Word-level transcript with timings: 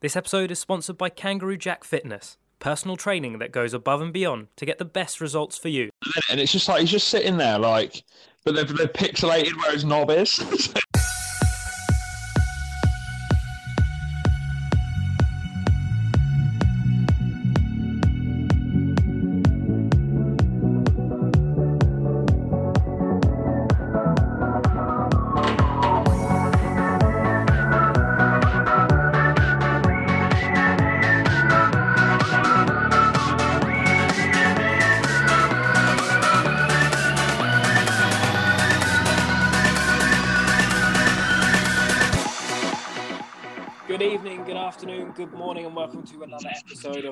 This 0.00 0.14
episode 0.14 0.52
is 0.52 0.60
sponsored 0.60 0.96
by 0.96 1.08
Kangaroo 1.08 1.56
Jack 1.56 1.82
Fitness, 1.82 2.36
personal 2.60 2.96
training 2.96 3.40
that 3.40 3.50
goes 3.50 3.74
above 3.74 4.00
and 4.00 4.12
beyond 4.12 4.46
to 4.54 4.64
get 4.64 4.78
the 4.78 4.84
best 4.84 5.20
results 5.20 5.58
for 5.58 5.70
you. 5.70 5.90
And 6.30 6.38
it's 6.38 6.52
just 6.52 6.68
like 6.68 6.82
he's 6.82 6.92
just 6.92 7.08
sitting 7.08 7.36
there, 7.36 7.58
like, 7.58 8.04
but 8.44 8.54
they've, 8.54 8.76
they've 8.76 8.92
pixelated 8.92 9.56
where 9.56 9.72
his 9.72 9.84
knob 9.84 10.10
is. 10.10 10.38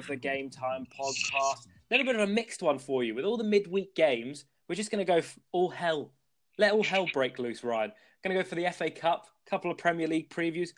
Of 0.07 0.11
the 0.11 0.17
Game 0.17 0.51
Time 0.51 0.87
Podcast. 0.87 1.67
A 1.67 1.95
little 1.95 2.07
bit 2.07 2.15
of 2.15 2.29
a 2.29 2.33
mixed 2.33 2.63
one 2.63 2.79
for 2.79 3.03
you. 3.03 3.15
With 3.15 3.25
all 3.25 3.37
the 3.37 3.45
midweek 3.45 3.95
games, 3.95 4.45
we're 4.69 4.75
just 4.77 4.91
going 4.91 5.05
to 5.05 5.13
go 5.13 5.21
all 5.53 5.69
hell. 5.69 6.13
Let 6.59 6.73
all 6.73 6.85
hell 6.85 7.09
break 7.13 7.39
loose, 7.39 7.65
Ryan. 7.65 7.93
Going 8.23 8.37
to 8.37 8.43
go 8.43 8.49
for 8.49 8.55
the 8.55 8.71
FA 8.71 8.91
Cup, 8.91 9.27
a 9.47 9.51
couple 9.51 9.71
of 9.71 9.79
Premier 9.79 10.07
League 10.07 10.31
previews. 10.31 10.71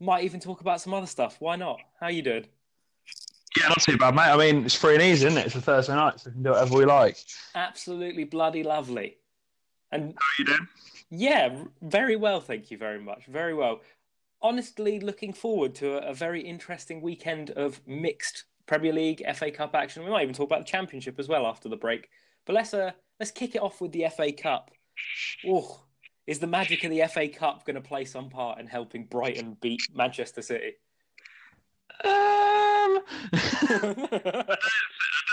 Might 0.00 0.24
even 0.24 0.40
talk 0.40 0.60
about 0.60 0.80
some 0.80 0.94
other 0.94 1.06
stuff. 1.06 1.36
Why 1.40 1.56
not? 1.56 1.80
How 2.00 2.08
you 2.08 2.22
doing? 2.22 2.46
yeah, 3.56 3.68
not 3.68 3.80
too 3.80 3.96
bad, 3.96 4.14
mate. 4.14 4.22
I 4.22 4.36
mean, 4.36 4.64
it's 4.64 4.74
free 4.74 4.94
and 4.94 5.02
easy, 5.02 5.26
isn't 5.26 5.38
it? 5.38 5.46
It's 5.46 5.54
a 5.54 5.60
Thursday 5.60 5.94
night, 5.94 6.20
so 6.20 6.30
we 6.30 6.34
can 6.34 6.42
do 6.42 6.50
whatever 6.50 6.76
we 6.76 6.84
like. 6.84 7.16
Absolutely 7.54 8.24
bloody 8.24 8.62
lovely. 8.62 9.16
And 9.92 10.02
How 10.02 10.08
are 10.08 10.34
you 10.38 10.44
doing? 10.44 10.68
Yeah, 11.10 11.64
very 11.82 12.16
well, 12.16 12.40
thank 12.40 12.70
you 12.70 12.78
very 12.78 13.00
much. 13.00 13.26
Very 13.26 13.54
well. 13.54 13.80
Honestly, 14.42 15.00
looking 15.00 15.32
forward 15.32 15.74
to 15.76 15.94
a, 15.94 16.10
a 16.10 16.14
very 16.14 16.42
interesting 16.42 17.00
weekend 17.00 17.50
of 17.50 17.80
mixed 17.86 18.44
Premier 18.66 18.92
League, 18.92 19.22
FA 19.34 19.50
Cup 19.50 19.74
action. 19.74 20.04
We 20.04 20.10
might 20.10 20.22
even 20.22 20.34
talk 20.34 20.48
about 20.48 20.60
the 20.60 20.70
Championship 20.70 21.18
as 21.18 21.28
well 21.28 21.46
after 21.46 21.68
the 21.68 21.76
break. 21.76 22.08
But 22.44 22.54
let's 22.54 22.74
uh, 22.74 22.92
let's 23.18 23.30
kick 23.30 23.54
it 23.54 23.62
off 23.62 23.80
with 23.80 23.92
the 23.92 24.06
FA 24.14 24.32
Cup. 24.32 24.70
Oh, 25.46 25.80
is 26.26 26.38
the 26.38 26.46
magic 26.46 26.84
of 26.84 26.90
the 26.90 27.06
FA 27.06 27.28
Cup 27.28 27.64
going 27.64 27.76
to 27.76 27.80
play 27.80 28.04
some 28.04 28.28
part 28.28 28.58
in 28.58 28.66
helping 28.66 29.04
Brighton 29.06 29.56
beat 29.60 29.82
Manchester 29.94 30.42
City? 30.42 30.74
Um, 32.04 32.10
I 33.32 34.56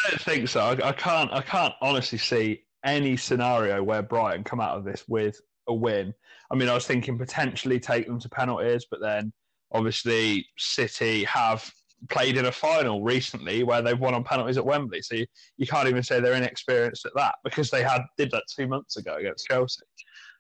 don't 0.10 0.22
think 0.22 0.48
so. 0.48 0.62
I, 0.62 0.90
I 0.90 0.92
can't. 0.92 1.32
I 1.32 1.42
can't 1.42 1.74
honestly 1.82 2.18
see 2.18 2.64
any 2.84 3.18
scenario 3.18 3.82
where 3.82 4.02
Brighton 4.02 4.44
come 4.44 4.60
out 4.60 4.78
of 4.78 4.84
this 4.84 5.06
with 5.08 5.40
a 5.68 5.74
win. 5.74 6.14
I 6.52 6.56
mean, 6.56 6.70
I 6.70 6.74
was 6.74 6.86
thinking 6.86 7.18
potentially 7.18 7.80
take 7.80 8.06
them 8.06 8.20
to 8.20 8.30
penalties, 8.30 8.86
but 8.90 9.00
then 9.00 9.32
obviously 9.72 10.46
City 10.58 11.24
have 11.24 11.72
played 12.10 12.38
in 12.38 12.46
a 12.46 12.52
final 12.52 13.02
recently 13.02 13.64
where 13.64 13.82
they've 13.82 14.00
won 14.00 14.14
on 14.14 14.24
penalties 14.24 14.58
at 14.58 14.66
Wembley. 14.66 15.02
So 15.02 15.16
you, 15.16 15.26
you 15.58 15.68
can't 15.68 15.88
even 15.88 16.04
say 16.04 16.20
they're 16.20 16.34
inexperienced 16.34 17.06
at 17.06 17.14
that 17.16 17.36
because 17.44 17.70
they 17.70 17.84
had 17.84 18.02
did 18.18 18.32
that 18.32 18.44
two 18.54 18.68
months 18.68 18.98
ago 18.98 19.16
against 19.16 19.48
Chelsea. 19.48 19.84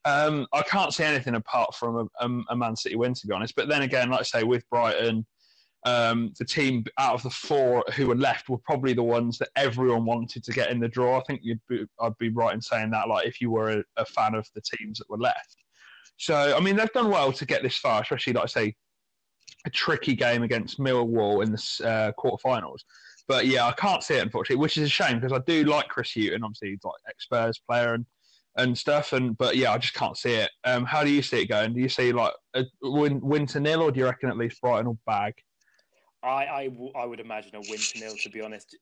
Um, 0.05 0.47
I 0.51 0.61
can't 0.63 0.93
see 0.93 1.03
anything 1.03 1.35
apart 1.35 1.75
from 1.75 1.95
a, 1.95 2.25
a, 2.25 2.41
a 2.49 2.55
Man 2.55 2.75
City 2.75 2.95
win, 2.95 3.13
to 3.13 3.27
be 3.27 3.33
honest. 3.33 3.55
But 3.55 3.69
then 3.69 3.83
again, 3.83 4.09
like 4.09 4.19
I 4.19 4.23
say, 4.23 4.43
with 4.43 4.69
Brighton, 4.69 5.25
um, 5.85 6.33
the 6.37 6.45
team 6.45 6.85
out 6.97 7.15
of 7.15 7.23
the 7.23 7.29
four 7.29 7.83
who 7.95 8.07
were 8.07 8.15
left 8.15 8.49
were 8.49 8.57
probably 8.57 8.93
the 8.93 9.03
ones 9.03 9.37
that 9.39 9.49
everyone 9.55 10.05
wanted 10.05 10.43
to 10.43 10.51
get 10.51 10.71
in 10.71 10.79
the 10.79 10.87
draw. 10.87 11.19
I 11.19 11.23
think 11.23 11.41
you'd 11.43 11.59
be, 11.67 11.85
I'd 11.99 12.17
be 12.17 12.29
right 12.29 12.53
in 12.53 12.61
saying 12.61 12.91
that, 12.91 13.09
like 13.09 13.27
if 13.27 13.41
you 13.41 13.51
were 13.51 13.69
a, 13.79 13.83
a 13.97 14.05
fan 14.05 14.35
of 14.35 14.47
the 14.55 14.61
teams 14.61 14.99
that 14.99 15.09
were 15.09 15.17
left. 15.17 15.57
So 16.17 16.55
I 16.55 16.59
mean, 16.59 16.75
they've 16.75 16.91
done 16.93 17.09
well 17.09 17.31
to 17.33 17.45
get 17.45 17.63
this 17.63 17.77
far, 17.77 18.01
especially 18.01 18.33
like 18.33 18.43
I 18.43 18.47
say, 18.47 18.75
a 19.65 19.69
tricky 19.69 20.15
game 20.15 20.43
against 20.43 20.79
Millwall 20.79 21.43
in 21.43 21.51
the 21.51 21.87
uh, 21.87 22.11
quarterfinals. 22.19 22.79
But 23.27 23.47
yeah, 23.47 23.65
I 23.65 23.71
can't 23.73 24.03
see 24.03 24.15
it 24.15 24.23
unfortunately, 24.23 24.61
which 24.61 24.77
is 24.77 24.87
a 24.87 24.89
shame 24.89 25.19
because 25.19 25.31
I 25.31 25.41
do 25.47 25.63
like 25.63 25.87
Chris 25.87 26.13
Hughton, 26.13 26.43
obviously 26.43 26.71
he's 26.71 26.83
like 26.83 26.95
ex 27.07 27.23
Spurs 27.23 27.61
player 27.67 27.93
and 27.93 28.05
and 28.57 28.77
stuff. 28.77 29.13
And 29.13 29.37
but 29.37 29.55
yeah, 29.55 29.71
I 29.71 29.77
just 29.77 29.93
can't 29.93 30.17
see 30.17 30.33
it. 30.33 30.51
Um, 30.63 30.85
how 30.85 31.03
do 31.03 31.09
you 31.09 31.21
see 31.21 31.41
it 31.41 31.47
going? 31.47 31.73
Do 31.73 31.81
you 31.81 31.89
see 31.89 32.11
like 32.11 32.33
a 32.53 32.63
win, 32.81 33.19
win 33.21 33.45
to 33.47 33.59
nil, 33.59 33.81
or 33.81 33.91
do 33.91 33.99
you 33.99 34.05
reckon 34.05 34.29
at 34.29 34.37
least 34.37 34.61
Brighton 34.61 34.87
will 34.87 34.99
bag? 35.05 35.33
I, 36.21 36.45
I, 36.45 36.67
w- 36.69 36.91
I 36.95 37.05
would 37.05 37.19
imagine 37.19 37.55
a 37.55 37.59
win 37.59 37.79
to 37.79 37.99
nil, 37.99 38.15
to 38.21 38.29
be 38.29 38.41
honest. 38.41 38.77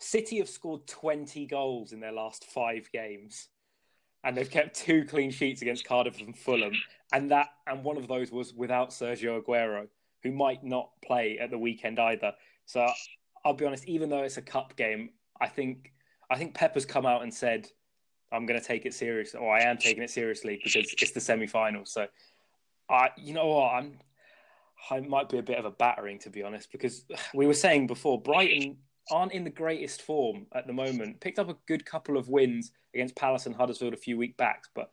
City 0.00 0.38
have 0.38 0.48
scored 0.48 0.86
20 0.86 1.44
goals 1.46 1.92
in 1.92 2.00
their 2.00 2.12
last 2.12 2.44
five 2.44 2.88
games, 2.90 3.48
and 4.24 4.34
they've 4.34 4.50
kept 4.50 4.76
two 4.76 5.04
clean 5.04 5.30
sheets 5.30 5.60
against 5.60 5.84
Cardiff 5.84 6.20
and 6.20 6.36
Fulham, 6.36 6.72
and 7.12 7.30
that 7.30 7.48
and 7.66 7.84
one 7.84 7.98
of 7.98 8.08
those 8.08 8.32
was 8.32 8.54
without 8.54 8.90
Sergio 8.90 9.42
Aguero, 9.42 9.88
who 10.22 10.32
might 10.32 10.64
not 10.64 10.90
play 11.04 11.38
at 11.38 11.50
the 11.50 11.58
weekend 11.58 11.98
either. 11.98 12.32
So 12.64 12.86
I'll 13.44 13.54
be 13.54 13.64
honest, 13.64 13.86
even 13.86 14.10
though 14.10 14.22
it's 14.22 14.36
a 14.36 14.42
cup 14.42 14.76
game, 14.76 15.10
I 15.40 15.48
think 15.48 15.92
I 16.30 16.36
think 16.36 16.54
Pepper's 16.54 16.86
come 16.86 17.06
out 17.06 17.22
and 17.22 17.32
said, 17.32 17.68
"I'm 18.32 18.46
going 18.46 18.58
to 18.60 18.66
take 18.66 18.86
it 18.86 18.94
seriously," 18.94 19.40
or 19.40 19.54
"I 19.54 19.62
am 19.62 19.78
taking 19.78 20.02
it 20.02 20.10
seriously 20.10 20.60
because 20.62 20.92
it's 21.00 21.12
the 21.12 21.20
semi-final." 21.20 21.86
So, 21.86 22.06
I, 22.90 23.10
you 23.16 23.34
know 23.34 23.46
what, 23.46 23.74
I'm 23.74 23.98
it 24.92 25.08
might 25.08 25.28
be 25.28 25.38
a 25.38 25.42
bit 25.42 25.58
of 25.58 25.64
a 25.64 25.70
battering 25.70 26.18
to 26.20 26.30
be 26.30 26.42
honest, 26.42 26.70
because 26.72 27.04
we 27.34 27.46
were 27.46 27.54
saying 27.54 27.86
before 27.86 28.20
Brighton 28.20 28.78
aren't 29.10 29.32
in 29.32 29.44
the 29.44 29.50
greatest 29.50 30.02
form 30.02 30.46
at 30.52 30.66
the 30.66 30.72
moment. 30.72 31.20
Picked 31.20 31.38
up 31.38 31.48
a 31.48 31.56
good 31.66 31.84
couple 31.84 32.16
of 32.16 32.28
wins 32.28 32.72
against 32.94 33.16
Palace 33.16 33.46
and 33.46 33.54
Huddersfield 33.54 33.94
a 33.94 33.98
few 33.98 34.18
weeks 34.18 34.36
back, 34.36 34.64
but 34.74 34.90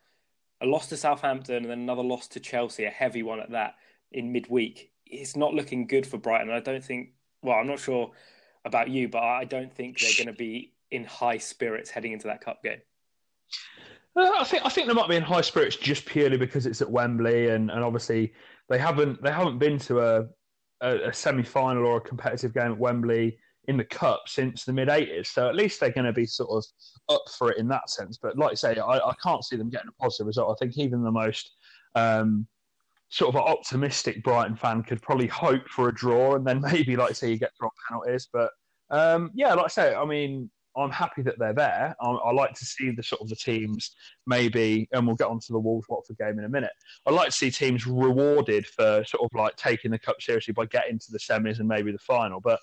a 0.61 0.65
loss 0.65 0.87
to 0.89 0.97
Southampton 0.97 1.57
and 1.57 1.65
then 1.65 1.79
another 1.79 2.03
loss 2.03 2.27
to 2.29 2.39
Chelsea, 2.39 2.85
a 2.85 2.89
heavy 2.89 3.23
one 3.23 3.39
at 3.39 3.51
that 3.51 3.75
in 4.11 4.31
midweek. 4.31 4.91
It's 5.13 5.35
not 5.35 5.53
looking 5.53 5.87
good 5.87 6.05
for 6.05 6.17
Brighton. 6.17 6.49
I 6.49 6.59
don't 6.59 6.83
think. 6.83 7.09
Well, 7.41 7.57
I'm 7.57 7.67
not 7.67 7.79
sure 7.79 8.11
about 8.65 8.89
you, 8.89 9.09
but 9.09 9.21
I 9.21 9.45
don't 9.45 9.73
think 9.73 9.99
they're 9.99 10.11
going 10.17 10.33
to 10.33 10.37
be 10.37 10.73
in 10.91 11.03
high 11.03 11.37
spirits 11.37 11.89
heading 11.89 12.13
into 12.13 12.27
that 12.27 12.41
cup 12.41 12.63
game. 12.63 12.79
Uh, 14.15 14.31
I 14.39 14.43
think 14.43 14.65
I 14.65 14.69
think 14.69 14.87
they 14.87 14.93
might 14.93 15.09
be 15.09 15.15
in 15.15 15.23
high 15.23 15.41
spirits 15.41 15.75
just 15.75 16.05
purely 16.05 16.37
because 16.37 16.65
it's 16.65 16.81
at 16.81 16.89
Wembley, 16.89 17.49
and, 17.49 17.71
and 17.71 17.83
obviously 17.83 18.33
they 18.69 18.77
haven't 18.77 19.21
they 19.23 19.31
haven't 19.31 19.57
been 19.57 19.79
to 19.79 19.99
a, 19.99 20.25
a, 20.81 21.09
a 21.09 21.13
semi 21.13 21.43
final 21.43 21.85
or 21.85 21.97
a 21.97 22.01
competitive 22.01 22.53
game 22.53 22.71
at 22.71 22.77
Wembley 22.77 23.37
in 23.67 23.77
the 23.77 23.83
cup 23.83 24.23
since 24.27 24.65
the 24.65 24.73
mid 24.73 24.87
'80s. 24.87 25.27
So 25.27 25.49
at 25.49 25.55
least 25.55 25.79
they're 25.79 25.89
going 25.89 26.05
to 26.05 26.13
be 26.13 26.25
sort 26.25 26.51
of 26.51 27.15
up 27.15 27.23
for 27.37 27.51
it 27.51 27.57
in 27.57 27.67
that 27.69 27.89
sense. 27.89 28.19
But 28.21 28.37
like 28.37 28.51
I 28.51 28.55
say, 28.55 28.77
I, 28.77 28.97
I 28.97 29.13
can't 29.23 29.43
see 29.43 29.55
them 29.55 29.69
getting 29.69 29.89
a 29.89 30.01
positive 30.01 30.27
result. 30.27 30.55
I 30.55 30.63
think 30.63 30.77
even 30.77 31.03
the 31.03 31.11
most 31.11 31.51
um, 31.95 32.47
sort 33.13 33.35
of 33.35 33.41
an 33.41 33.47
optimistic 33.47 34.23
Brighton 34.23 34.55
fan 34.55 34.81
could 34.81 34.99
probably 34.99 35.27
hope 35.27 35.69
for 35.69 35.87
a 35.87 35.93
draw, 35.93 36.35
and 36.35 36.45
then 36.45 36.61
maybe 36.71 36.95
like 36.95 37.15
say 37.15 37.29
you 37.29 37.37
get 37.37 37.51
drawn 37.59 37.71
penalties. 37.87 38.27
But 38.33 38.51
um, 38.89 39.31
yeah, 39.35 39.53
like 39.53 39.65
I 39.65 39.69
say, 39.69 39.95
I 39.95 40.05
mean. 40.05 40.49
I'm 40.75 40.89
happy 40.89 41.21
that 41.21 41.37
they're 41.37 41.53
there. 41.53 41.95
I, 42.01 42.09
I, 42.09 42.31
like 42.31 42.55
to 42.55 42.65
see 42.65 42.89
the 42.89 43.03
sort 43.03 43.21
of 43.21 43.29
the 43.29 43.35
teams 43.35 43.91
maybe, 44.25 44.89
and 44.91 45.05
we'll 45.05 45.15
get 45.15 45.27
onto 45.27 45.53
the 45.53 45.59
Wolves 45.59 45.85
Watford 45.87 46.17
game 46.17 46.39
in 46.39 46.45
a 46.45 46.49
minute. 46.49 46.71
I 47.05 47.11
like 47.11 47.27
to 47.27 47.31
see 47.31 47.51
teams 47.51 47.85
rewarded 47.85 48.65
for 48.65 49.03
sort 49.05 49.23
of 49.23 49.29
like 49.37 49.55
taking 49.55 49.91
the 49.91 49.99
cup 49.99 50.19
seriously 50.19 50.51
by 50.51 50.65
getting 50.65 50.97
to 50.97 51.11
the 51.11 51.19
semis 51.19 51.59
and 51.59 51.67
maybe 51.67 51.91
the 51.91 51.99
final. 51.99 52.41
But 52.41 52.59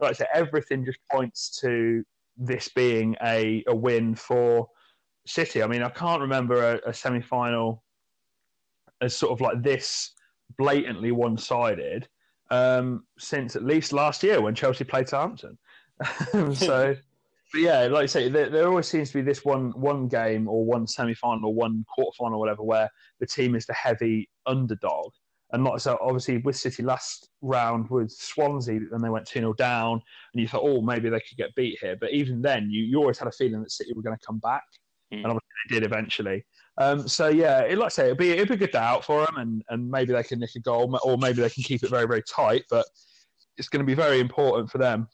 like 0.00 0.10
I 0.10 0.12
say, 0.14 0.26
everything 0.34 0.84
just 0.84 0.98
points 1.08 1.56
to 1.60 2.02
this 2.36 2.68
being 2.68 3.14
a, 3.22 3.62
a 3.68 3.76
win 3.76 4.16
for 4.16 4.68
City. 5.24 5.62
I 5.62 5.68
mean, 5.68 5.84
I 5.84 5.88
can't 5.88 6.20
remember 6.20 6.80
a, 6.84 6.90
a 6.90 6.92
semi 6.92 7.20
final 7.20 7.84
as 9.02 9.16
sort 9.16 9.32
of 9.32 9.40
like 9.40 9.62
this 9.62 10.12
blatantly 10.56 11.12
one 11.12 11.36
sided 11.36 12.08
um, 12.50 13.04
since 13.18 13.56
at 13.56 13.64
least 13.64 13.92
last 13.92 14.22
year 14.22 14.40
when 14.40 14.54
Chelsea 14.54 14.84
played 14.84 15.08
Southampton. 15.08 15.58
so. 16.54 16.96
But 17.52 17.60
yeah, 17.60 17.80
like 17.82 18.04
I 18.04 18.06
say, 18.06 18.28
there, 18.30 18.48
there, 18.48 18.66
always 18.66 18.88
seems 18.88 19.10
to 19.10 19.18
be 19.18 19.22
this 19.22 19.44
one 19.44 19.72
one 19.72 20.08
game 20.08 20.48
or 20.48 20.64
one 20.64 20.86
semi 20.86 21.12
final 21.12 21.50
or 21.50 21.54
one 21.54 21.84
quarter 21.94 22.16
final 22.18 22.36
or 22.36 22.38
whatever 22.38 22.62
where 22.62 22.88
the 23.20 23.26
team 23.26 23.54
is 23.54 23.66
the 23.66 23.74
heavy 23.74 24.30
underdog. 24.46 25.12
And 25.52 25.64
like 25.64 25.80
so, 25.80 25.98
obviously 26.00 26.38
with 26.38 26.56
City 26.56 26.82
last 26.82 27.28
round 27.42 27.90
with 27.90 28.10
Swansea, 28.10 28.80
when 28.88 29.02
they 29.02 29.10
went 29.10 29.26
2 29.26 29.40
0 29.40 29.52
down, 29.52 30.00
and 30.32 30.40
you 30.40 30.48
thought, 30.48 30.62
oh, 30.64 30.80
maybe 30.80 31.10
they 31.10 31.20
could 31.20 31.36
get 31.36 31.54
beat 31.54 31.78
here. 31.78 31.94
But 32.00 32.12
even 32.12 32.40
then, 32.40 32.70
you, 32.70 32.84
you 32.84 32.98
always 32.98 33.18
had 33.18 33.28
a 33.28 33.32
feeling 33.32 33.60
that 33.60 33.70
City 33.70 33.92
were 33.94 34.02
going 34.02 34.16
to 34.16 34.26
come 34.26 34.38
back. 34.38 34.64
Mm. 35.12 35.18
And 35.18 35.26
obviously 35.26 35.48
they 35.68 35.74
did 35.74 35.84
eventually. 35.84 36.46
Um, 36.78 37.06
so 37.06 37.28
yeah, 37.28 37.60
it, 37.60 37.78
like 37.78 37.86
I 37.86 37.88
say, 37.88 38.04
it'd 38.06 38.18
be, 38.18 38.30
it'd 38.30 38.48
be 38.48 38.54
a 38.54 38.58
good 38.58 38.72
day 38.72 38.78
out 38.78 39.04
for 39.04 39.26
them, 39.26 39.36
and, 39.36 39.62
and 39.68 39.90
maybe 39.90 40.12
they 40.12 40.22
can 40.22 40.40
nick 40.40 40.54
a 40.56 40.60
goal, 40.60 40.98
or 41.04 41.18
maybe 41.18 41.42
they 41.42 41.50
can 41.50 41.62
keep 41.62 41.82
it 41.82 41.90
very, 41.90 42.06
very 42.06 42.22
tight. 42.22 42.64
But 42.70 42.86
it's 43.58 43.68
going 43.68 43.84
to 43.84 43.86
be 43.86 43.94
very 43.94 44.20
important 44.20 44.70
for 44.70 44.78
them. 44.78 45.08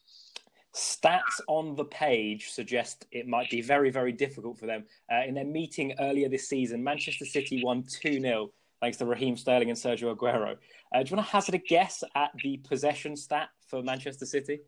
Stats 0.74 1.40
on 1.48 1.74
the 1.74 1.84
page 1.84 2.50
suggest 2.50 3.06
it 3.10 3.26
might 3.26 3.50
be 3.50 3.60
very, 3.60 3.90
very 3.90 4.12
difficult 4.12 4.58
for 4.58 4.66
them. 4.66 4.84
Uh, 5.12 5.22
in 5.26 5.34
their 5.34 5.44
meeting 5.44 5.94
earlier 5.98 6.28
this 6.28 6.48
season, 6.48 6.84
Manchester 6.84 7.24
City 7.24 7.62
won 7.64 7.82
2 7.82 8.20
0 8.20 8.50
thanks 8.80 8.96
to 8.98 9.06
Raheem 9.06 9.36
Sterling 9.36 9.70
and 9.70 9.78
Sergio 9.78 10.14
Aguero. 10.14 10.56
Uh, 10.94 11.02
do 11.02 11.10
you 11.10 11.16
want 11.16 11.26
to 11.26 11.32
hazard 11.32 11.54
a 11.56 11.58
guess 11.58 12.04
at 12.14 12.30
the 12.44 12.58
possession 12.58 13.16
stat 13.16 13.48
for 13.66 13.82
Manchester 13.82 14.26
City? 14.26 14.60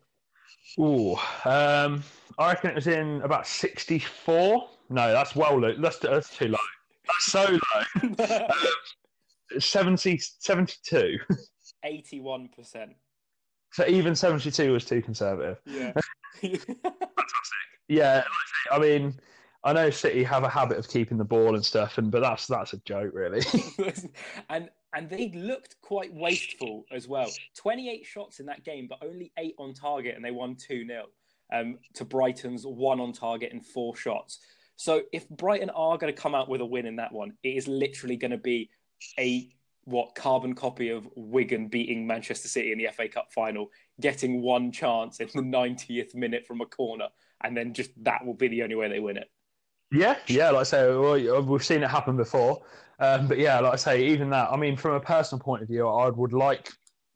Ooh, 0.79 1.15
um, 1.45 2.03
I 2.37 2.49
reckon 2.49 2.71
it 2.71 2.75
was 2.75 2.87
in 2.87 3.21
about 3.21 3.47
64. 3.47 4.69
No, 4.89 5.11
that's 5.11 5.35
well 5.35 5.59
low. 5.59 5.73
That's, 5.77 5.99
that's 5.99 6.35
too 6.35 6.49
low. 6.49 6.57
That's 7.07 7.25
so 7.25 7.59
low. 7.73 8.15
um, 8.25 9.59
70, 9.59 10.17
72. 10.17 11.17
81%. 11.85 12.49
So 13.73 13.85
even 13.87 14.15
72 14.15 14.71
was 14.71 14.85
too 14.85 15.01
conservative. 15.01 15.57
Yeah. 15.65 15.93
Fantastic. 16.41 16.67
Yeah, 17.87 18.23
I 18.71 18.79
mean, 18.79 19.19
I 19.63 19.73
know 19.73 19.89
City 19.89 20.23
have 20.23 20.43
a 20.43 20.49
habit 20.49 20.77
of 20.77 20.87
keeping 20.87 21.17
the 21.17 21.25
ball 21.25 21.55
and 21.55 21.63
stuff, 21.63 21.97
and 21.97 22.09
but 22.09 22.21
that's 22.21 22.47
that's 22.47 22.73
a 22.73 22.77
joke, 22.79 23.11
really. 23.13 23.41
and 24.49 24.69
and 24.93 25.09
they 25.09 25.29
looked 25.29 25.75
quite 25.81 26.13
wasteful 26.13 26.85
as 26.91 27.07
well. 27.07 27.29
Twenty 27.55 27.89
eight 27.89 28.05
shots 28.05 28.39
in 28.39 28.45
that 28.47 28.63
game, 28.63 28.87
but 28.89 28.99
only 29.03 29.31
eight 29.37 29.55
on 29.59 29.73
target, 29.73 30.15
and 30.15 30.23
they 30.23 30.31
won 30.31 30.55
two 30.55 30.85
0 30.87 31.05
um, 31.53 31.77
to 31.95 32.05
Brighton's 32.05 32.65
one 32.65 32.99
on 32.99 33.13
target 33.13 33.51
and 33.51 33.65
four 33.65 33.95
shots. 33.95 34.39
So 34.81 35.03
if 35.13 35.29
Brighton 35.29 35.69
are 35.69 35.95
going 35.99 36.11
to 36.11 36.19
come 36.19 36.33
out 36.33 36.49
with 36.49 36.59
a 36.59 36.65
win 36.65 36.87
in 36.87 36.95
that 36.95 37.13
one, 37.13 37.33
it 37.43 37.49
is 37.49 37.67
literally 37.67 38.15
going 38.15 38.31
to 38.31 38.37
be 38.37 38.71
a 39.19 39.47
what 39.83 40.15
carbon 40.15 40.55
copy 40.55 40.89
of 40.89 41.07
Wigan 41.15 41.67
beating 41.67 42.07
Manchester 42.07 42.47
City 42.47 42.71
in 42.71 42.79
the 42.79 42.87
FA 42.91 43.07
Cup 43.07 43.27
final, 43.31 43.69
getting 43.99 44.41
one 44.41 44.71
chance 44.71 45.19
in 45.19 45.27
the 45.35 45.43
90th 45.43 46.15
minute 46.15 46.47
from 46.47 46.61
a 46.61 46.65
corner, 46.65 47.09
and 47.43 47.55
then 47.55 47.75
just 47.75 47.91
that 48.03 48.25
will 48.25 48.33
be 48.33 48.47
the 48.47 48.63
only 48.63 48.73
way 48.73 48.89
they 48.89 48.99
win 48.99 49.17
it. 49.17 49.29
Yeah, 49.91 50.15
yeah, 50.25 50.49
like 50.49 50.61
I 50.61 50.63
say, 50.63 50.87
well, 50.87 51.43
we've 51.43 51.63
seen 51.63 51.83
it 51.83 51.89
happen 51.91 52.17
before. 52.17 52.63
Um, 52.97 53.27
but 53.27 53.37
yeah, 53.37 53.59
like 53.59 53.73
I 53.73 53.75
say, 53.75 54.03
even 54.07 54.31
that, 54.31 54.49
I 54.51 54.57
mean, 54.57 54.75
from 54.75 54.95
a 54.95 54.99
personal 54.99 55.43
point 55.43 55.61
of 55.61 55.67
view, 55.67 55.87
I 55.87 56.09
would 56.09 56.33
like 56.33 56.71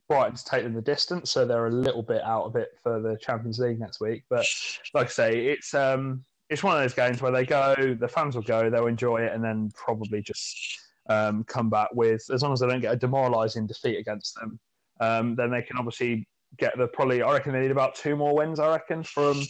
Brighton 0.07 0.35
to 0.35 0.45
take 0.45 0.65
them 0.65 0.75
the 0.75 0.83
distance, 0.83 1.31
so 1.31 1.45
they're 1.47 1.65
a 1.65 1.71
little 1.71 2.03
bit 2.03 2.21
out 2.21 2.43
of 2.43 2.55
it 2.57 2.77
for 2.83 3.01
the 3.01 3.17
Champions 3.19 3.57
League 3.57 3.79
next 3.79 3.99
week. 3.99 4.23
But 4.29 4.45
like 4.93 5.07
I 5.07 5.09
say, 5.09 5.47
it's 5.47 5.73
um, 5.73 6.23
it's 6.49 6.63
one 6.63 6.75
of 6.75 6.81
those 6.81 6.93
games 6.93 7.21
where 7.21 7.31
they 7.31 7.45
go, 7.45 7.75
the 7.99 8.07
fans 8.07 8.35
will 8.35 8.43
go, 8.43 8.69
they'll 8.69 8.87
enjoy 8.87 9.21
it, 9.21 9.33
and 9.33 9.43
then 9.43 9.71
probably 9.73 10.21
just 10.21 10.79
um, 11.09 11.43
come 11.45 11.69
back 11.69 11.89
with, 11.93 12.23
as 12.31 12.41
long 12.41 12.53
as 12.53 12.59
they 12.59 12.67
don't 12.67 12.81
get 12.81 12.93
a 12.93 12.97
demoralising 12.97 13.67
defeat 13.67 13.97
against 13.97 14.35
them, 14.35 14.59
um, 15.01 15.35
then 15.35 15.51
they 15.51 15.61
can 15.61 15.77
obviously 15.77 16.27
get 16.57 16.77
the 16.77 16.87
probably. 16.87 17.21
I 17.21 17.33
reckon 17.33 17.53
they 17.53 17.61
need 17.61 17.71
about 17.71 17.95
two 17.95 18.15
more 18.15 18.35
wins. 18.35 18.59
I 18.59 18.69
reckon 18.69 19.03
from 19.03 19.41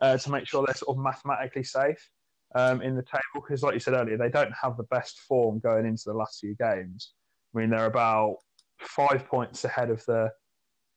uh, 0.00 0.16
to 0.16 0.30
make 0.30 0.46
sure 0.46 0.64
they're 0.64 0.74
sort 0.74 0.96
of 0.96 1.02
mathematically 1.02 1.64
safe 1.64 2.10
um, 2.54 2.82
in 2.82 2.94
the 2.94 3.02
table 3.02 3.22
because, 3.34 3.62
like 3.62 3.74
you 3.74 3.80
said 3.80 3.94
earlier, 3.94 4.16
they 4.16 4.30
don't 4.30 4.52
have 4.60 4.76
the 4.76 4.84
best 4.84 5.20
form 5.20 5.58
going 5.58 5.86
into 5.86 6.04
the 6.06 6.14
last 6.14 6.40
few 6.40 6.54
games. 6.54 7.12
I 7.54 7.58
mean, 7.58 7.70
they're 7.70 7.86
about 7.86 8.36
five 8.80 9.26
points 9.26 9.64
ahead 9.64 9.90
of 9.90 10.04
the 10.06 10.30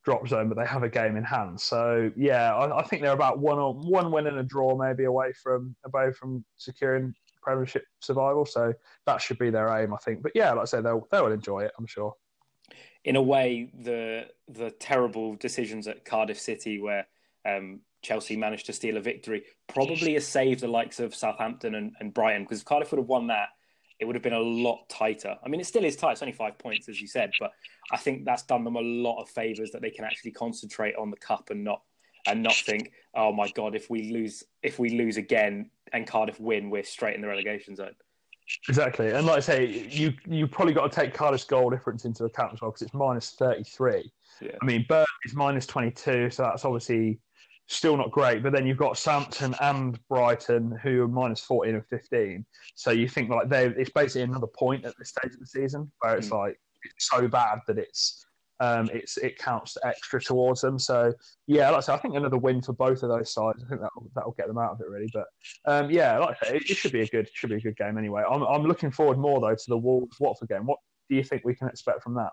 drop 0.07 0.25
zone, 0.25 0.47
but 0.47 0.57
they 0.57 0.65
have 0.65 0.83
a 0.83 0.89
game 0.89 1.17
in 1.17 1.23
hand. 1.25 1.59
So 1.59 2.09
yeah, 2.15 2.55
I, 2.55 2.79
I 2.79 2.83
think 2.83 3.01
they're 3.01 3.11
about 3.11 3.39
one 3.39 3.59
or 3.59 3.73
one 3.73 4.09
win 4.09 4.25
and 4.27 4.39
a 4.39 4.43
draw 4.43 4.77
maybe 4.77 5.03
away 5.03 5.33
from 5.33 5.75
away 5.83 6.13
from 6.13 6.45
securing 6.55 7.13
Premiership 7.41 7.83
survival. 7.99 8.45
So 8.45 8.73
that 9.05 9.21
should 9.21 9.37
be 9.37 9.49
their 9.49 9.67
aim, 9.77 9.93
I 9.93 9.97
think. 9.97 10.23
But 10.23 10.31
yeah, 10.33 10.53
like 10.53 10.61
I 10.61 10.65
say, 10.65 10.81
they'll 10.81 11.05
they 11.11 11.19
will 11.19 11.33
enjoy 11.33 11.65
it, 11.65 11.73
I'm 11.77 11.87
sure. 11.87 12.13
In 13.03 13.17
a 13.17 13.21
way, 13.21 13.69
the 13.77 14.27
the 14.47 14.71
terrible 14.71 15.35
decisions 15.35 15.89
at 15.89 16.05
Cardiff 16.05 16.39
City 16.39 16.79
where 16.79 17.05
um, 17.43 17.81
Chelsea 18.01 18.37
managed 18.37 18.67
to 18.67 18.73
steal 18.73 18.95
a 18.95 19.01
victory 19.01 19.43
probably 19.67 20.13
has 20.13 20.25
saved 20.25 20.61
the 20.61 20.69
likes 20.69 21.01
of 21.01 21.15
Southampton 21.15 21.75
and, 21.75 21.91
and 21.99 22.13
Brighton 22.13 22.43
because 22.43 22.63
Cardiff 22.63 22.91
would 22.91 22.99
have 22.99 23.09
won 23.09 23.27
that, 23.27 23.49
it 23.99 24.05
would 24.05 24.15
have 24.15 24.23
been 24.23 24.33
a 24.33 24.39
lot 24.39 24.87
tighter. 24.89 25.35
I 25.43 25.49
mean, 25.49 25.59
it 25.59 25.65
still 25.65 25.83
is 25.83 25.95
tight. 25.95 26.13
It's 26.13 26.21
only 26.21 26.33
five 26.33 26.57
points, 26.57 26.87
as 26.87 27.01
you 27.01 27.07
said, 27.07 27.31
but 27.39 27.51
I 27.91 27.97
think 27.97 28.25
that's 28.25 28.43
done 28.43 28.63
them 28.63 28.75
a 28.75 28.81
lot 28.81 29.21
of 29.21 29.29
favours 29.29 29.71
that 29.71 29.81
they 29.81 29.89
can 29.89 30.05
actually 30.05 30.31
concentrate 30.31 30.95
on 30.95 31.09
the 31.09 31.17
cup 31.17 31.49
and 31.49 31.63
not 31.63 31.81
and 32.27 32.43
not 32.43 32.55
think, 32.55 32.91
oh 33.15 33.31
my 33.31 33.49
god, 33.49 33.75
if 33.75 33.89
we 33.89 34.11
lose 34.11 34.43
if 34.61 34.79
we 34.79 34.89
lose 34.89 35.17
again 35.17 35.69
and 35.93 36.05
Cardiff 36.05 36.39
win, 36.39 36.69
we're 36.69 36.83
straight 36.83 37.15
in 37.15 37.21
the 37.21 37.27
relegation 37.27 37.75
zone. 37.75 37.95
Exactly, 38.69 39.11
and 39.11 39.25
like 39.25 39.37
I 39.37 39.41
say, 39.41 39.65
you 39.89 40.13
you 40.25 40.47
probably 40.47 40.73
got 40.73 40.91
to 40.91 40.95
take 40.95 41.13
Cardiff's 41.13 41.43
goal 41.43 41.69
difference 41.69 42.05
into 42.05 42.25
account 42.25 42.53
as 42.53 42.61
well 42.61 42.71
because 42.71 42.83
it's 42.83 42.93
minus 42.93 43.31
thirty 43.31 43.63
three. 43.63 44.11
Yeah. 44.41 44.51
I 44.61 44.65
mean, 44.65 44.85
Burn 44.87 45.05
is 45.25 45.33
minus 45.33 45.65
twenty 45.65 45.91
two, 45.91 46.29
so 46.29 46.43
that's 46.43 46.63
obviously 46.65 47.19
still 47.67 47.97
not 47.97 48.11
great. 48.11 48.43
But 48.43 48.53
then 48.53 48.65
you've 48.65 48.77
got 48.77 48.97
Southampton 48.97 49.55
and 49.61 49.99
Brighton 50.07 50.77
who 50.81 51.03
are 51.03 51.07
minus 51.07 51.41
14 51.41 51.75
and 51.75 51.85
15. 51.85 52.45
So 52.75 52.91
you 52.91 53.07
think 53.07 53.29
like 53.29 53.49
they 53.49 53.67
it's 53.67 53.89
basically 53.89 54.23
another 54.23 54.47
point 54.47 54.85
at 54.85 54.97
this 54.97 55.09
stage 55.09 55.33
of 55.33 55.39
the 55.39 55.45
season 55.45 55.91
where 55.99 56.17
it's 56.17 56.29
mm. 56.29 56.37
like 56.37 56.59
it's 56.83 57.09
so 57.09 57.27
bad 57.27 57.59
that 57.67 57.77
it's 57.77 58.25
um, 58.59 58.89
it's 58.91 59.17
it 59.17 59.37
counts 59.37 59.77
extra 59.83 60.19
towards 60.19 60.61
them. 60.61 60.79
So 60.79 61.13
yeah, 61.45 61.69
like 61.69 61.77
I 61.77 61.81
say, 61.81 61.93
I 61.93 61.97
think 61.97 62.15
another 62.15 62.37
win 62.37 62.61
for 62.61 62.73
both 62.73 63.03
of 63.03 63.09
those 63.09 63.31
sides. 63.31 63.63
I 63.63 63.69
think 63.69 63.81
that 63.81 63.91
that'll 64.15 64.31
get 64.31 64.47
them 64.47 64.57
out 64.57 64.71
of 64.71 64.81
it 64.81 64.89
really. 64.89 65.09
But 65.13 65.25
um, 65.65 65.91
yeah, 65.91 66.17
like 66.17 66.37
I 66.41 66.47
say, 66.47 66.55
it, 66.55 66.71
it, 66.71 66.77
should 66.77 66.91
be 66.91 67.01
a 67.01 67.07
good 67.07 67.29
should 67.31 67.49
be 67.49 67.57
a 67.57 67.61
good 67.61 67.77
game 67.77 67.97
anyway. 67.97 68.23
I'm 68.27 68.41
I'm 68.43 68.63
looking 68.63 68.91
forward 68.91 69.19
more 69.19 69.39
though 69.39 69.55
to 69.55 69.65
the 69.67 69.77
Wolves 69.77 70.19
Watford 70.19 70.49
game. 70.49 70.65
What 70.65 70.79
do 71.09 71.15
you 71.15 71.23
think 71.23 71.43
we 71.45 71.53
can 71.53 71.67
expect 71.67 72.01
from 72.01 72.15
that? 72.15 72.31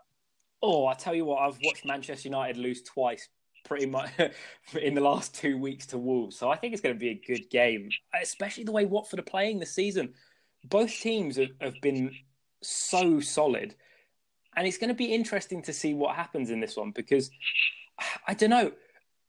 Oh, 0.63 0.87
I 0.87 0.95
tell 0.95 1.15
you 1.15 1.27
what, 1.27 1.43
I've 1.43 1.59
watched 1.63 1.85
Manchester 1.85 2.29
United 2.29 2.57
lose 2.57 2.83
twice 2.83 3.29
pretty 3.65 3.87
much 3.87 4.11
in 4.81 4.95
the 4.95 5.01
last 5.01 5.35
two 5.35 5.59
weeks 5.59 5.87
to 5.87 5.99
Wolves. 5.99 6.39
So 6.39 6.51
I 6.51 6.57
think 6.57 6.73
it's 6.73 6.83
going 6.83 6.95
to 6.95 6.99
be 6.99 7.11
a 7.11 7.23
good 7.27 7.51
game, 7.51 7.89
especially 8.21 8.65
the 8.65 8.73
way 8.73 8.85
Watford 8.85 9.19
are 9.19 9.25
playing 9.25 9.59
this 9.59 9.75
season. 9.75 10.15
Both 10.65 10.91
teams 11.01 11.37
have, 11.37 11.51
have 11.61 11.81
been 11.83 12.15
so 12.63 13.21
solid. 13.21 13.75
And 14.57 14.67
it's 14.67 14.79
going 14.79 14.89
to 14.89 14.95
be 14.95 15.13
interesting 15.13 15.63
to 15.63 15.73
see 15.73 15.95
what 15.95 16.15
happens 16.15 16.51
in 16.51 16.61
this 16.61 16.77
one 16.77 16.93
because 16.93 17.31
I 18.27 18.35
don't 18.35 18.51
know. 18.51 18.73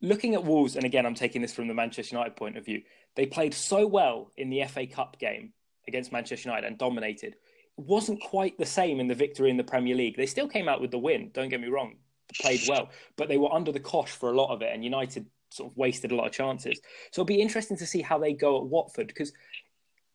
Looking 0.01 0.35
at 0.35 0.43
Wolves, 0.43 0.75
and 0.75 0.85
again, 0.85 1.05
I'm 1.05 1.15
taking 1.15 1.41
this 1.41 1.53
from 1.53 1.67
the 1.67 1.73
Manchester 1.73 2.15
United 2.15 2.35
point 2.35 2.57
of 2.57 2.65
view, 2.65 2.81
they 3.15 3.25
played 3.25 3.53
so 3.53 3.87
well 3.87 4.31
in 4.37 4.49
the 4.49 4.63
FA 4.65 4.85
Cup 4.85 5.17
game 5.19 5.53
against 5.87 6.11
Manchester 6.11 6.49
United 6.49 6.67
and 6.67 6.77
dominated. 6.77 7.35
It 7.77 7.85
wasn't 7.85 8.21
quite 8.21 8.57
the 8.57 8.65
same 8.65 8.99
in 8.99 9.07
the 9.07 9.15
victory 9.15 9.49
in 9.49 9.57
the 9.57 9.63
Premier 9.63 9.95
League. 9.95 10.17
They 10.17 10.25
still 10.25 10.47
came 10.47 10.67
out 10.67 10.81
with 10.81 10.91
the 10.91 10.99
win, 10.99 11.31
don't 11.33 11.49
get 11.49 11.61
me 11.61 11.69
wrong, 11.69 11.95
played 12.41 12.61
well, 12.67 12.89
but 13.15 13.27
they 13.27 13.37
were 13.37 13.53
under 13.53 13.71
the 13.71 13.79
cosh 13.79 14.11
for 14.11 14.31
a 14.31 14.35
lot 14.35 14.53
of 14.53 14.61
it, 14.61 14.73
and 14.73 14.83
United 14.83 15.25
sort 15.55 15.71
of 15.71 15.77
wasted 15.77 16.11
a 16.11 16.15
lot 16.15 16.27
of 16.27 16.33
chances. 16.33 16.79
So 17.11 17.21
it'll 17.21 17.25
be 17.25 17.41
interesting 17.41 17.77
to 17.77 17.85
see 17.85 18.01
how 18.01 18.17
they 18.17 18.33
go 18.33 18.57
at 18.57 18.65
Watford 18.65 19.07
because 19.07 19.31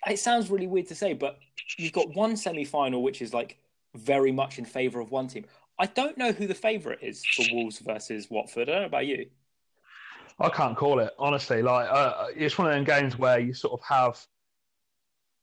it 0.07 0.19
sounds 0.19 0.51
really 0.51 0.67
weird 0.67 0.89
to 0.89 0.95
say, 0.95 1.15
but 1.15 1.39
you've 1.77 1.93
got 1.93 2.15
one 2.15 2.37
semi 2.37 2.65
final 2.65 3.03
which 3.03 3.23
is 3.23 3.35
like 3.35 3.59
very 3.95 4.33
much 4.33 4.59
in 4.59 4.65
favour 4.65 5.01
of 5.01 5.11
one 5.11 5.29
team. 5.29 5.45
I 5.79 5.87
don't 5.87 6.19
know 6.19 6.33
who 6.33 6.47
the 6.47 6.55
favourite 6.55 7.03
is 7.03 7.25
for 7.25 7.45
Wolves 7.53 7.79
versus 7.79 8.29
Watford. 8.31 8.69
I 8.69 8.73
don't 8.73 8.81
know 8.83 8.87
about 8.87 9.07
you. 9.07 9.27
I 10.39 10.49
can't 10.49 10.77
call 10.77 11.01
it 11.01 11.13
honestly. 11.19 11.63
Like 11.63 11.89
uh, 11.91 12.27
it's 12.37 12.57
one 12.59 12.69
of 12.69 12.75
them 12.75 12.85
games 12.85 13.19
where 13.19 13.39
you 13.39 13.55
sort 13.55 13.75
of 13.75 13.81
have 13.87 14.19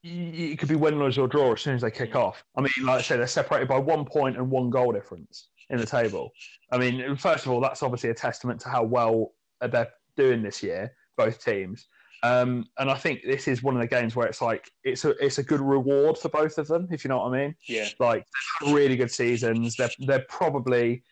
it 0.03 0.57
could 0.59 0.69
be 0.69 0.75
win, 0.75 0.99
lose, 0.99 1.17
or 1.17 1.27
draw 1.27 1.53
as 1.53 1.61
soon 1.61 1.75
as 1.75 1.81
they 1.81 1.91
kick 1.91 2.15
off. 2.15 2.43
I 2.55 2.61
mean, 2.61 2.71
like 2.83 2.99
I 2.99 3.01
say, 3.01 3.17
they're 3.17 3.27
separated 3.27 3.67
by 3.67 3.79
one 3.79 4.05
point 4.05 4.37
and 4.37 4.49
one 4.49 4.69
goal 4.69 4.91
difference 4.91 5.49
in 5.69 5.77
the 5.77 5.85
table. 5.85 6.31
I 6.71 6.77
mean, 6.77 7.15
first 7.15 7.45
of 7.45 7.51
all, 7.51 7.61
that's 7.61 7.83
obviously 7.83 8.09
a 8.09 8.13
testament 8.13 8.61
to 8.61 8.69
how 8.69 8.83
well 8.83 9.33
they're 9.61 9.89
doing 10.15 10.41
this 10.41 10.63
year, 10.63 10.93
both 11.15 11.43
teams. 11.43 11.87
Um, 12.23 12.65
and 12.79 12.89
I 12.89 12.95
think 12.95 13.21
this 13.23 13.47
is 13.47 13.61
one 13.61 13.75
of 13.75 13.81
the 13.81 13.87
games 13.87 14.15
where 14.15 14.27
it's 14.27 14.41
like 14.41 14.71
it's 14.83 15.05
a 15.05 15.11
it's 15.23 15.37
a 15.37 15.43
good 15.43 15.61
reward 15.61 16.17
for 16.17 16.29
both 16.29 16.57
of 16.57 16.67
them, 16.67 16.87
if 16.91 17.03
you 17.03 17.09
know 17.09 17.17
what 17.17 17.33
I 17.33 17.39
mean. 17.39 17.55
Yeah. 17.67 17.87
Like 17.99 18.25
really 18.63 18.95
good 18.95 19.11
seasons. 19.11 19.75
They're 19.75 19.91
they're 19.99 20.25
probably 20.27 21.03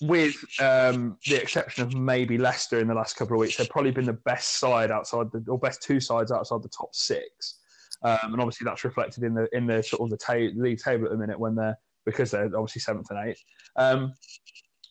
with 0.00 0.34
um, 0.60 1.16
the 1.26 1.40
exception 1.40 1.84
of 1.84 1.94
maybe 1.94 2.36
Leicester 2.36 2.80
in 2.80 2.88
the 2.88 2.94
last 2.94 3.16
couple 3.16 3.36
of 3.36 3.40
weeks, 3.40 3.56
they've 3.56 3.68
probably 3.68 3.92
been 3.92 4.04
the 4.04 4.12
best 4.12 4.58
side 4.58 4.90
outside 4.90 5.30
the 5.32 5.44
or 5.48 5.58
best 5.58 5.82
two 5.82 6.00
sides 6.00 6.32
outside 6.32 6.62
the 6.62 6.68
top 6.68 6.94
six. 6.94 7.60
Um, 8.02 8.18
and 8.32 8.40
obviously 8.40 8.66
that's 8.66 8.84
reflected 8.84 9.22
in 9.22 9.34
the 9.34 9.48
in 9.56 9.66
the 9.66 9.82
sort 9.82 10.02
of 10.02 10.10
the 10.10 10.16
ta- 10.16 10.52
league 10.60 10.78
table 10.78 11.06
at 11.06 11.12
the 11.12 11.16
minute 11.16 11.38
when 11.38 11.54
they're 11.54 11.78
because 12.04 12.30
they're 12.30 12.44
obviously 12.46 12.80
seventh 12.80 13.10
and 13.10 13.28
eighth. 13.28 13.42
Um, 13.76 14.14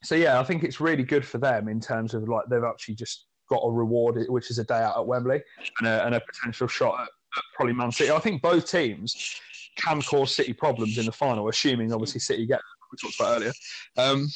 so 0.04 0.16
yeah, 0.16 0.40
I 0.40 0.44
think 0.44 0.64
it's 0.64 0.82
really 0.82 1.04
good 1.04 1.26
for 1.26 1.38
them 1.38 1.68
in 1.68 1.80
terms 1.80 2.14
of 2.14 2.28
like 2.28 2.46
they've 2.50 2.64
actually 2.64 2.96
just 2.96 3.26
got 3.50 3.62
a 3.64 3.72
reward, 3.72 4.18
which 4.30 4.52
is 4.52 4.60
a 4.60 4.64
day 4.64 4.82
out 4.82 4.98
at 4.98 5.06
Wembley 5.06 5.42
and 5.80 5.88
a, 5.88 6.06
and 6.06 6.16
a 6.16 6.22
potential 6.22 6.68
shot 6.68 6.96
at, 7.02 7.08
at, 7.38 7.44
probably 7.56 7.74
Man 7.74 7.92
City. 7.92 8.12
I 8.12 8.20
think 8.20 8.42
both 8.42 8.70
teams 8.70 9.40
can 9.78 10.02
cause 10.02 10.36
City 10.36 10.54
problems 10.54 10.98
in 10.98 11.06
the 11.06 11.12
final, 11.12 11.48
assuming 11.50 11.94
obviously 11.94 12.20
City 12.20 12.46
get 12.46 12.62
we 12.92 12.98
talked 12.98 13.20
about 13.20 13.38
earlier. 13.38 13.54
Um, 13.98 14.28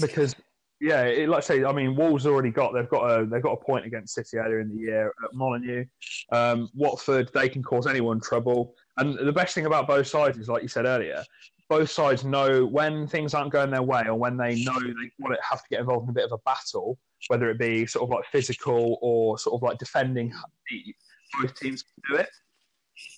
because 0.00 0.34
yeah, 0.80 1.02
it, 1.04 1.28
like 1.28 1.38
I 1.38 1.40
say, 1.40 1.64
I 1.64 1.72
mean, 1.72 1.96
Wolves 1.96 2.26
already 2.26 2.50
got 2.50 2.72
they've 2.72 2.88
got 2.88 3.04
a 3.04 3.26
they've 3.26 3.42
got 3.42 3.52
a 3.52 3.64
point 3.64 3.84
against 3.84 4.14
City 4.14 4.36
earlier 4.36 4.60
in 4.60 4.68
the 4.68 4.80
year 4.80 5.12
at 5.24 5.34
Molineux. 5.34 5.84
Um, 6.30 6.68
Watford, 6.74 7.30
they 7.34 7.48
can 7.48 7.62
cause 7.62 7.86
anyone 7.86 8.20
trouble. 8.20 8.74
And 8.98 9.18
the 9.18 9.32
best 9.32 9.54
thing 9.54 9.66
about 9.66 9.86
both 9.86 10.06
sides 10.06 10.38
is, 10.38 10.48
like 10.48 10.62
you 10.62 10.68
said 10.68 10.84
earlier, 10.84 11.24
both 11.68 11.90
sides 11.90 12.24
know 12.24 12.64
when 12.66 13.06
things 13.06 13.34
aren't 13.34 13.52
going 13.52 13.70
their 13.70 13.82
way 13.82 14.02
or 14.06 14.14
when 14.14 14.36
they 14.36 14.62
know 14.64 14.78
they 14.80 15.10
want 15.18 15.34
to 15.34 15.38
have 15.48 15.62
to 15.62 15.68
get 15.70 15.80
involved 15.80 16.04
in 16.04 16.10
a 16.10 16.14
bit 16.14 16.24
of 16.24 16.32
a 16.32 16.38
battle, 16.38 16.98
whether 17.28 17.50
it 17.50 17.58
be 17.58 17.86
sort 17.86 18.04
of 18.04 18.10
like 18.10 18.24
physical 18.32 18.98
or 19.02 19.38
sort 19.38 19.54
of 19.54 19.62
like 19.62 19.78
defending 19.78 20.32
deep, 20.68 20.96
both 21.40 21.54
teams 21.54 21.82
can 21.82 22.16
do 22.16 22.20
it. 22.20 22.28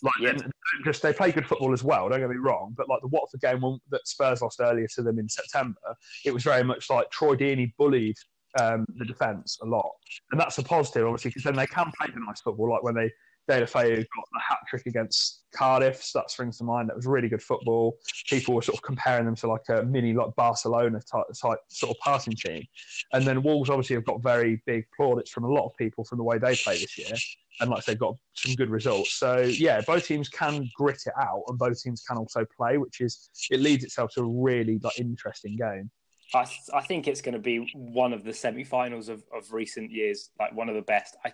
Like 0.02 0.12
yeah. 0.20 0.36
just 0.84 1.00
they 1.00 1.12
play 1.12 1.32
good 1.32 1.46
football 1.46 1.72
as 1.72 1.82
well. 1.82 2.08
Don't 2.08 2.20
get 2.20 2.28
me 2.28 2.36
wrong, 2.36 2.74
but 2.76 2.88
like 2.88 3.00
the 3.00 3.08
Watford 3.08 3.40
game 3.40 3.62
that 3.90 4.06
Spurs 4.06 4.42
lost 4.42 4.60
earlier 4.60 4.86
to 4.94 5.02
them 5.02 5.18
in 5.18 5.28
September, 5.28 5.78
it 6.24 6.34
was 6.34 6.42
very 6.42 6.62
much 6.62 6.90
like 6.90 7.10
Troy 7.10 7.34
Deeney 7.34 7.72
bullied 7.78 8.16
um, 8.60 8.84
the 8.96 9.06
defence 9.06 9.58
a 9.62 9.66
lot, 9.66 9.90
and 10.32 10.40
that's 10.40 10.58
a 10.58 10.62
positive, 10.62 11.06
obviously, 11.06 11.30
because 11.30 11.44
then 11.44 11.56
they 11.56 11.66
can 11.66 11.90
play 11.98 12.08
the 12.12 12.20
nice 12.20 12.42
football. 12.42 12.70
Like 12.70 12.82
when 12.82 12.94
they 12.94 13.10
Deulofeu 13.48 13.96
got 13.96 14.28
the 14.32 14.40
hat 14.40 14.58
trick 14.68 14.86
against 14.86 15.42
Cardiff. 15.52 16.02
So 16.02 16.20
that 16.20 16.30
springs 16.30 16.58
to 16.58 16.64
mind. 16.64 16.88
That 16.88 16.96
was 16.96 17.06
really 17.06 17.28
good 17.28 17.42
football. 17.42 17.98
People 18.28 18.54
were 18.54 18.62
sort 18.62 18.78
of 18.78 18.82
comparing 18.82 19.24
them 19.24 19.36
to 19.36 19.48
like 19.48 19.68
a 19.68 19.82
mini 19.82 20.12
like 20.12 20.34
Barcelona 20.36 21.00
type, 21.00 21.26
type 21.40 21.58
sort 21.68 21.96
of 21.96 22.00
passing 22.00 22.34
team. 22.34 22.64
And 23.12 23.24
then 23.24 23.42
Wolves 23.42 23.70
obviously 23.70 23.96
have 23.96 24.04
got 24.04 24.22
very 24.22 24.62
big 24.66 24.86
plaudits 24.96 25.30
from 25.30 25.44
a 25.44 25.52
lot 25.52 25.66
of 25.66 25.76
people 25.76 26.04
from 26.04 26.18
the 26.18 26.24
way 26.24 26.38
they 26.38 26.54
play 26.56 26.78
this 26.78 26.96
year. 26.98 27.16
And 27.60 27.68
like 27.68 27.82
said, 27.82 27.98
got 27.98 28.16
some 28.34 28.54
good 28.54 28.70
results. 28.70 29.14
So 29.14 29.38
yeah, 29.40 29.82
both 29.82 30.06
teams 30.06 30.30
can 30.30 30.70
grit 30.74 31.02
it 31.04 31.12
out, 31.20 31.42
and 31.48 31.58
both 31.58 31.82
teams 31.82 32.02
can 32.08 32.16
also 32.16 32.46
play, 32.56 32.78
which 32.78 33.02
is 33.02 33.28
it 33.50 33.60
leads 33.60 33.84
itself 33.84 34.12
to 34.14 34.22
a 34.22 34.24
really 34.24 34.78
like 34.82 34.98
interesting 34.98 35.56
game. 35.56 35.90
I, 36.32 36.46
I 36.72 36.80
think 36.80 37.08
it's 37.08 37.20
going 37.20 37.34
to 37.34 37.40
be 37.40 37.70
one 37.74 38.12
of 38.12 38.24
the 38.24 38.32
semi-finals 38.32 39.08
of, 39.08 39.24
of 39.36 39.52
recent 39.52 39.90
years, 39.90 40.30
like 40.38 40.54
one 40.54 40.68
of 40.68 40.74
the 40.74 40.82
best. 40.82 41.16
I 41.24 41.32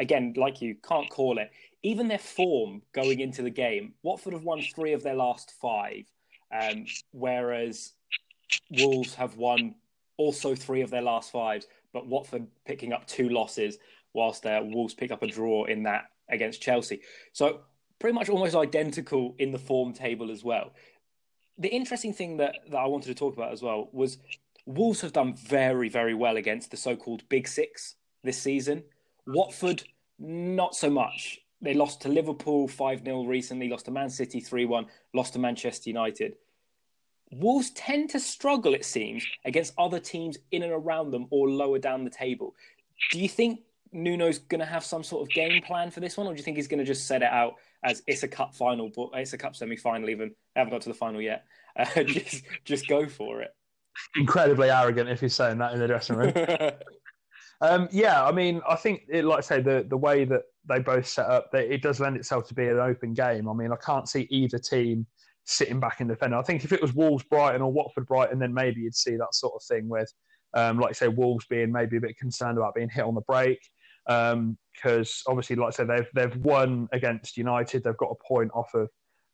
again, 0.00 0.32
like 0.36 0.60
you, 0.60 0.74
can't 0.82 1.08
call 1.08 1.38
it. 1.38 1.52
Even 1.82 2.08
their 2.08 2.18
form 2.18 2.82
going 2.92 3.20
into 3.20 3.42
the 3.42 3.50
game, 3.50 3.92
Watford 4.02 4.32
have 4.32 4.42
won 4.42 4.62
three 4.74 4.92
of 4.92 5.02
their 5.02 5.14
last 5.14 5.52
five, 5.60 6.04
um, 6.52 6.86
whereas 7.12 7.92
Wolves 8.70 9.14
have 9.14 9.36
won 9.36 9.76
also 10.16 10.54
three 10.54 10.80
of 10.80 10.90
their 10.90 11.02
last 11.02 11.30
five, 11.30 11.64
but 11.92 12.06
Watford 12.06 12.46
picking 12.66 12.92
up 12.92 13.06
two 13.06 13.28
losses, 13.28 13.78
whilst 14.12 14.42
their 14.42 14.62
Wolves 14.62 14.94
pick 14.94 15.12
up 15.12 15.22
a 15.22 15.26
draw 15.26 15.64
in 15.64 15.84
that 15.84 16.06
against 16.28 16.60
Chelsea. 16.60 17.00
So 17.32 17.60
pretty 17.98 18.14
much 18.14 18.28
almost 18.28 18.56
identical 18.56 19.34
in 19.38 19.52
the 19.52 19.58
form 19.58 19.92
table 19.92 20.30
as 20.30 20.42
well. 20.42 20.72
The 21.58 21.68
interesting 21.68 22.14
thing 22.14 22.38
that, 22.38 22.56
that 22.70 22.78
I 22.78 22.86
wanted 22.86 23.08
to 23.08 23.14
talk 23.14 23.36
about 23.36 23.52
as 23.52 23.62
well 23.62 23.90
was 23.92 24.18
Wolves 24.66 25.02
have 25.02 25.12
done 25.12 25.34
very, 25.34 25.88
very 25.88 26.14
well 26.14 26.36
against 26.36 26.70
the 26.70 26.76
so 26.76 26.96
called 26.96 27.28
Big 27.28 27.46
Six 27.46 27.96
this 28.22 28.38
season. 28.38 28.84
Watford, 29.26 29.82
not 30.18 30.74
so 30.74 30.90
much. 30.90 31.40
They 31.62 31.74
lost 31.74 32.00
to 32.02 32.08
Liverpool 32.08 32.68
5 32.68 33.04
0 33.04 33.24
recently, 33.24 33.68
lost 33.68 33.84
to 33.86 33.90
Man 33.90 34.10
City 34.10 34.40
3 34.40 34.64
1, 34.64 34.86
lost 35.14 35.34
to 35.34 35.38
Manchester 35.38 35.90
United. 35.90 36.34
Wolves 37.32 37.70
tend 37.70 38.10
to 38.10 38.20
struggle, 38.20 38.74
it 38.74 38.84
seems, 38.84 39.24
against 39.44 39.74
other 39.78 40.00
teams 40.00 40.38
in 40.50 40.62
and 40.62 40.72
around 40.72 41.10
them 41.10 41.26
or 41.30 41.48
lower 41.48 41.78
down 41.78 42.04
the 42.04 42.10
table. 42.10 42.54
Do 43.12 43.20
you 43.20 43.28
think 43.28 43.60
Nuno's 43.92 44.38
going 44.38 44.60
to 44.60 44.66
have 44.66 44.84
some 44.84 45.04
sort 45.04 45.22
of 45.22 45.34
game 45.34 45.62
plan 45.62 45.90
for 45.90 46.00
this 46.00 46.16
one, 46.16 46.26
or 46.26 46.32
do 46.32 46.38
you 46.38 46.42
think 46.42 46.56
he's 46.56 46.68
going 46.68 46.78
to 46.78 46.84
just 46.84 47.06
set 47.06 47.22
it 47.22 47.30
out 47.30 47.54
as 47.84 48.02
it's 48.06 48.22
a 48.22 48.28
cup 48.28 48.54
final, 48.54 48.90
but 48.94 49.10
it's 49.14 49.32
a 49.32 49.38
cup 49.38 49.54
semi 49.54 49.76
final, 49.76 50.10
even? 50.10 50.34
I 50.56 50.60
haven't 50.60 50.72
got 50.72 50.80
to 50.82 50.88
the 50.88 50.94
final 50.94 51.20
yet. 51.20 51.44
Uh, 51.76 52.02
just, 52.02 52.42
just 52.64 52.88
go 52.88 53.06
for 53.08 53.42
it. 53.42 53.54
Incredibly 54.16 54.70
arrogant 54.70 55.08
if 55.08 55.20
he's 55.20 55.36
saying 55.36 55.58
that 55.58 55.72
in 55.72 55.78
the 55.78 55.86
dressing 55.86 56.16
room. 56.16 56.32
Um, 57.60 57.88
yeah, 57.90 58.24
I 58.24 58.32
mean, 58.32 58.62
I 58.68 58.74
think, 58.76 59.02
it, 59.08 59.24
like 59.24 59.38
I 59.38 59.40
say, 59.42 59.60
the 59.60 59.84
the 59.88 59.96
way 59.96 60.24
that 60.24 60.42
they 60.68 60.78
both 60.78 61.06
set 61.06 61.26
up, 61.26 61.50
that 61.52 61.72
it 61.72 61.82
does 61.82 62.00
lend 62.00 62.16
itself 62.16 62.48
to 62.48 62.54
be 62.54 62.66
an 62.66 62.78
open 62.78 63.12
game. 63.12 63.48
I 63.48 63.52
mean, 63.52 63.72
I 63.72 63.76
can't 63.76 64.08
see 64.08 64.26
either 64.30 64.58
team 64.58 65.06
sitting 65.44 65.80
back 65.80 66.00
and 66.00 66.08
defending. 66.08 66.38
I 66.38 66.42
think 66.42 66.64
if 66.64 66.72
it 66.72 66.80
was 66.80 66.94
Wolves 66.94 67.24
Brighton 67.24 67.60
or 67.60 67.72
Watford 67.72 68.06
Brighton, 68.06 68.38
then 68.38 68.54
maybe 68.54 68.80
you'd 68.82 68.94
see 68.94 69.16
that 69.16 69.34
sort 69.34 69.54
of 69.54 69.62
thing 69.62 69.88
with, 69.88 70.10
um, 70.54 70.78
like 70.78 70.90
I 70.90 70.92
say, 70.92 71.08
Wolves 71.08 71.46
being 71.50 71.70
maybe 71.70 71.98
a 71.98 72.00
bit 72.00 72.16
concerned 72.16 72.56
about 72.56 72.74
being 72.74 72.88
hit 72.88 73.04
on 73.04 73.14
the 73.14 73.20
break. 73.22 73.58
Because 74.06 75.22
um, 75.26 75.32
obviously, 75.32 75.56
like 75.56 75.68
I 75.68 75.70
said, 75.70 75.88
they've 75.88 76.08
they've 76.14 76.36
won 76.36 76.88
against 76.92 77.36
United. 77.36 77.84
They've 77.84 77.96
got 77.96 78.10
a 78.10 78.24
point 78.26 78.50
off 78.54 78.72
of 78.74 78.88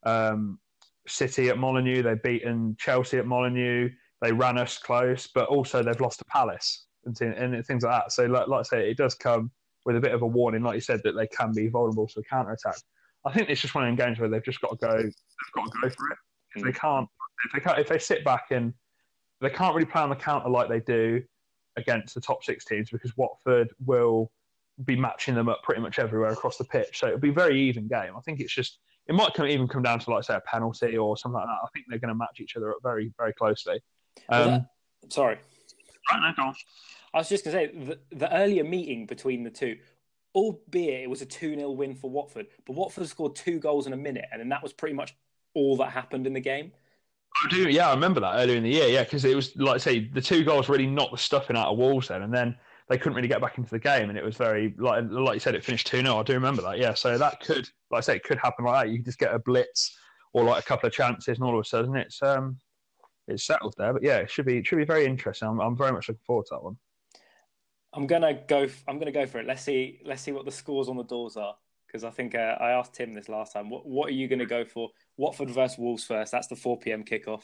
um, 0.05 0.59
City 1.07 1.49
at 1.49 1.59
Molineux. 1.59 2.03
They've 2.03 2.23
beaten 2.23 2.77
Chelsea 2.79 3.19
at 3.19 3.27
Molineux. 3.27 3.91
They 4.21 4.33
ran 4.33 4.59
us 4.59 4.79
close, 4.79 5.29
but 5.33 5.49
also 5.49 5.83
they've 5.83 6.01
lost 6.01 6.19
to 6.19 6.25
Palace 6.25 6.87
and, 7.07 7.21
and 7.21 7.67
things 7.67 7.85
like 7.85 7.93
that. 7.93 8.13
So, 8.13 8.27
like, 8.27 8.49
like 8.49 8.61
I 8.61 8.63
say, 8.63 8.91
it 8.91 8.97
does 8.97 9.15
come 9.15 9.51
with 9.85 9.97
a 9.97 10.01
bit 10.01 10.13
of 10.13 10.23
a 10.23 10.27
warning, 10.27 10.63
like 10.63 10.75
you 10.75 10.81
said, 10.81 11.01
that 11.05 11.13
they 11.13 11.27
can 11.29 11.53
be 11.53 11.69
vulnerable 11.69 12.07
to 12.09 12.21
a 12.21 12.23
counter 12.25 12.53
attack. 12.53 12.77
I 13.25 13.33
think 13.33 13.49
it's 13.49 13.61
just 13.61 13.75
one 13.75 13.85
of 13.85 13.89
them 13.89 14.07
games 14.07 14.19
where 14.19 14.29
they've 14.29 14.45
just 14.45 14.61
got 14.61 14.71
to 14.71 14.87
go. 14.87 14.97
They've 14.97 15.13
got 15.55 15.65
to 15.65 15.79
go 15.81 15.89
for 15.91 16.11
it. 16.11 16.19
If 16.57 16.65
they 16.65 16.73
can't, 16.73 17.09
if 17.45 17.53
they 17.53 17.61
can't, 17.61 17.79
if 17.79 17.89
they 17.89 17.99
sit 17.99 18.25
back 18.25 18.47
and 18.51 18.73
they 19.41 19.51
can't 19.51 19.75
really 19.75 19.87
play 19.87 20.03
on 20.03 20.09
the 20.09 20.17
counter 20.17 20.49
like 20.49 20.69
they 20.69 20.81
do 20.81 21.23
against 21.77 22.15
the 22.15 22.21
top 22.21 22.43
six 22.43 22.65
teams, 22.65 22.91
because 22.91 23.17
Watford 23.17 23.69
will 23.85 24.31
be 24.85 24.97
matching 24.97 25.35
them 25.35 25.49
up 25.49 25.63
pretty 25.63 25.81
much 25.81 25.99
everywhere 25.99 26.31
across 26.31 26.57
the 26.57 26.65
pitch. 26.65 26.99
So 26.99 27.09
it'll 27.09 27.19
be 27.19 27.31
a 27.31 27.33
very 27.35 27.61
even 27.61 27.89
game. 27.89 28.13
I 28.17 28.21
think 28.21 28.41
it's 28.41 28.55
just 28.55 28.79
it 29.07 29.15
might 29.15 29.35
come, 29.35 29.47
even 29.47 29.69
come 29.69 29.83
down 29.83 29.99
to 30.01 30.11
like 30.11 30.25
say 30.25 30.35
a 30.35 30.41
penalty 30.41 30.97
or 30.97 31.17
something 31.17 31.37
like 31.37 31.47
that. 31.47 31.59
I 31.63 31.69
think 31.73 31.87
they're 31.89 31.99
going 31.99 32.09
to 32.09 32.15
match 32.15 32.41
each 32.41 32.57
other 32.57 32.71
up 32.71 32.79
very 32.83 33.13
very 33.19 33.33
closely. 33.35 33.81
Um, 34.31 34.51
that, 35.03 35.13
sorry. 35.13 35.39
Right 36.11 36.21
now, 36.21 36.33
go 36.37 36.43
on. 36.49 36.55
I 37.17 37.21
was 37.21 37.31
just 37.31 37.47
going 37.47 37.57
to 37.57 37.73
say 37.73 37.97
the, 38.11 38.17
the 38.17 38.37
earlier 38.37 38.63
meeting 38.63 39.07
between 39.07 39.43
the 39.43 39.49
two, 39.49 39.79
albeit 40.35 41.01
it 41.01 41.09
was 41.09 41.23
a 41.23 41.27
2 41.27 41.57
0 41.57 41.71
win 41.71 41.95
for 41.95 42.11
Watford, 42.11 42.47
but 42.67 42.77
Watford 42.77 43.09
scored 43.09 43.35
two 43.35 43.59
goals 43.59 43.87
in 43.87 43.95
a 43.95 43.97
minute, 43.97 44.27
and 44.31 44.39
then 44.39 44.51
that 44.51 44.63
was 44.63 44.75
pretty 44.75 44.95
much 44.95 45.17
all 45.55 45.79
that 45.79 45.93
happened 45.93 46.27
in 46.27 46.35
the 46.35 46.41
game. 46.41 46.73
I 47.43 47.49
do, 47.49 47.71
yeah, 47.71 47.89
I 47.89 47.95
remember 47.95 48.21
that 48.21 48.35
earlier 48.35 48.59
in 48.59 48.65
the 48.65 48.71
year, 48.71 48.89
yeah, 48.89 49.03
because 49.03 49.25
it 49.25 49.35
was 49.35 49.57
like 49.57 49.77
I 49.77 49.79
say, 49.79 50.01
the 50.01 50.21
two 50.21 50.45
goals 50.45 50.69
really 50.69 50.87
knocked 50.87 51.13
the 51.13 51.17
stuffing 51.17 51.57
out 51.57 51.69
of 51.69 51.79
Wolves 51.79 52.09
then, 52.09 52.21
and 52.21 52.35
then 52.35 52.55
they 52.91 52.99
couldn't 52.99 53.17
really 53.17 53.29
get 53.29 53.41
back 53.41 53.57
into 53.57 53.71
the 53.71 53.79
game, 53.79 54.11
and 54.11 54.19
it 54.19 54.25
was 54.25 54.37
very 54.37 54.75
like 54.77 55.05
like 55.09 55.35
you 55.35 55.41
said, 55.41 55.55
it 55.55 55.65
finished 55.65 55.87
two 55.87 56.03
0 56.03 56.19
I 56.19 56.23
do 56.23 56.35
remember 56.35 56.61
that, 56.61 56.79
yeah. 56.79 56.93
So 56.93 57.17
that 57.17 57.41
could, 57.41 57.67
like 57.91 57.99
I 57.99 58.01
say, 58.01 58.17
it 58.17 58.25
could 58.25 58.39
happen 58.39 58.67
like 58.67 58.85
that. 58.85 58.93
You 58.93 58.99
just 58.99 59.19
get 59.19 59.33
a 59.33 59.39
blitz 59.39 59.97
or 60.35 60.45
like 60.45 60.63
a 60.63 60.67
couple 60.67 60.87
of 60.87 60.93
chances, 60.93 61.39
and 61.39 61.47
all 61.47 61.59
of 61.59 61.65
a 61.65 61.67
sudden 61.67 61.97
it's 61.97 62.23
um 62.23 62.59
it's 63.27 63.47
settled 63.47 63.75
there. 63.79 63.95
But 63.95 64.03
yeah, 64.03 64.19
it 64.19 64.31
should 64.31 64.45
be 64.45 64.59
it 64.59 64.67
should 64.67 64.77
be 64.77 64.85
very 64.85 65.07
interesting. 65.07 65.49
I'm, 65.49 65.61
I'm 65.61 65.79
very 65.79 65.93
much 65.93 66.11
looking 66.11 66.21
forward 66.27 66.45
to 66.49 66.57
that 66.57 66.63
one. 66.63 66.77
I'm 67.97 68.07
gonna 68.07 68.35
go. 68.47 68.67
I'm 68.87 68.99
gonna 68.99 69.11
go 69.11 69.27
for 69.27 69.39
it. 69.39 69.47
Let's 69.47 69.63
see. 69.63 70.01
Let's 70.05 70.23
see 70.23 70.33
what 70.33 70.45
the 70.45 70.53
scores 70.53 70.89
on 70.89 70.97
the 70.97 71.05
doors 71.05 71.37
are. 71.37 71.57
Because 71.87 72.05
I 72.05 72.11
think 72.11 72.35
uh, 72.35 72.57
I 72.61 72.73
asked 72.73 72.95
Tim 72.95 73.15
this 73.15 73.29
last 73.29 73.55
time. 73.55 73.71
What 73.71 73.87
What 73.87 74.11
are 74.11 74.13
you 74.15 74.29
gonna 74.29 74.47
go 74.47 74.65
for? 74.65 74.91
Watford 75.17 75.51
versus 75.51 75.79
Wolves 75.79 76.05
first. 76.05 76.31
That's 76.31 76.47
the 76.47 76.57
4 76.57 76.79
p.m. 76.79 77.05
kickoff. 77.05 77.43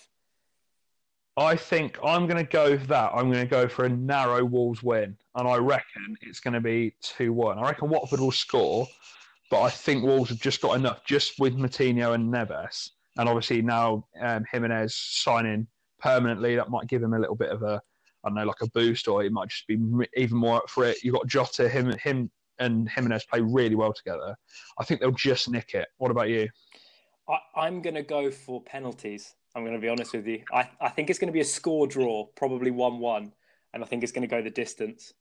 I 1.36 1.56
think 1.56 1.98
I'm 2.04 2.26
going 2.26 2.44
to 2.44 2.50
go 2.50 2.76
for 2.76 2.86
that. 2.88 3.12
I'm 3.14 3.32
going 3.32 3.42
to 3.42 3.50
go 3.50 3.66
for 3.66 3.86
a 3.86 3.88
narrow 3.88 4.44
Wolves 4.44 4.82
win, 4.82 5.16
and 5.34 5.48
I 5.48 5.56
reckon 5.56 6.14
it's 6.20 6.40
going 6.40 6.52
to 6.52 6.60
be 6.60 6.94
two-one. 7.00 7.58
I 7.58 7.62
reckon 7.62 7.88
Watford 7.88 8.20
will 8.20 8.32
score, 8.32 8.86
but 9.50 9.62
I 9.62 9.70
think 9.70 10.04
Wolves 10.04 10.28
have 10.28 10.40
just 10.40 10.60
got 10.60 10.76
enough, 10.76 11.06
just 11.06 11.40
with 11.40 11.56
Moutinho 11.56 12.14
and 12.14 12.30
Neves, 12.30 12.90
and 13.16 13.30
obviously 13.30 13.62
now 13.62 14.06
um, 14.20 14.44
Jimenez 14.52 14.94
signing 14.94 15.66
permanently. 15.98 16.56
That 16.56 16.68
might 16.68 16.86
give 16.86 17.02
him 17.02 17.14
a 17.14 17.18
little 17.18 17.36
bit 17.36 17.48
of 17.48 17.62
a 17.62 17.80
I 18.24 18.28
don't 18.28 18.36
know, 18.36 18.44
like 18.44 18.60
a 18.60 18.68
boost, 18.70 19.08
or 19.08 19.24
it 19.24 19.32
might 19.32 19.48
just 19.48 19.66
be 19.66 19.78
even 20.16 20.36
more 20.36 20.58
up 20.58 20.70
for 20.70 20.84
it. 20.84 21.02
You've 21.02 21.14
got 21.14 21.26
Jota, 21.26 21.68
him, 21.68 21.92
him, 21.98 22.30
and 22.58 22.88
Jimenez 22.88 23.24
play 23.24 23.40
really 23.40 23.74
well 23.74 23.92
together. 23.92 24.36
I 24.78 24.84
think 24.84 25.00
they'll 25.00 25.10
just 25.10 25.50
nick 25.50 25.74
it. 25.74 25.88
What 25.98 26.10
about 26.10 26.28
you? 26.28 26.48
I, 27.56 27.66
am 27.66 27.82
going 27.82 27.94
to 27.94 28.02
go 28.02 28.30
for 28.30 28.62
penalties. 28.62 29.34
I'm 29.54 29.62
going 29.62 29.74
to 29.74 29.80
be 29.80 29.88
honest 29.88 30.12
with 30.12 30.26
you. 30.26 30.42
I, 30.52 30.68
I 30.80 30.88
think 30.88 31.10
it's 31.10 31.18
going 31.18 31.28
to 31.28 31.32
be 31.32 31.40
a 31.40 31.44
score 31.44 31.86
draw, 31.86 32.26
probably 32.36 32.70
one-one, 32.70 33.32
and 33.74 33.82
I 33.82 33.86
think 33.86 34.02
it's 34.02 34.12
going 34.12 34.22
to 34.22 34.28
go 34.28 34.42
the 34.42 34.50
distance. 34.50 35.12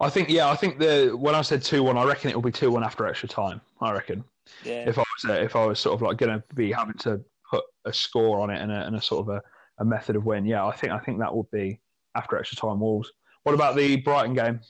I 0.00 0.08
think, 0.08 0.28
yeah, 0.30 0.48
I 0.48 0.56
think 0.56 0.78
the 0.78 1.10
when 1.16 1.34
I 1.34 1.42
said 1.42 1.62
two-one, 1.62 1.98
I 1.98 2.04
reckon 2.04 2.30
it 2.30 2.34
will 2.34 2.42
be 2.42 2.52
two-one 2.52 2.82
after 2.82 3.06
extra 3.06 3.28
time. 3.28 3.60
I 3.80 3.92
reckon. 3.92 4.24
Yeah. 4.64 4.88
If 4.88 4.98
I 4.98 5.02
was 5.02 5.30
uh, 5.30 5.42
if 5.42 5.54
I 5.54 5.66
was 5.66 5.78
sort 5.78 5.94
of 5.94 6.02
like 6.02 6.16
going 6.16 6.40
to 6.40 6.54
be 6.54 6.72
having 6.72 6.96
to 6.98 7.20
put 7.50 7.64
a 7.84 7.92
score 7.92 8.40
on 8.40 8.50
it 8.50 8.60
and 8.60 8.72
a, 8.72 8.86
and 8.86 8.96
a 8.96 9.02
sort 9.02 9.28
of 9.28 9.34
a, 9.34 9.42
a 9.78 9.84
method 9.84 10.16
of 10.16 10.24
win, 10.24 10.46
yeah, 10.46 10.64
I 10.64 10.72
think 10.72 10.92
I 10.92 10.98
think 10.98 11.18
that 11.18 11.34
would 11.34 11.50
be 11.50 11.80
after 12.14 12.38
extra 12.38 12.56
time 12.56 12.80
Wolves. 12.80 13.12
What 13.42 13.54
about 13.54 13.76
the 13.76 13.96
Brighton 13.96 14.34
game? 14.34 14.60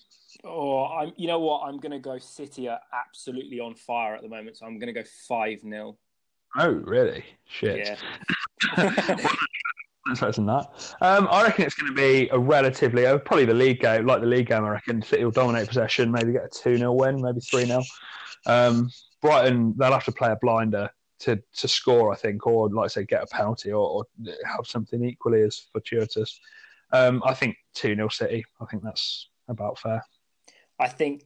Oh, 0.45 0.85
I'm. 0.85 1.13
You 1.17 1.27
know 1.27 1.41
what? 1.41 1.63
I'm 1.63 1.79
going 1.79 1.93
to 1.93 1.99
go. 1.99 2.19
City 2.19 2.69
are 2.69 2.81
absolutely 2.93 3.61
on 3.61 3.75
fire 3.75 4.15
at 4.15 4.23
the 4.23 4.29
moment, 4.29 4.57
so 4.57 4.67
I'm 4.67 4.79
going 4.79 4.93
to 4.93 5.01
go 5.01 5.07
five 5.29 5.61
0 5.61 5.99
Oh, 6.57 6.71
really? 6.71 7.25
Shit. 7.47 7.99
Yeah. 8.77 9.17
Less 10.21 10.37
than 10.37 10.47
that. 10.47 10.67
Um, 11.01 11.29
I 11.31 11.45
reckon 11.45 11.67
it's 11.67 11.75
going 11.75 11.95
to 11.95 11.97
be 11.97 12.29
a 12.33 12.39
relatively, 12.39 13.07
uh, 13.07 13.19
probably 13.19 13.45
the 13.45 13.55
league 13.55 13.81
game, 13.81 14.07
like 14.07 14.21
the 14.21 14.27
league 14.27 14.49
game. 14.49 14.65
I 14.65 14.71
reckon 14.71 15.03
City 15.03 15.25
will 15.25 15.31
dominate 15.31 15.69
possession, 15.69 16.11
maybe 16.11 16.33
get 16.33 16.45
a 16.45 16.49
two 16.49 16.77
0 16.77 16.93
win, 16.93 17.21
maybe 17.21 17.41
three 17.41 17.67
0 17.67 17.83
um, 18.47 18.91
Brighton, 19.21 19.75
they'll 19.77 19.93
have 19.93 20.05
to 20.05 20.13
play 20.13 20.31
a 20.31 20.37
blinder 20.37 20.91
to 21.21 21.41
to 21.55 21.69
score, 21.69 22.13
I 22.13 22.17
think, 22.17 22.47
or 22.47 22.69
like 22.71 22.87
I 22.87 22.89
say, 22.89 23.05
get 23.05 23.23
a 23.23 23.27
penalty 23.27 23.73
or, 23.73 23.89
or 23.89 24.05
have 24.47 24.67
something 24.67 25.05
equally 25.05 25.43
as 25.43 25.67
fortuitous. 25.73 26.41
Um, 26.93 27.23
I 27.25 27.35
think 27.35 27.57
2 27.75 27.95
0 27.95 28.09
City. 28.09 28.45
I 28.61 28.65
think 28.67 28.83
that's 28.83 29.29
about 29.49 29.79
fair. 29.79 30.03
I 30.79 30.89
think, 30.89 31.25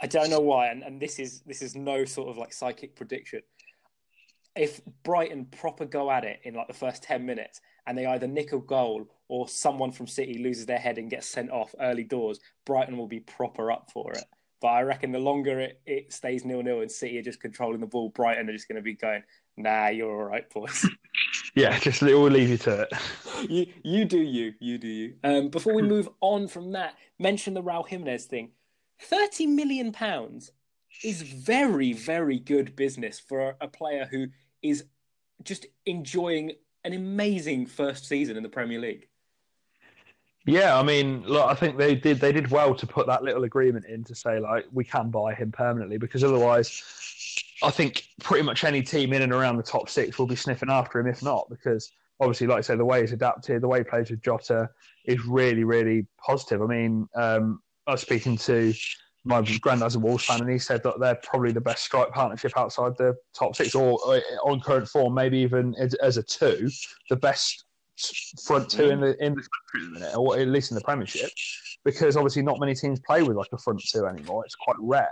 I 0.00 0.06
don't 0.06 0.30
know 0.30 0.40
why, 0.40 0.68
and, 0.68 0.82
and 0.82 1.00
this 1.00 1.18
is 1.18 1.40
this 1.42 1.62
is 1.62 1.74
no 1.74 2.04
sort 2.04 2.28
of 2.28 2.36
like 2.36 2.52
psychic 2.52 2.94
prediction. 2.94 3.40
If 4.54 4.82
Brighton 5.02 5.46
proper 5.46 5.86
go 5.86 6.10
at 6.10 6.24
it 6.24 6.40
in 6.42 6.54
like 6.54 6.68
the 6.68 6.74
first 6.74 7.02
10 7.02 7.24
minutes 7.24 7.62
and 7.86 7.96
they 7.96 8.04
either 8.04 8.26
nick 8.26 8.52
a 8.52 8.58
goal 8.58 9.08
or 9.28 9.48
someone 9.48 9.92
from 9.92 10.06
City 10.06 10.38
loses 10.38 10.66
their 10.66 10.78
head 10.78 10.98
and 10.98 11.08
gets 11.08 11.26
sent 11.26 11.50
off 11.50 11.74
early 11.80 12.04
doors, 12.04 12.38
Brighton 12.66 12.98
will 12.98 13.06
be 13.06 13.20
proper 13.20 13.72
up 13.72 13.90
for 13.90 14.12
it. 14.12 14.24
But 14.60 14.68
I 14.68 14.82
reckon 14.82 15.10
the 15.10 15.18
longer 15.18 15.58
it, 15.58 15.80
it 15.86 16.12
stays 16.12 16.44
nil 16.44 16.62
nil 16.62 16.82
and 16.82 16.92
City 16.92 17.18
are 17.18 17.22
just 17.22 17.40
controlling 17.40 17.80
the 17.80 17.86
ball, 17.86 18.10
Brighton 18.10 18.48
are 18.48 18.52
just 18.52 18.68
going 18.68 18.76
to 18.76 18.82
be 18.82 18.94
going, 18.94 19.22
nah, 19.56 19.88
you're 19.88 20.10
all 20.10 20.28
right, 20.28 20.48
boys. 20.50 20.86
yeah, 21.54 21.78
just 21.80 22.02
we'll 22.02 22.22
leave 22.22 22.48
you 22.48 22.58
to 22.58 22.82
it. 22.82 22.92
you 23.50 23.66
you 23.82 24.04
do 24.04 24.20
you, 24.20 24.54
you 24.60 24.78
do 24.78 24.88
you. 24.88 25.14
Um, 25.24 25.48
before 25.48 25.74
we 25.74 25.82
move 25.96 26.08
on 26.20 26.48
from 26.48 26.72
that, 26.72 26.94
mention 27.18 27.54
the 27.54 27.62
Raul 27.62 27.86
Jimenez 27.86 28.26
thing. 28.26 28.50
Thirty 29.00 29.46
million 29.46 29.92
pounds 29.92 30.52
is 31.02 31.22
very 31.22 31.92
very 31.92 32.38
good 32.38 32.76
business 32.76 33.18
for 33.18 33.56
a 33.60 33.68
player 33.68 34.06
who 34.10 34.26
is 34.62 34.84
just 35.42 35.66
enjoying 35.86 36.52
an 36.84 36.92
amazing 36.92 37.66
first 37.66 38.06
season 38.06 38.36
in 38.36 38.42
the 38.42 38.48
Premier 38.48 38.80
League. 38.80 39.08
Yeah, 40.44 40.76
I 40.76 40.82
mean, 40.82 41.22
look, 41.22 41.48
I 41.48 41.54
think 41.54 41.78
they 41.78 41.94
did 41.94 42.18
they 42.18 42.32
did 42.32 42.50
well 42.50 42.74
to 42.74 42.86
put 42.86 43.06
that 43.06 43.22
little 43.22 43.44
agreement 43.44 43.86
in 43.86 44.02
to 44.04 44.14
say 44.14 44.40
like 44.40 44.66
we 44.72 44.84
can 44.84 45.10
buy 45.10 45.34
him 45.34 45.52
permanently 45.52 45.98
because 45.98 46.24
otherwise, 46.24 46.82
I 47.62 47.70
think 47.70 48.04
pretty 48.20 48.42
much 48.42 48.64
any 48.64 48.82
team 48.82 49.12
in 49.12 49.22
and 49.22 49.32
around 49.32 49.56
the 49.56 49.62
top 49.62 49.88
six 49.88 50.18
will 50.18 50.26
be 50.26 50.36
sniffing 50.36 50.70
after 50.70 51.00
him 51.00 51.06
if 51.06 51.22
not 51.22 51.48
because 51.48 51.90
obviously, 52.20 52.46
like 52.46 52.58
I 52.58 52.60
say, 52.62 52.76
the 52.76 52.84
way 52.84 53.00
he's 53.00 53.12
adapted, 53.12 53.62
the 53.62 53.68
way 53.68 53.78
he 53.78 53.84
plays 53.84 54.10
with 54.10 54.22
Jota 54.22 54.68
is 55.04 55.24
really 55.26 55.64
really 55.64 56.06
positive. 56.24 56.62
I 56.62 56.66
mean, 56.66 57.08
um, 57.14 57.60
I 57.86 57.92
was 57.92 58.00
speaking 58.00 58.36
to 58.38 58.72
my 59.24 59.42
granddad's 59.60 59.94
a 59.94 59.98
Wolves 59.98 60.24
fan, 60.24 60.40
and 60.40 60.50
he 60.50 60.58
said 60.58 60.82
that 60.82 60.98
they're 60.98 61.18
probably 61.22 61.52
the 61.52 61.60
best 61.60 61.84
strike 61.84 62.10
partnership 62.10 62.52
outside 62.56 62.96
the 62.96 63.14
top 63.34 63.54
six, 63.54 63.74
or, 63.74 63.98
or 64.04 64.20
on 64.44 64.60
current 64.60 64.88
form, 64.88 65.14
maybe 65.14 65.38
even 65.38 65.74
as, 65.78 65.94
as 65.94 66.16
a 66.16 66.22
two, 66.22 66.68
the 67.08 67.16
best 67.16 67.64
front 68.44 68.68
two 68.68 68.90
in 68.90 69.00
the 69.00 69.24
in 69.24 69.34
the 69.34 69.42
country 69.42 69.76
at 69.76 69.82
the 69.82 69.90
minute, 69.90 70.16
or 70.16 70.38
at 70.38 70.48
least 70.48 70.70
in 70.70 70.74
the 70.74 70.80
Premiership, 70.80 71.30
because 71.84 72.16
obviously 72.16 72.42
not 72.42 72.60
many 72.60 72.74
teams 72.74 73.00
play 73.00 73.22
with 73.22 73.36
like 73.36 73.48
a 73.52 73.58
front 73.58 73.82
two 73.82 74.06
anymore. 74.06 74.44
It's 74.44 74.54
quite 74.54 74.76
rare. 74.80 75.08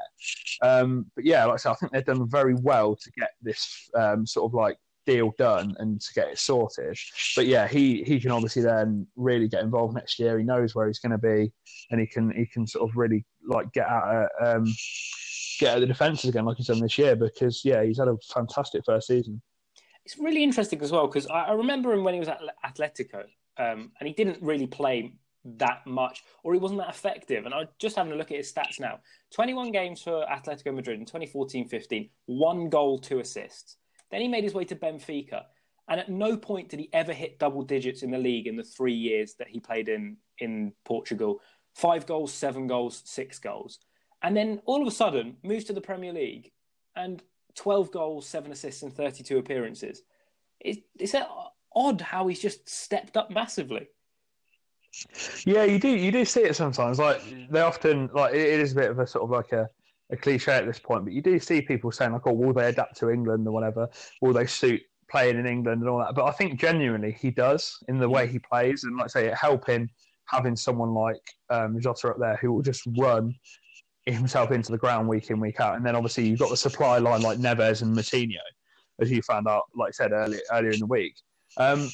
Um, 0.63 1.07
but 1.15 1.25
yeah, 1.25 1.45
like 1.45 1.55
I 1.55 1.57
said, 1.57 1.71
I 1.71 1.75
think 1.75 1.93
they've 1.93 2.05
done 2.05 2.29
very 2.29 2.55
well 2.55 2.97
to 2.97 3.11
get 3.13 3.31
this 3.43 3.91
um, 3.95 4.27
sort 4.27 4.51
of 4.51 4.55
like 4.55 4.79
deal 5.07 5.33
done 5.39 5.75
and 5.79 6.01
to 6.01 6.15
get 6.15 6.29
it 6.29 6.39
sorted. 6.39 6.97
But 7.35 7.47
yeah, 7.47 7.67
he 7.67 8.03
he 8.05 8.21
can 8.21 8.31
obviously 8.31 8.63
then 8.63 9.07
really 9.17 9.49
get 9.49 9.63
involved 9.63 9.95
next 9.95 10.19
year. 10.19 10.39
He 10.39 10.45
knows 10.45 10.75
where 10.75 10.87
he's 10.87 10.99
going 10.99 11.13
to 11.13 11.19
be, 11.19 11.53
and 11.91 12.01
he 12.01 12.07
can 12.07 12.31
he 12.31 12.47
can 12.47 12.67
sort 12.67 12.89
of 12.89 12.97
really 12.97 13.25
like 13.47 13.73
get 13.73 13.87
out 13.87 14.29
um, 14.43 14.67
get 15.59 15.75
at 15.75 15.81
the 15.81 15.87
defences 15.87 16.31
again, 16.31 16.45
like 16.45 16.57
he's 16.57 16.67
done 16.67 16.81
this 16.81 16.99
year. 16.99 17.17
Because 17.17 17.63
yeah, 17.65 17.83
he's 17.83 17.99
had 17.99 18.09
a 18.09 18.17
fantastic 18.33 18.83
first 18.85 19.09
season. 19.09 19.43
It's 20.05 20.19
really 20.19 20.43
interesting 20.43 20.81
as 20.83 20.91
well 20.91 21.07
because 21.07 21.27
I, 21.27 21.43
I, 21.43 21.53
remember 21.53 21.93
him 21.93 22.05
when 22.05 22.15
he 22.15 22.21
was 22.21 22.29
at 22.29 22.41
Atletico, 22.65 23.25
um, 23.59 23.93
and 24.01 24.07
he 24.07 24.13
didn't 24.13 24.43
really 24.43 24.67
play 24.67 25.13
that 25.45 25.87
much, 25.87 26.25
or 26.43 26.53
he 26.53 26.61
wasn't 26.61 26.81
that 26.81 26.91
effective. 26.91 27.47
And 27.47 27.55
I'm 27.55 27.69
just 27.79 27.97
having 27.97 28.13
a 28.13 28.17
look 28.17 28.31
at 28.31 28.39
his 28.39 28.53
stats 28.53 28.81
now: 28.81 29.01
21 29.33 29.73
games 29.73 30.03
for 30.03 30.25
Atletico 30.27 30.75
Madrid 30.75 31.01
in 31.01 31.07
2014-15, 31.07 32.11
one 32.27 32.69
goal, 32.69 32.99
two 32.99 33.21
assists. 33.21 33.77
Then 34.11 34.21
he 34.21 34.29
made 34.29 34.45
his 34.45 34.55
way 34.55 34.65
to 34.65 34.77
Benfica, 34.77 35.45
and 35.89 36.01
at 36.01 36.09
no 36.09 36.37
point 36.37 36.69
did 36.69 36.81
he 36.81 36.91
ever 36.93 37.13
hit 37.13 37.39
double 37.39 37.63
digits 37.63 38.03
in 38.03 38.11
the 38.11 38.19
league 38.19 38.47
in 38.47 38.57
the 38.57 38.65
three 38.65 38.95
years 38.95 39.35
that 39.39 39.49
he 39.49 39.61
played 39.61 39.89
in 39.89 40.17
in 40.39 40.73
Portugal. 40.85 41.41
Five 41.75 42.07
goals, 42.07 42.33
seven 42.33 42.67
goals, 42.67 43.03
six 43.05 43.39
goals, 43.39 43.79
and 44.23 44.37
then 44.37 44.61
all 44.67 44.83
of 44.83 44.89
a 44.89 44.91
sudden 44.91 45.37
moves 45.43 45.65
to 45.65 45.73
the 45.73 45.81
Premier 45.81 46.13
League, 46.13 46.51
and 46.97 47.23
12 47.55 47.91
goals, 47.91 48.27
seven 48.27 48.53
assists, 48.53 48.83
and 48.83 48.93
32 48.93 49.39
appearances. 49.39 50.03
It, 50.61 50.85
it's 50.99 51.15
odd 51.75 52.01
how 52.01 52.27
he's 52.27 52.41
just 52.41 52.69
stepped 52.69 53.17
up 53.17 53.31
massively. 53.31 53.89
Yeah, 55.45 55.65
you 55.65 55.79
do. 55.79 55.89
You 55.89 56.11
do 56.11 56.25
see 56.25 56.41
it 56.43 56.57
sometimes. 56.57 56.99
Like 56.99 57.23
they 57.51 57.61
often 57.61 58.11
like 58.13 58.35
it 58.35 58.61
is 58.61 58.73
a 58.73 58.75
bit 58.75 58.91
of 58.91 58.99
a 58.99 59.07
sort 59.07 59.25
of 59.25 59.31
like 59.31 59.53
a, 59.53 59.69
a 60.11 60.17
cliche 60.17 60.53
at 60.53 60.67
this 60.67 60.79
point, 60.79 61.05
but 61.05 61.13
you 61.13 61.23
do 61.23 61.39
see 61.39 61.63
people 61.63 61.93
saying 61.93 62.13
like, 62.13 62.27
"Oh, 62.27 62.33
will 62.33 62.53
they 62.53 62.69
adapt 62.69 62.97
to 62.99 63.11
England 63.11 63.47
or 63.47 63.53
whatever? 63.53 63.89
Will 64.21 64.33
they 64.33 64.47
suit 64.47 64.83
playing 65.09 65.39
in 65.39 65.47
England 65.47 65.83
and 65.83 65.89
all 65.89 65.99
that?" 65.99 66.15
But 66.15 66.25
I 66.25 66.33
think 66.33 66.59
genuinely 66.59 67.13
he 67.13 67.31
does 67.31 67.79
in 67.89 67.99
the 67.99 68.09
way 68.09 68.27
he 68.27 68.39
plays, 68.39 68.85
and 68.85 68.97
like 68.97 69.05
I 69.05 69.09
say, 69.09 69.27
it 69.29 69.35
helping 69.35 69.89
having 70.27 70.57
someone 70.57 70.95
like 70.95 71.23
um, 71.51 71.81
Jota 71.81 72.09
up 72.09 72.19
there 72.19 72.37
who 72.37 72.53
will 72.53 72.63
just 72.63 72.83
run 72.99 73.35
himself 74.07 74.51
into 74.51 74.73
the 74.73 74.79
ground 74.79 75.09
week 75.09 75.31
in, 75.31 75.41
week 75.41 75.61
out. 75.61 75.77
And 75.77 75.85
then 75.85 75.97
obviously 75.97 76.27
you've 76.27 76.39
got 76.39 76.51
the 76.51 76.57
supply 76.57 76.99
line 76.99 77.23
like 77.23 77.39
Neves 77.39 77.83
and 77.83 77.97
Moutinho, 77.97 78.39
as 79.01 79.11
you 79.11 79.23
found 79.23 79.49
out, 79.49 79.65
like 79.75 79.89
I 79.89 79.93
said 79.93 80.13
earlier 80.13 80.41
earlier 80.53 80.71
in 80.71 80.81
the 80.81 80.87
week. 80.87 81.15
Um, 81.57 81.91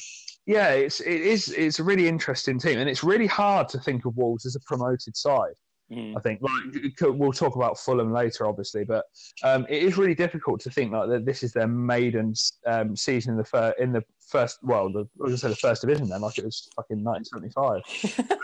yeah, 0.47 0.69
it's 0.69 1.01
it 1.01 1.21
is 1.21 1.49
it's 1.49 1.79
a 1.79 1.83
really 1.83 2.07
interesting 2.07 2.57
team, 2.57 2.79
and 2.79 2.89
it's 2.89 3.03
really 3.03 3.27
hard 3.27 3.67
to 3.69 3.79
think 3.79 4.05
of 4.05 4.15
Wolves 4.15 4.45
as 4.45 4.55
a 4.55 4.61
promoted 4.61 5.15
side. 5.15 5.53
Mm. 5.91 6.17
I 6.17 6.21
think 6.21 6.41
like 6.41 6.93
we'll 7.01 7.33
talk 7.33 7.57
about 7.57 7.77
Fulham 7.77 8.13
later, 8.13 8.47
obviously, 8.47 8.85
but 8.85 9.05
um, 9.43 9.65
it 9.69 9.83
is 9.83 9.97
really 9.97 10.15
difficult 10.15 10.61
to 10.61 10.71
think 10.71 10.93
like 10.93 11.09
that. 11.09 11.25
This 11.25 11.43
is 11.43 11.51
their 11.51 11.67
maiden 11.67 12.33
um, 12.65 12.95
season 12.95 13.33
in 13.33 13.37
the 13.37 13.43
fir- 13.43 13.75
in 13.77 13.91
the 13.91 14.03
first 14.25 14.59
well, 14.63 14.89
the, 14.89 15.01
I 15.19 15.23
was 15.23 15.33
to 15.33 15.37
say 15.37 15.49
the 15.49 15.55
first 15.57 15.81
division 15.81 16.07
then, 16.07 16.21
like 16.21 16.37
it 16.37 16.45
was 16.45 16.69
fucking 16.77 17.03
1975. 17.03 18.37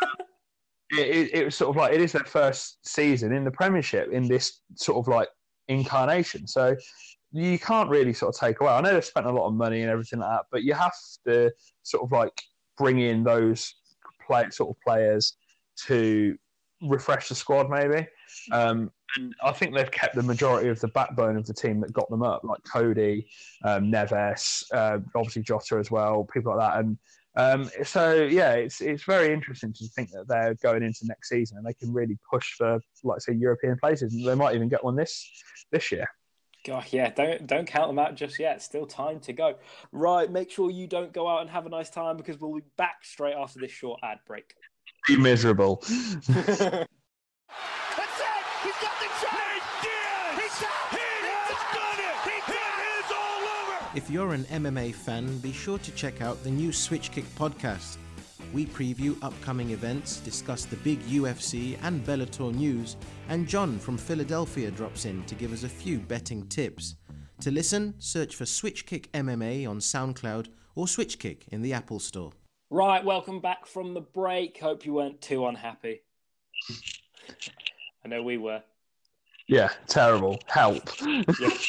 it, 0.92 1.34
it, 1.34 1.46
was 1.46 1.56
sort 1.56 1.70
of 1.70 1.78
like 1.78 1.94
it 1.94 2.02
is 2.02 2.12
their 2.12 2.26
first 2.26 2.86
season 2.86 3.34
in 3.34 3.46
the 3.46 3.52
Premiership 3.52 4.12
in 4.12 4.28
this 4.28 4.60
sort 4.76 4.98
of 4.98 5.08
like 5.08 5.30
incarnation. 5.70 6.48
So 6.48 6.76
you 7.34 7.58
can't 7.58 7.90
really 7.90 8.14
sort 8.14 8.34
of 8.34 8.40
take 8.40 8.62
away. 8.62 8.72
I 8.72 8.82
know 8.82 8.94
they've 8.94 9.04
spent 9.04 9.26
a 9.26 9.32
lot 9.32 9.48
of 9.48 9.54
money 9.56 9.82
and 9.82 9.90
everything 9.90 10.20
like 10.20 10.30
that, 10.30 10.46
but 10.52 10.64
you 10.64 10.74
have 10.74 10.94
to 11.26 11.52
sort 11.82 12.04
of 12.04 12.12
like 12.12 12.40
bring 12.78 13.00
in 13.00 13.24
those 13.24 13.76
play 14.26 14.50
sort 14.52 14.70
of 14.70 14.82
players 14.82 15.36
to 15.88 16.38
refresh 16.82 17.30
the 17.30 17.36
squad, 17.36 17.70
maybe. 17.70 18.08
Um, 18.52 18.92
and 19.18 19.34
I 19.44 19.52
think 19.52 19.76
they've 19.76 19.90
kept 19.92 20.16
the 20.16 20.24
majority 20.24 20.70
of 20.70 20.80
the 20.80 20.88
backbone 20.90 21.38
of 21.38 21.46
the 21.46 21.54
team 21.54 21.82
that 21.82 21.92
got 21.92 22.10
them 22.10 22.24
up, 22.24 22.44
like 22.44 22.60
Coady, 22.72 23.28
um, 23.64 23.92
Neves, 23.92 24.64
uh, 24.74 25.00
obviously 25.16 25.42
Jota 25.44 25.78
as 25.78 25.92
well, 25.92 26.28
people 26.32 26.56
like 26.56 26.72
that, 26.72 26.80
and 26.80 26.98
um, 27.36 27.70
so 27.84 28.14
yeah, 28.14 28.54
it's 28.54 28.80
it's 28.80 29.04
very 29.04 29.34
interesting 29.34 29.74
to 29.74 29.88
think 29.88 30.12
that 30.12 30.28
they're 30.28 30.54
going 30.56 30.84
into 30.84 31.00
next 31.06 31.30
season 31.30 31.58
and 31.58 31.66
they 31.66 31.74
can 31.74 31.92
really 31.92 32.18
push 32.30 32.54
for, 32.54 32.80
like 33.04 33.22
say, 33.22 33.34
European 33.34 33.78
places. 33.80 34.14
And 34.14 34.26
they 34.28 34.36
might 34.36 34.56
even 34.56 34.70
get 34.70 34.84
one 34.84 34.96
this 34.96 35.28
this 35.72 35.92
year. 35.92 36.08
God, 36.66 36.86
yeah, 36.92 37.10
don't 37.10 37.46
don't 37.46 37.68
count 37.68 37.90
them 37.90 38.00
out 38.00 38.16
just 38.16 38.40
yet. 38.40 38.62
Still 38.62 38.86
time 38.86 39.20
to 39.22 39.34
go. 39.34 39.56
Right, 39.92 40.32
make 40.32 40.50
sure 40.50 40.72
you 40.72 40.88
don't 40.88 41.12
go 41.12 41.28
out 41.28 41.42
and 41.42 41.50
have 41.50 41.66
a 41.66 41.70
nice 41.70 41.90
time 41.90 42.16
because 42.16 42.40
we'll 42.40 42.56
be 42.56 42.66
back 42.78 43.04
straight 43.04 43.36
after 43.36 43.60
this 43.60 43.72
short 43.72 44.00
ad 44.04 44.20
break. 44.26 44.56
Be 45.08 45.18
miserable. 45.18 45.84
If 53.96 54.10
you're 54.10 54.34
an 54.34 54.46
MMA 54.46 54.96
fan, 54.96 55.38
be 55.38 55.52
sure 55.52 55.78
to 55.78 55.92
check 55.92 56.20
out 56.20 56.44
the 56.44 56.50
new 56.50 56.72
Switch 56.72 57.12
Kick 57.12 57.26
podcast. 57.36 57.98
We 58.54 58.68
preview 58.68 59.18
upcoming 59.24 59.72
events, 59.72 60.18
discuss 60.18 60.66
the 60.66 60.76
big 60.78 61.02
UFC 61.08 61.76
and 61.82 62.06
Bellator 62.06 62.54
news, 62.54 62.98
and 63.30 63.48
John 63.48 63.80
from 63.80 63.98
Philadelphia 63.98 64.70
drops 64.70 65.06
in 65.06 65.24
to 65.24 65.34
give 65.34 65.52
us 65.52 65.64
a 65.64 65.70
few 65.70 65.98
betting 65.98 66.48
tips. 66.50 66.96
To 67.42 67.50
listen, 67.50 67.96
search 67.98 68.36
for 68.36 68.46
Switch 68.46 68.86
Kick 68.86 69.12
MMA 69.12 69.68
on 69.68 69.80
SoundCloud 69.80 70.50
or 70.76 70.88
Switch 70.88 71.18
Kick 71.18 71.46
in 71.52 71.64
the 71.64 71.74
Apple 71.74 72.00
Store. 72.00 72.32
Right, 72.70 73.04
welcome 73.04 73.40
back 73.40 73.66
from 73.66 73.96
the 73.96 74.02
break. 74.02 74.60
Hope 74.60 74.86
you 74.86 74.94
weren't 74.94 75.20
too 75.20 75.48
unhappy. 75.48 76.04
I 78.06 78.08
know 78.08 78.22
we 78.22 78.38
were. 78.38 78.62
Yeah, 79.48 79.70
terrible. 79.88 80.40
Help. 80.46 80.90
yeah. 81.02 81.50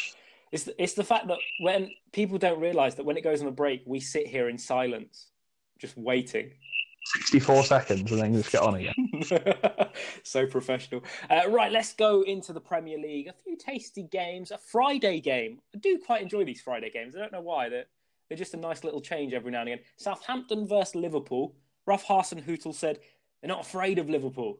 It's 0.51 0.63
the, 0.63 0.81
it's 0.81 0.93
the 0.93 1.03
fact 1.03 1.27
that 1.27 1.39
when 1.59 1.91
people 2.13 2.37
don't 2.37 2.61
realise 2.61 2.93
that 2.93 3.03
when 3.03 3.17
it 3.17 3.25
goes 3.25 3.41
on 3.41 3.47
a 3.47 3.51
break, 3.51 3.81
we 3.85 3.99
sit 3.99 4.25
here 4.25 4.47
in 4.47 4.57
silence, 4.57 5.31
just 5.79 5.97
waiting. 5.97 6.51
64 7.05 7.63
seconds 7.63 8.11
and 8.11 8.21
then 8.21 8.33
just 8.33 8.51
get 8.51 8.61
on 8.61 8.75
again. 8.75 9.23
so 10.23 10.47
professional. 10.47 11.03
Uh, 11.29 11.49
right, 11.49 11.71
let's 11.71 11.93
go 11.93 12.23
into 12.23 12.51
the 12.51 12.59
Premier 12.59 12.97
League. 12.97 13.27
A 13.27 13.33
few 13.33 13.55
tasty 13.55 14.03
games, 14.03 14.51
a 14.51 14.57
Friday 14.57 15.19
game. 15.21 15.59
I 15.73 15.77
do 15.77 15.99
quite 15.99 16.23
enjoy 16.23 16.45
these 16.45 16.61
Friday 16.61 16.89
games. 16.89 17.15
I 17.15 17.19
don't 17.19 17.31
know 17.31 17.41
why. 17.41 17.69
They're, 17.69 17.85
they're 18.27 18.37
just 18.37 18.55
a 18.55 18.57
nice 18.57 18.83
little 18.83 19.01
change 19.01 19.33
every 19.33 19.51
now 19.51 19.61
and 19.61 19.69
again. 19.69 19.83
Southampton 19.97 20.67
versus 20.67 20.95
Liverpool. 20.95 21.55
Ralph 21.85 22.05
Hasenhüttl 22.07 22.73
said 22.73 22.99
they're 23.41 23.49
not 23.49 23.61
afraid 23.61 23.99
of 23.99 24.09
Liverpool. 24.09 24.59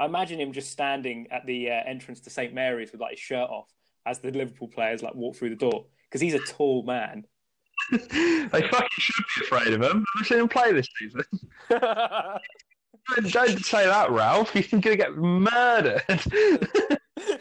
I 0.00 0.06
imagine 0.06 0.40
him 0.40 0.52
just 0.52 0.70
standing 0.70 1.26
at 1.30 1.44
the 1.44 1.70
uh, 1.70 1.82
entrance 1.86 2.20
to 2.20 2.30
St 2.30 2.54
Mary's 2.54 2.92
with 2.92 3.00
like 3.00 3.12
his 3.12 3.20
shirt 3.20 3.50
off, 3.50 3.68
as 4.06 4.20
the 4.20 4.30
Liverpool 4.30 4.68
players 4.68 5.02
like 5.02 5.14
walk 5.14 5.36
through 5.36 5.50
the 5.50 5.56
door 5.56 5.84
because 6.08 6.20
he's 6.20 6.34
a 6.34 6.38
tall 6.38 6.82
man. 6.84 7.24
they 8.10 8.48
fucking 8.50 8.88
should 8.98 9.24
be 9.36 9.44
afraid 9.44 9.72
of 9.72 9.82
him. 9.82 10.04
I've 10.18 10.26
seen 10.26 10.38
him 10.38 10.48
play 10.48 10.72
this 10.72 10.88
season. 10.98 11.24
don't, 13.30 13.64
say 13.64 13.86
that, 13.86 14.10
Ralph. 14.10 14.52
He's 14.52 14.68
going 14.68 14.82
to 14.82 14.96
get 14.96 15.16
murdered. 15.16 16.02
you 16.08 17.38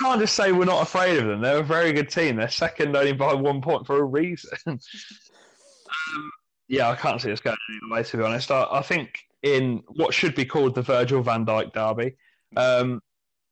can't 0.00 0.20
just 0.20 0.34
say 0.34 0.52
we're 0.52 0.64
not 0.64 0.82
afraid 0.82 1.18
of 1.18 1.26
them. 1.26 1.40
They're 1.40 1.58
a 1.58 1.64
very 1.64 1.92
good 1.92 2.08
team. 2.08 2.36
They're 2.36 2.48
second 2.48 2.96
only 2.96 3.12
by 3.12 3.34
one 3.34 3.60
point 3.60 3.86
for 3.86 3.98
a 3.98 4.04
reason. 4.04 4.56
um, 4.66 4.80
yeah, 6.68 6.88
I 6.88 6.96
can't 6.96 7.20
see 7.20 7.32
us 7.32 7.40
going 7.40 7.56
either 7.70 7.94
way, 7.94 8.02
to 8.02 8.16
be 8.16 8.22
honest. 8.22 8.50
I, 8.50 8.66
I, 8.70 8.82
think 8.82 9.18
in 9.42 9.82
what 9.88 10.14
should 10.14 10.34
be 10.34 10.44
called 10.44 10.74
the 10.74 10.82
Virgil 10.82 11.22
van 11.22 11.44
Dijk 11.44 11.72
derby, 11.72 12.16
um, 12.56 13.00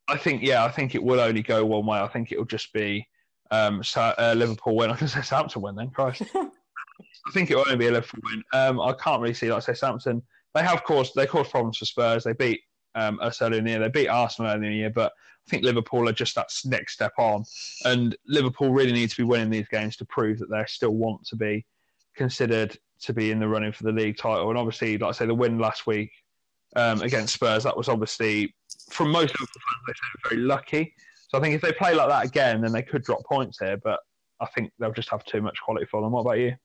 I 0.08 0.16
think 0.16 0.42
yeah, 0.42 0.64
I 0.64 0.70
think 0.70 0.94
it 0.94 1.02
will 1.02 1.20
only 1.20 1.42
go 1.42 1.64
one 1.64 1.86
way. 1.86 1.98
I 1.98 2.08
think 2.08 2.32
it 2.32 2.38
will 2.38 2.44
just 2.44 2.72
be 2.72 3.06
um, 3.50 3.82
uh, 3.96 4.34
Liverpool 4.36 4.76
win. 4.76 4.90
I 4.90 4.96
can 4.96 5.08
say 5.08 5.22
Southampton 5.22 5.62
win 5.62 5.74
then, 5.74 5.90
Christ. 5.90 6.22
I 6.34 7.32
think 7.32 7.50
it 7.50 7.56
will 7.56 7.64
only 7.66 7.76
be 7.76 7.88
a 7.88 7.92
Liverpool 7.92 8.20
win. 8.24 8.42
Um, 8.52 8.80
I 8.80 8.92
can't 8.92 9.20
really 9.20 9.34
see, 9.34 9.50
like 9.50 9.58
I 9.58 9.72
say, 9.72 9.74
Southampton. 9.74 10.22
They 10.54 10.62
have 10.62 10.84
caused 10.84 11.14
they 11.14 11.26
caused 11.26 11.50
problems 11.50 11.78
for 11.78 11.84
Spurs. 11.84 12.24
They 12.24 12.32
beat 12.32 12.60
um, 12.94 13.20
us 13.20 13.40
earlier 13.42 13.58
in 13.58 13.64
the 13.64 13.70
year. 13.70 13.80
They 13.80 13.88
beat 13.88 14.08
Arsenal 14.08 14.50
earlier 14.50 14.64
in 14.64 14.72
the 14.72 14.78
year, 14.78 14.90
but 14.90 15.12
I 15.46 15.50
think 15.50 15.64
Liverpool 15.64 16.08
are 16.08 16.12
just 16.12 16.34
that 16.34 16.48
next 16.64 16.94
step 16.94 17.12
on. 17.18 17.44
And 17.84 18.16
Liverpool 18.26 18.72
really 18.72 18.92
need 18.92 19.10
to 19.10 19.16
be 19.16 19.24
winning 19.24 19.50
these 19.50 19.68
games 19.68 19.96
to 19.96 20.04
prove 20.04 20.38
that 20.38 20.50
they 20.50 20.64
still 20.66 20.94
want 20.94 21.24
to 21.26 21.36
be 21.36 21.66
considered 22.16 22.76
to 23.02 23.12
be 23.12 23.30
in 23.30 23.38
the 23.38 23.48
running 23.48 23.72
for 23.72 23.84
the 23.84 23.92
league 23.92 24.16
title. 24.16 24.48
And 24.50 24.58
obviously, 24.58 24.98
like 24.98 25.08
I 25.08 25.12
say, 25.12 25.26
the 25.26 25.34
win 25.34 25.58
last 25.58 25.86
week 25.86 26.10
um, 26.76 27.00
against 27.02 27.34
Spurs, 27.34 27.64
that 27.64 27.76
was 27.76 27.88
obviously, 27.88 28.54
from 28.90 29.10
most 29.10 29.32
Liverpool 29.32 29.46
fans, 29.54 29.84
they 29.86 29.92
say 29.92 30.34
very 30.34 30.42
lucky. 30.42 30.94
So 31.30 31.38
I 31.38 31.40
think 31.40 31.54
if 31.54 31.60
they 31.60 31.70
play 31.70 31.94
like 31.94 32.08
that 32.08 32.24
again, 32.24 32.60
then 32.60 32.72
they 32.72 32.82
could 32.82 33.04
drop 33.04 33.24
points 33.24 33.60
here. 33.60 33.76
But 33.76 34.00
I 34.40 34.46
think 34.46 34.72
they'll 34.80 34.90
just 34.90 35.10
have 35.10 35.24
too 35.24 35.40
much 35.40 35.60
quality 35.64 35.86
for 35.86 36.02
them. 36.02 36.10
What 36.10 36.22
about 36.22 36.40
you? 36.40 36.56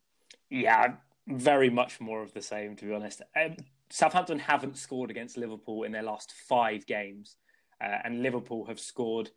Yeah, 0.50 0.94
very 1.28 1.70
much 1.70 2.02
more 2.02 2.24
of 2.24 2.34
the 2.34 2.42
same, 2.42 2.76
to 2.78 2.86
be 2.86 2.92
honest. 2.92 3.22
Um, 3.40 3.58
Southampton 3.92 4.40
haven't 4.40 4.76
scored 4.78 5.12
against 5.12 5.38
Liverpool 5.38 5.84
in 5.84 5.92
their 5.92 6.02
last 6.02 6.34
five 6.50 6.88
games, 6.88 7.36
uh, 7.80 8.00
and 8.04 8.24
Liverpool 8.24 8.66
have 8.66 8.80
scored 8.80 9.30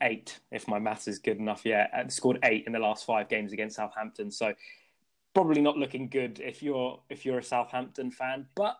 eight, 0.00 0.40
if 0.50 0.66
my 0.66 0.78
maths 0.78 1.06
is 1.06 1.18
good 1.18 1.36
enough. 1.36 1.66
Yeah, 1.66 1.88
uh, 1.94 2.08
scored 2.08 2.38
eight 2.42 2.64
in 2.66 2.72
the 2.72 2.78
last 2.78 3.04
five 3.04 3.28
games 3.28 3.52
against 3.52 3.76
Southampton. 3.76 4.30
So 4.30 4.54
probably 5.34 5.60
not 5.60 5.76
looking 5.76 6.08
good 6.08 6.40
if 6.40 6.62
you're 6.62 6.98
if 7.10 7.26
you're 7.26 7.40
a 7.40 7.44
Southampton 7.44 8.10
fan, 8.10 8.46
but 8.54 8.78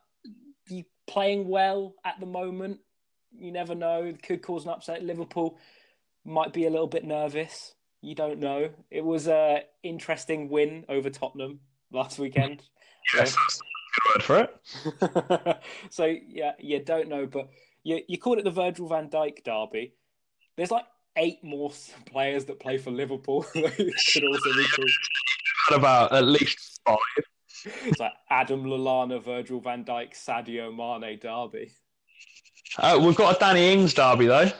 you 0.71 0.85
playing 1.07 1.49
well 1.49 1.97
at 2.07 2.19
the 2.19 2.25
moment. 2.25 2.81
You 3.33 3.53
never 3.53 3.75
know; 3.75 4.13
could 4.23 4.43
cause 4.43 4.65
an 4.65 4.71
upset. 4.71 5.03
Liverpool 5.03 5.59
might 6.25 6.53
be 6.53 6.67
a 6.67 6.71
little 6.71 6.87
bit 6.87 7.05
nervous. 7.05 7.75
You 8.03 8.15
don't 8.15 8.39
know. 8.39 8.71
It 8.91 9.05
was 9.05 9.29
a 9.29 9.65
interesting 9.83 10.49
win 10.49 10.85
over 10.89 11.11
Tottenham 11.11 11.61
last 11.93 12.19
weekend. 12.19 12.63
Yes, 13.15 13.35
good 13.35 14.15
word 14.15 14.23
for 14.23 14.39
it. 14.39 15.63
so 15.91 16.05
yeah, 16.05 16.53
you 16.59 16.83
don't 16.83 17.09
know, 17.09 17.27
but 17.27 17.49
you 17.83 18.01
you 18.09 18.19
called 18.19 18.39
it 18.39 18.45
the 18.45 18.51
Virgil 18.51 18.89
Van 18.89 19.09
Dijk 19.09 19.45
derby. 19.45 19.95
There's 20.57 20.71
like 20.71 20.87
eight 21.17 21.43
more 21.43 21.73
players 22.07 22.45
that 22.47 22.61
play 22.61 22.79
for 22.79 22.91
Liverpool 22.91 23.43
that 23.55 23.77
could 23.77 24.25
also 24.25 24.53
be 24.57 24.67
called 24.75 24.91
about 25.73 26.13
at 26.13 26.25
least 26.25 26.81
five. 26.87 26.97
It's 27.85 28.01
like 28.01 28.13
Adam 28.31 28.65
Lallana, 28.65 29.23
Virgil 29.23 29.61
van 29.61 29.85
Dijk, 29.85 30.15
Sadio 30.15 30.75
Mane 30.75 31.19
derby. 31.19 31.73
Uh, 32.79 33.01
we've 33.03 33.17
got 33.17 33.37
a 33.37 33.39
Danny 33.39 33.73
Ings 33.73 33.95
derby 33.95 34.27
though. 34.27 34.51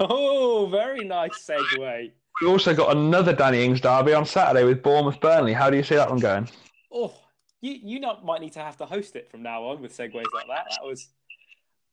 Oh, 0.00 0.68
very 0.70 1.04
nice 1.04 1.46
segue. 1.48 2.10
We 2.40 2.46
also 2.46 2.74
got 2.74 2.96
another 2.96 3.32
Danny 3.32 3.64
Ings 3.64 3.80
derby 3.80 4.12
on 4.12 4.26
Saturday 4.26 4.64
with 4.64 4.82
Bournemouth 4.82 5.20
Burnley. 5.20 5.52
How 5.52 5.70
do 5.70 5.76
you 5.76 5.82
see 5.82 5.96
that 5.96 6.10
one 6.10 6.20
going? 6.20 6.48
Oh, 6.92 7.14
you 7.60 7.72
you 7.72 8.00
not 8.00 8.24
might 8.24 8.40
need 8.40 8.52
to 8.52 8.60
have 8.60 8.76
to 8.78 8.86
host 8.86 9.16
it 9.16 9.30
from 9.30 9.42
now 9.42 9.64
on 9.64 9.80
with 9.80 9.96
segues 9.96 10.14
like 10.34 10.46
that. 10.48 10.66
That 10.70 10.84
was 10.84 11.08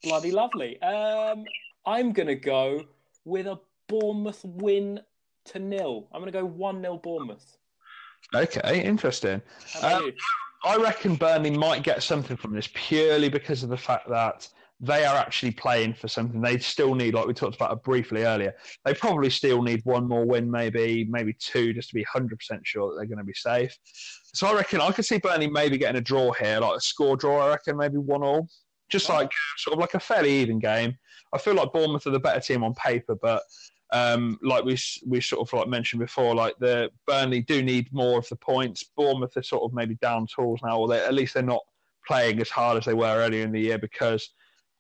bloody 0.04 0.32
lovely. 0.32 0.80
Um, 0.82 1.46
I'm 1.86 2.12
gonna 2.12 2.36
go 2.36 2.84
with 3.24 3.48
a 3.48 3.60
Bournemouth 3.88 4.44
win 4.44 5.00
to 5.46 5.60
nil. 5.60 6.08
I'm 6.12 6.22
gonna 6.22 6.32
go 6.32 6.46
one 6.46 6.82
0 6.82 6.98
Bournemouth. 6.98 7.58
Okay, 8.34 8.84
interesting. 8.84 9.42
Um, 9.82 10.12
I 10.64 10.78
reckon 10.78 11.16
Burnley 11.16 11.52
might 11.52 11.84
get 11.84 12.02
something 12.02 12.36
from 12.36 12.54
this 12.54 12.70
purely 12.74 13.30
because 13.30 13.64
of 13.64 13.70
the 13.70 13.78
fact 13.78 14.10
that 14.10 14.48
they 14.82 15.06
are 15.06 15.16
actually 15.16 15.52
playing 15.52 15.94
for 15.94 16.08
something. 16.08 16.42
They 16.42 16.58
still 16.60 16.96
need, 16.96 17.14
like 17.14 17.28
we 17.28 17.34
talked 17.34 17.56
about 17.56 17.84
briefly 17.84 18.24
earlier, 18.24 18.54
they 18.84 18.94
probably 18.94 19.30
still 19.30 19.62
need 19.62 19.82
one 19.86 20.08
more 20.08 20.26
win, 20.26 20.52
maybe, 20.52 21.08
maybe 21.10 21.34
two, 21.40 21.74
just 21.74 21.90
to 21.90 21.96
be 21.96 22.06
100% 22.06 22.30
sure 22.64 22.90
that 22.90 22.98
they're 22.98 23.06
going 23.06 23.20
to 23.20 23.24
be 23.24 23.34
safe. 23.34 23.76
So 24.34 24.48
I 24.48 24.54
reckon 24.54 24.82
I 24.82 24.92
could 24.92 25.06
see 25.06 25.18
Burnley 25.18 25.48
maybe 25.48 25.78
getting 25.78 25.98
a 25.98 26.02
draw 26.02 26.34
here, 26.34 26.60
like 26.60 26.78
a 26.78 26.82
score 26.82 27.16
draw, 27.16 27.46
I 27.46 27.50
reckon, 27.50 27.78
maybe 27.78 27.98
one 27.98 28.24
all. 28.24 28.50
Just 28.90 29.10
like 29.10 29.32
sort 29.58 29.74
of 29.74 29.80
like 29.80 29.96
a 29.96 30.00
fairly 30.00 30.32
even 30.32 30.60
game. 30.60 30.96
I 31.34 31.40
feel 31.40 31.56
like 31.56 31.74
Bournemouth 31.74 32.06
are 32.06 32.12
the 32.12 32.20
better 32.20 32.40
team 32.40 32.64
on 32.64 32.76
paper, 32.76 33.16
but 33.16 33.42
um, 33.92 34.38
like 34.44 34.64
we 34.64 34.78
we 35.08 35.22
sort 35.22 35.48
of 35.48 35.52
like 35.58 35.68
mentioned 35.68 36.02
before, 36.02 36.36
like 36.36 36.54
the 36.60 36.92
Burnley 37.08 37.42
do 37.42 37.64
need 37.64 37.92
more 37.92 38.20
of 38.20 38.28
the 38.30 38.36
points. 38.36 38.84
Bournemouth 38.96 39.36
are 39.38 39.44
sort 39.44 39.64
of 39.64 39.74
maybe 39.74 39.96
down 39.96 40.28
tools 40.28 40.60
now, 40.64 40.78
or 40.78 40.94
at 40.94 41.14
least 41.14 41.34
they're 41.34 41.44
not 41.44 41.64
playing 42.08 42.40
as 42.40 42.50
hard 42.50 42.78
as 42.78 42.86
they 42.86 42.94
were 42.94 43.18
earlier 43.18 43.44
in 43.44 43.52
the 43.52 43.60
year 43.60 43.80
because 43.80 44.30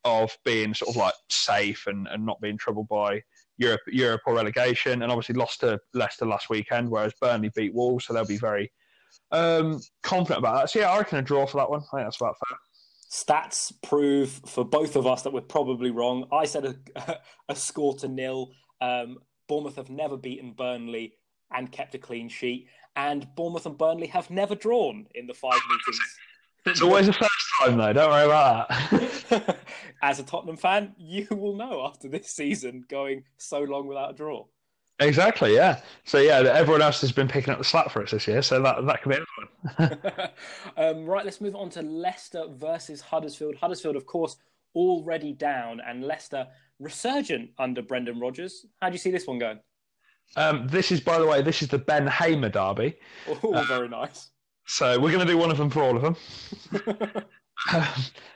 of 0.06 0.38
being 0.46 0.74
sort 0.74 0.90
of 0.90 0.96
like 0.96 1.14
safe 1.30 1.88
and, 1.88 2.08
and 2.08 2.26
not 2.26 2.40
being 2.40 2.58
troubled 2.58 2.88
by 2.88 3.22
Europe 3.58 3.82
Europe 3.88 4.22
or 4.26 4.36
relegation. 4.36 5.02
And 5.02 5.12
obviously 5.12 5.36
lost 5.36 5.60
to 5.62 5.80
Leicester 5.94 6.26
last 6.26 6.50
weekend, 6.50 6.90
whereas 6.90 7.14
Burnley 7.20 7.52
beat 7.54 7.74
Wolves, 7.74 8.06
so 8.06 8.14
they'll 8.14 8.26
be 8.26 8.38
very 8.38 8.72
um, 9.32 9.82
confident 10.04 10.40
about 10.40 10.56
that. 10.56 10.70
So 10.70 10.80
yeah, 10.80 10.92
I 10.92 11.00
reckon 11.00 11.18
a 11.18 11.22
draw 11.22 11.46
for 11.46 11.58
that 11.58 11.70
one. 11.70 11.82
I 11.82 11.98
think 11.98 12.06
that's 12.06 12.22
about 12.22 12.36
fair. 12.48 12.58
Stats 13.12 13.72
prove 13.82 14.30
for 14.46 14.66
both 14.66 14.96
of 14.96 15.08
us 15.08 15.22
that 15.24 15.34
we're 15.34 15.42
probably 15.42 15.92
wrong. 15.92 16.28
I 16.32 16.46
said 16.46 16.78
a, 16.96 17.20
a 17.50 17.56
score 17.56 17.96
to 17.98 18.08
nil. 18.08 18.52
Um, 18.82 19.18
Bournemouth 19.48 19.76
have 19.76 19.90
never 19.90 20.18
beaten 20.18 20.54
Burnley 20.54 21.14
and 21.54 21.72
kept 21.72 21.96
a 21.96 22.00
clean 22.00 22.30
sheet, 22.30 22.68
and 22.96 23.28
Bournemouth 23.36 23.66
and 23.66 23.78
Burnley 23.78 24.08
have 24.08 24.30
never 24.30 24.56
drawn 24.56 25.06
in 25.16 25.28
the 25.28 25.34
five 25.34 25.60
meetings. 25.70 26.00
It's 26.66 26.82
always 26.82 27.08
a 27.08 27.14
first 27.14 27.45
time, 27.60 27.78
though. 27.78 27.94
Don't 27.94 28.10
worry 28.10 28.26
about 28.26 28.70
that. 28.70 29.58
As 30.02 30.20
a 30.20 30.24
Tottenham 30.24 30.58
fan, 30.58 30.94
you 30.98 31.28
will 31.32 31.56
know 31.56 31.86
after 31.86 32.08
this 32.08 32.28
season 32.30 32.86
going 32.90 33.24
so 33.38 33.60
long 33.62 33.88
without 33.88 34.12
a 34.12 34.14
draw. 34.14 34.46
Exactly, 35.00 35.54
yeah. 35.54 35.82
So 36.06 36.20
yeah, 36.20 36.38
everyone 36.38 36.82
else 36.82 37.02
has 37.02 37.12
been 37.12 37.28
picking 37.28 37.52
up 37.52 37.58
the 37.58 37.66
slack 37.66 37.90
for 37.90 38.02
us 38.02 38.12
this 38.12 38.28
year, 38.28 38.42
so 38.42 38.62
that 38.62 38.86
that 38.86 39.02
could 39.02 39.10
be 39.10 39.80
anyone. 39.80 40.00
um, 40.78 41.06
right, 41.06 41.26
let's 41.26 41.42
move 41.42 41.56
on 41.56 41.70
to 41.72 41.82
Leicester 41.82 42.46
versus 42.50 43.02
Huddersfield. 43.02 43.56
Huddersfield, 43.56 43.98
of 43.98 44.06
course, 44.06 44.38
already 44.74 45.34
down, 45.34 45.82
and 45.86 46.04
Leicester 46.04 46.48
resurgent 46.80 47.50
under 47.58 47.82
Brendan 47.82 48.20
Rodgers. 48.20 48.66
How 48.82 48.90
do 48.90 48.94
you 48.94 49.00
see 49.00 49.12
this 49.12 49.28
one 49.28 49.38
going? 49.38 49.60
Um, 50.38 50.68
this 50.68 50.92
is, 50.92 51.02
by 51.02 51.20
the 51.20 51.26
way, 51.26 51.42
this 51.42 51.62
is 51.62 51.68
the 51.68 51.78
Ben 51.78 52.08
Hamer 52.08 52.50
derby. 52.50 52.98
Oh, 53.44 53.54
uh, 53.54 53.64
very 53.64 53.90
nice. 53.90 54.30
So 54.66 55.00
we're 55.00 55.12
going 55.12 55.26
to 55.26 55.32
do 55.32 55.38
one 55.38 55.52
of 55.52 55.58
them 55.58 55.70
for 55.70 55.84
all 55.84 55.96
of 55.96 56.02
them. 56.02 56.16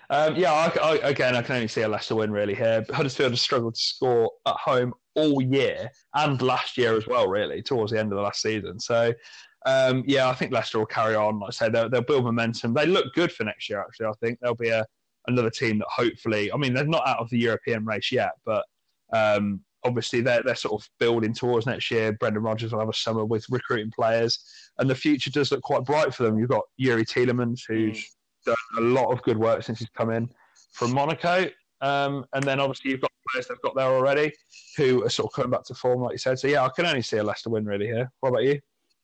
um, 0.10 0.36
yeah, 0.36 0.52
I, 0.52 0.72
I, 0.82 0.96
again, 1.10 1.36
I 1.36 1.42
can 1.42 1.56
only 1.56 1.68
see 1.68 1.82
a 1.82 1.88
Leicester 1.88 2.16
win 2.16 2.32
really 2.32 2.56
here. 2.56 2.86
Huddersfield 2.90 3.32
has 3.32 3.42
struggled 3.42 3.76
to 3.76 3.82
score 3.82 4.32
at 4.48 4.56
home 4.56 4.94
all 5.16 5.42
year 5.42 5.90
and 6.16 6.42
last 6.42 6.78
year 6.78 6.96
as 6.96 7.08
well, 7.08 7.28
really, 7.28 7.62
towards 7.62 7.92
the 7.92 8.00
end 8.00 8.12
of 8.12 8.18
the 8.18 8.24
last 8.24 8.42
season. 8.42 8.80
So, 8.80 9.14
um, 9.66 10.04
yeah, 10.08 10.30
I 10.30 10.34
think 10.34 10.52
Leicester 10.52 10.80
will 10.80 10.86
carry 10.86 11.16
on. 11.16 11.40
Like 11.40 11.50
I 11.50 11.52
say, 11.52 11.70
they'll, 11.70 11.90
they'll 11.90 12.02
build 12.02 12.26
momentum. 12.26 12.74
They 12.74 12.86
look 12.86 13.14
good 13.14 13.32
for 13.32 13.44
next 13.44 13.70
year, 13.70 13.82
actually. 13.82 14.08
I 14.08 14.14
think 14.22 14.40
they'll 14.40 14.56
be 14.56 14.70
a, 14.70 14.86
another 15.28 15.50
team 15.50 15.80
that 15.80 15.88
hopefully, 15.90 16.52
I 16.52 16.58
mean, 16.58 16.74
they're 16.74 16.86
not 16.86 17.08
out 17.08 17.20
of 17.20 17.30
the 17.30 17.38
European 17.38 17.86
race 17.86 18.12
yet, 18.12 18.32
but 18.46 18.66
um, 19.14 19.62
obviously 19.84 20.22
they're, 20.22 20.44
they're 20.44 20.56
sort 20.56 20.82
of 20.82 20.90
building 21.00 21.34
towards 21.34 21.66
next 21.66 21.92
year. 21.92 22.14
Brendan 22.14 22.44
Rodgers 22.44 22.72
will 22.72 22.80
have 22.80 22.90
a 22.90 22.94
summer 22.94 23.26
with 23.26 23.46
recruiting 23.50 23.92
players, 23.92 24.40
and 24.78 24.90
the 24.90 24.96
future 24.96 25.30
does 25.30 25.52
look 25.52 25.62
quite 25.62 25.86
bright 25.86 26.14
for 26.14 26.24
them. 26.24 26.38
You've 26.38 26.50
got 26.50 26.64
Youri 26.80 27.06
Tielemans, 27.06 27.62
who's 27.68 28.00
mm. 28.00 28.06
Done 28.50 28.84
a 28.84 28.88
lot 28.88 29.12
of 29.12 29.22
good 29.24 29.38
work 29.38 29.64
since 29.64 29.80
he's 29.80 29.90
come 29.90 30.12
in 30.12 30.30
from 30.74 30.94
Monaco. 30.94 31.50
Um, 31.82 32.26
and 32.34 32.44
then 32.44 32.60
obviously 32.60 32.92
you've 32.92 33.02
got 33.02 33.12
players 33.32 33.48
they've 33.48 33.62
got 33.62 33.76
there 33.76 33.88
already 33.88 34.34
who 34.78 35.04
are 35.06 35.10
sort 35.10 35.32
of 35.32 35.34
coming 35.34 35.52
back 35.52 35.64
to 35.66 35.74
form, 35.74 36.02
like 36.02 36.14
you 36.14 36.18
said. 36.18 36.40
So 36.40 36.48
yeah, 36.48 36.64
I 36.64 36.70
can 36.70 36.86
only 36.86 37.02
see 37.02 37.18
a 37.18 37.24
Leicester 37.24 37.50
win 37.50 37.66
really 37.66 37.88
here. 37.88 38.12
What 38.20 38.30
about 38.30 38.44
you? 38.44 38.60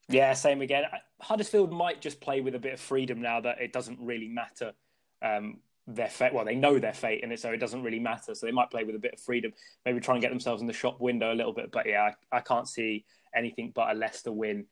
Yeah, 0.09 0.33
same 0.33 0.61
again. 0.61 0.83
Huddersfield 1.21 1.71
might 1.71 2.01
just 2.01 2.19
play 2.19 2.41
with 2.41 2.55
a 2.55 2.59
bit 2.59 2.73
of 2.73 2.79
freedom 2.79 3.21
now 3.21 3.39
that 3.41 3.59
it 3.59 3.73
doesn't 3.73 3.99
really 3.99 4.27
matter 4.27 4.73
um, 5.21 5.59
their 5.87 6.09
fate. 6.09 6.33
Well, 6.33 6.45
they 6.45 6.55
know 6.55 6.79
their 6.79 6.93
fate 6.93 7.23
and 7.23 7.37
so 7.39 7.51
it 7.51 7.57
doesn't 7.57 7.81
really 7.81 7.99
matter. 7.99 8.35
So 8.35 8.45
they 8.45 8.51
might 8.51 8.69
play 8.69 8.83
with 8.83 8.95
a 8.95 8.99
bit 8.99 9.13
of 9.13 9.19
freedom, 9.19 9.51
maybe 9.85 9.99
try 9.99 10.15
and 10.15 10.21
get 10.21 10.29
themselves 10.29 10.61
in 10.61 10.67
the 10.67 10.73
shop 10.73 10.99
window 10.99 11.33
a 11.33 11.35
little 11.35 11.53
bit. 11.53 11.71
But 11.71 11.87
yeah, 11.87 12.11
I, 12.31 12.37
I 12.37 12.39
can't 12.41 12.67
see 12.67 13.05
anything 13.35 13.71
but 13.73 13.91
a 13.91 13.93
Leicester 13.93 14.31
win 14.31 14.65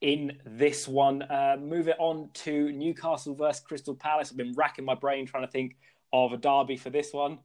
in 0.00 0.38
this 0.44 0.88
one. 0.88 1.22
Uh, 1.22 1.56
move 1.60 1.88
it 1.88 1.96
on 1.98 2.30
to 2.34 2.72
Newcastle 2.72 3.34
versus 3.34 3.62
Crystal 3.62 3.94
Palace. 3.94 4.30
I've 4.30 4.36
been 4.36 4.54
racking 4.54 4.84
my 4.84 4.94
brain 4.94 5.26
trying 5.26 5.44
to 5.44 5.50
think 5.50 5.76
of 6.12 6.32
a 6.32 6.36
derby 6.36 6.76
for 6.76 6.90
this 6.90 7.12
one. 7.12 7.38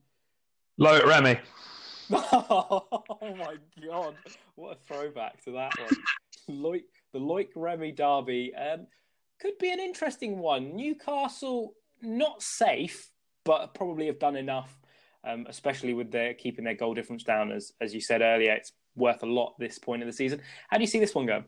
Loic 0.79 1.05
Remy. 1.05 1.39
oh 2.11 3.35
my 3.35 3.55
god! 3.83 4.15
What 4.55 4.77
a 4.77 4.79
throwback 4.85 5.43
to 5.45 5.51
that 5.51 5.71
one. 5.79 6.59
Loic, 6.61 6.83
the 7.13 7.19
Loic 7.19 7.49
Remy 7.55 7.93
derby 7.93 8.53
um, 8.55 8.85
could 9.39 9.57
be 9.57 9.71
an 9.71 9.79
interesting 9.79 10.37
one. 10.37 10.75
Newcastle 10.75 11.73
not 12.01 12.43
safe, 12.43 13.09
but 13.43 13.73
probably 13.73 14.05
have 14.05 14.19
done 14.19 14.35
enough, 14.35 14.77
um, 15.23 15.47
especially 15.49 15.95
with 15.95 16.11
their 16.11 16.35
keeping 16.35 16.63
their 16.63 16.75
goal 16.75 16.93
difference 16.93 17.23
down. 17.23 17.51
As 17.51 17.71
as 17.81 17.93
you 17.93 18.01
said 18.01 18.21
earlier, 18.21 18.53
it's 18.53 18.73
worth 18.95 19.23
a 19.23 19.25
lot 19.25 19.55
this 19.57 19.79
point 19.79 20.03
in 20.03 20.07
the 20.07 20.13
season. 20.13 20.41
How 20.69 20.77
do 20.77 20.83
you 20.83 20.87
see 20.87 20.99
this 20.99 21.15
one 21.15 21.25
go? 21.25 21.43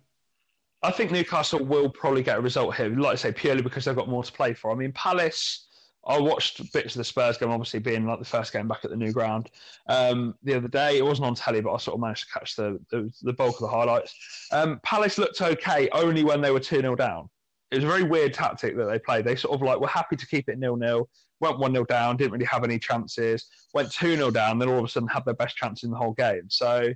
I 0.84 0.92
think 0.92 1.12
Newcastle 1.12 1.64
will 1.64 1.90
probably 1.90 2.24
get 2.24 2.38
a 2.38 2.42
result 2.42 2.76
here, 2.76 2.90
like 2.90 3.14
I 3.14 3.16
say, 3.16 3.32
purely 3.32 3.62
because 3.62 3.86
they've 3.86 3.96
got 3.96 4.10
more 4.10 4.24
to 4.24 4.32
play 4.32 4.54
for. 4.54 4.72
I 4.72 4.76
mean, 4.76 4.92
Palace 4.94 5.68
I 6.08 6.20
watched 6.20 6.72
bits 6.72 6.96
of 6.96 7.00
the 7.00 7.04
Spurs 7.04 7.38
game, 7.38 7.50
obviously 7.50 7.80
being 7.80 8.06
like 8.06 8.20
the 8.20 8.26
first 8.26 8.54
game 8.54 8.68
back 8.68 8.86
at 8.86 8.92
the 8.92 8.96
new 8.96 9.12
ground 9.12 9.52
um, 9.90 10.36
the 10.42 10.54
other 10.54 10.70
day. 10.70 10.98
It 10.98 11.06
wasn't 11.06 11.28
on 11.28 11.36
telly, 11.36 11.60
but 11.60 11.74
I 11.74 11.78
sort 11.78 11.96
of 11.96 12.02
managed 12.02 12.28
to 12.28 12.40
catch 12.40 12.56
the 12.56 12.80
the, 12.90 13.12
the 13.24 13.34
bulk 13.34 13.56
of 13.56 13.62
the 13.62 13.68
highlights. 13.68 14.16
Um, 14.52 14.80
Palace 14.84 15.18
looked 15.18 15.42
okay 15.42 15.90
only 15.92 16.24
when 16.24 16.42
they 16.42 16.52
were 16.52 16.62
two 16.62 16.80
0 16.80 16.96
down. 16.96 17.30
It 17.72 17.76
was 17.76 17.84
a 17.84 17.88
very 17.88 18.04
weird 18.04 18.34
tactic 18.34 18.78
that 18.78 18.86
they 18.86 19.00
played. 19.00 19.26
They 19.26 19.36
sort 19.36 19.54
of 19.54 19.62
like 19.62 19.80
were 19.80 19.88
happy 19.88 20.16
to 20.16 20.26
keep 20.26 20.48
it 20.48 20.58
nil 20.58 20.78
nil, 20.78 21.10
went 21.42 21.60
one 21.60 21.74
0 21.74 21.84
down, 21.86 22.16
didn't 22.16 22.32
really 22.32 22.46
have 22.46 22.64
any 22.64 22.80
chances, 22.80 23.46
went 23.74 23.92
two 23.92 24.16
0 24.16 24.32
down, 24.32 24.60
then 24.60 24.70
all 24.70 24.80
of 24.80 24.86
a 24.86 24.88
sudden 24.88 25.10
had 25.10 25.26
their 25.26 25.34
best 25.34 25.58
chance 25.58 25.84
in 25.84 25.92
the 25.92 25.98
whole 25.98 26.14
game. 26.14 26.44
So 26.48 26.94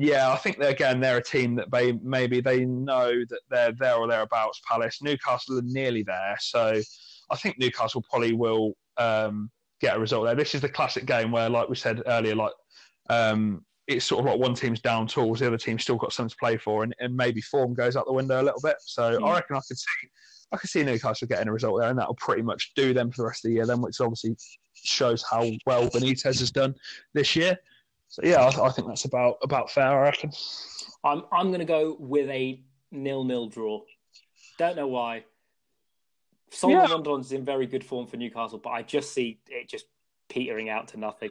yeah, 0.00 0.30
I 0.30 0.36
think 0.36 0.58
they're 0.58 0.70
again 0.70 1.00
they're 1.00 1.16
a 1.16 1.22
team 1.22 1.56
that 1.56 1.72
they 1.72 1.92
maybe 1.92 2.40
they 2.40 2.64
know 2.64 3.12
that 3.28 3.40
they're 3.50 3.72
there 3.72 3.96
or 3.96 4.06
thereabouts. 4.06 4.60
Palace, 4.66 5.02
Newcastle 5.02 5.58
are 5.58 5.62
nearly 5.62 6.04
there, 6.04 6.36
so 6.38 6.80
I 7.30 7.36
think 7.36 7.58
Newcastle 7.58 8.04
probably 8.08 8.32
will 8.32 8.74
um, 8.96 9.50
get 9.80 9.96
a 9.96 10.00
result 10.00 10.26
there. 10.26 10.36
This 10.36 10.54
is 10.54 10.60
the 10.60 10.68
classic 10.68 11.04
game 11.04 11.32
where, 11.32 11.50
like 11.50 11.68
we 11.68 11.74
said 11.74 12.00
earlier, 12.06 12.36
like 12.36 12.52
um, 13.10 13.64
it's 13.88 14.04
sort 14.04 14.20
of 14.20 14.26
like 14.26 14.38
one 14.38 14.54
team's 14.54 14.80
down 14.80 15.08
tools, 15.08 15.40
the 15.40 15.48
other 15.48 15.58
team's 15.58 15.82
still 15.82 15.96
got 15.96 16.12
something 16.12 16.30
to 16.30 16.36
play 16.36 16.56
for, 16.56 16.84
and, 16.84 16.94
and 17.00 17.16
maybe 17.16 17.40
form 17.40 17.74
goes 17.74 17.96
out 17.96 18.06
the 18.06 18.12
window 18.12 18.40
a 18.40 18.44
little 18.44 18.60
bit. 18.62 18.76
So 18.78 19.18
I 19.24 19.34
reckon 19.34 19.56
I 19.56 19.60
could 19.66 19.78
see 19.78 20.08
I 20.52 20.58
could 20.58 20.70
see 20.70 20.84
Newcastle 20.84 21.26
getting 21.26 21.48
a 21.48 21.52
result 21.52 21.80
there, 21.80 21.90
and 21.90 21.98
that'll 21.98 22.14
pretty 22.14 22.42
much 22.42 22.72
do 22.76 22.94
them 22.94 23.10
for 23.10 23.22
the 23.22 23.26
rest 23.26 23.44
of 23.44 23.48
the 23.48 23.56
year. 23.56 23.66
Then, 23.66 23.80
which 23.80 24.00
obviously 24.00 24.36
shows 24.74 25.24
how 25.28 25.44
well 25.66 25.88
Benitez 25.88 26.38
has 26.38 26.52
done 26.52 26.76
this 27.14 27.34
year. 27.34 27.58
So 28.08 28.22
yeah, 28.24 28.40
I, 28.40 28.66
I 28.66 28.70
think 28.70 28.88
that's 28.88 29.04
about 29.04 29.36
about 29.42 29.70
fair. 29.70 29.86
I 29.86 30.02
reckon. 30.02 30.32
I'm 31.04 31.22
I'm 31.32 31.48
going 31.48 31.60
to 31.60 31.66
go 31.66 31.96
with 31.98 32.28
a 32.30 32.62
nil-nil 32.90 33.48
draw. 33.48 33.82
Don't 34.58 34.76
know 34.76 34.88
why. 34.88 35.24
Solomon 36.50 36.88
Yeah. 36.88 36.94
Rondon's 36.94 37.32
in 37.32 37.44
very 37.44 37.66
good 37.66 37.84
form 37.84 38.06
for 38.06 38.16
Newcastle, 38.16 38.58
but 38.58 38.70
I 38.70 38.82
just 38.82 39.12
see 39.12 39.38
it 39.48 39.68
just 39.68 39.84
petering 40.28 40.70
out 40.70 40.88
to 40.88 40.98
nothing. 40.98 41.30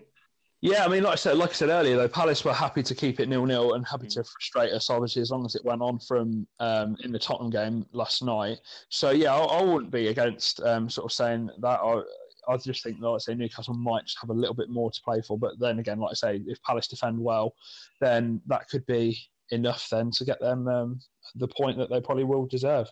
Yeah, 0.61 0.85
I 0.85 0.87
mean, 0.87 1.03
like 1.03 1.13
I 1.13 1.15
said, 1.17 1.37
like 1.37 1.51
I 1.51 1.53
said 1.53 1.69
earlier, 1.69 1.97
though, 1.97 2.07
Palace 2.07 2.43
were 2.43 2.53
happy 2.53 2.81
to 2.81 2.95
keep 2.95 3.19
it 3.19 3.29
nil-nil 3.29 3.73
and 3.73 3.85
happy 3.87 4.07
to 4.07 4.23
frustrate 4.23 4.71
us. 4.71 4.89
Obviously, 4.89 5.21
as 5.21 5.29
long 5.29 5.45
as 5.45 5.53
it 5.53 5.63
went 5.63 5.83
on 5.83 5.99
from 5.99 6.47
um, 6.59 6.95
in 7.03 7.11
the 7.11 7.19
Tottenham 7.19 7.51
game 7.51 7.85
last 7.91 8.23
night. 8.23 8.57
So 8.89 9.11
yeah, 9.11 9.35
I, 9.35 9.39
I 9.39 9.61
wouldn't 9.63 9.91
be 9.91 10.07
against 10.07 10.61
um, 10.61 10.89
sort 10.89 11.05
of 11.05 11.11
saying 11.11 11.49
that. 11.59 11.79
I, 11.79 12.01
I 12.47 12.57
just 12.57 12.83
think, 12.83 12.99
like 12.99 13.15
I 13.15 13.17
say, 13.17 13.35
Newcastle 13.35 13.73
might 13.73 14.05
just 14.05 14.19
have 14.21 14.29
a 14.29 14.33
little 14.33 14.55
bit 14.55 14.69
more 14.69 14.89
to 14.89 15.01
play 15.01 15.21
for. 15.21 15.37
But 15.37 15.59
then 15.59 15.79
again, 15.79 15.99
like 15.99 16.11
I 16.11 16.13
say, 16.13 16.41
if 16.47 16.61
Palace 16.63 16.87
defend 16.87 17.19
well, 17.19 17.53
then 17.99 18.41
that 18.47 18.69
could 18.69 18.85
be 18.85 19.19
enough 19.51 19.87
then 19.89 20.11
to 20.11 20.25
get 20.25 20.39
them 20.39 20.67
um, 20.67 20.99
the 21.35 21.47
point 21.47 21.77
that 21.77 21.89
they 21.89 22.01
probably 22.01 22.23
will 22.23 22.45
deserve. 22.45 22.87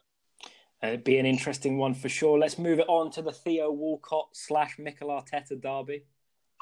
Uh, 0.84 0.88
It'd 0.88 1.04
be 1.04 1.18
an 1.18 1.26
interesting 1.26 1.78
one 1.78 1.94
for 1.94 2.10
sure. 2.10 2.38
Let's 2.38 2.58
move 2.58 2.80
it 2.80 2.90
on 2.90 3.12
to 3.12 3.22
the 3.22 3.32
Theo 3.32 3.72
Walcott 3.72 4.30
slash 4.34 4.78
Mikel 4.78 5.10
Arteta 5.10 5.62
derby. 5.62 6.04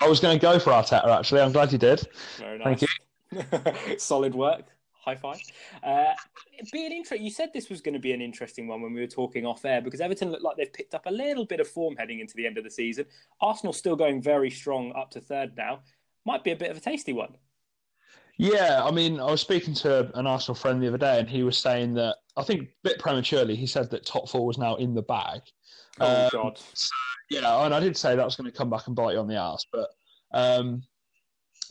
I 0.01 0.07
was 0.07 0.19
going 0.19 0.37
to 0.37 0.41
go 0.41 0.59
for 0.59 0.71
Arteta 0.71 1.07
actually. 1.07 1.41
I'm 1.41 1.51
glad 1.51 1.71
you 1.71 1.77
did. 1.77 2.07
Very 2.37 2.61
Thank 2.63 2.83
nice. 3.31 3.97
Solid 3.97 4.35
work. 4.35 4.65
High 5.03 5.15
five. 5.15 5.41
Uh, 5.83 6.13
be 6.71 6.85
an 6.85 6.93
inter- 6.93 7.15
You 7.15 7.29
said 7.29 7.49
this 7.53 7.69
was 7.69 7.81
going 7.81 7.93
to 7.93 7.99
be 7.99 8.13
an 8.13 8.21
interesting 8.21 8.67
one 8.67 8.81
when 8.81 8.93
we 8.93 9.01
were 9.01 9.07
talking 9.07 9.45
off 9.45 9.65
air 9.65 9.81
because 9.81 9.99
Everton 9.99 10.31
looked 10.31 10.43
like 10.43 10.55
they've 10.55 10.71
picked 10.71 10.95
up 10.95 11.05
a 11.07 11.11
little 11.11 11.45
bit 11.45 11.59
of 11.59 11.67
form 11.67 11.95
heading 11.97 12.19
into 12.19 12.35
the 12.35 12.47
end 12.47 12.57
of 12.57 12.63
the 12.63 12.71
season. 12.71 13.05
Arsenal 13.41 13.73
still 13.73 13.95
going 13.97 14.21
very 14.21 14.49
strong 14.49 14.93
up 14.95 15.11
to 15.11 15.19
third 15.19 15.57
now. 15.57 15.81
Might 16.25 16.43
be 16.43 16.51
a 16.51 16.55
bit 16.55 16.71
of 16.71 16.77
a 16.77 16.79
tasty 16.79 17.11
one. 17.11 17.35
Yeah, 18.37 18.81
I 18.83 18.91
mean, 18.91 19.19
I 19.19 19.25
was 19.29 19.41
speaking 19.41 19.73
to 19.75 20.09
an 20.17 20.25
Arsenal 20.25 20.55
friend 20.55 20.81
the 20.81 20.87
other 20.87 20.97
day, 20.97 21.19
and 21.19 21.29
he 21.29 21.43
was 21.43 21.57
saying 21.57 21.93
that 21.95 22.15
I 22.35 22.43
think 22.43 22.61
a 22.61 22.67
bit 22.83 22.97
prematurely 22.97 23.55
he 23.55 23.67
said 23.67 23.91
that 23.91 24.05
top 24.05 24.27
four 24.29 24.45
was 24.45 24.57
now 24.57 24.75
in 24.75 24.95
the 24.95 25.03
bag. 25.03 25.41
Oh 25.99 26.23
Um, 26.23 26.29
God. 26.31 26.59
Yeah, 27.29 27.65
and 27.65 27.73
I 27.75 27.79
did 27.79 27.95
say 27.97 28.15
that 28.15 28.25
was 28.25 28.35
going 28.35 28.49
to 28.49 28.57
come 28.57 28.69
back 28.69 28.87
and 28.87 28.95
bite 28.95 29.13
you 29.13 29.19
on 29.19 29.27
the 29.27 29.35
ass, 29.35 29.65
but 29.71 29.89
um, 30.33 30.81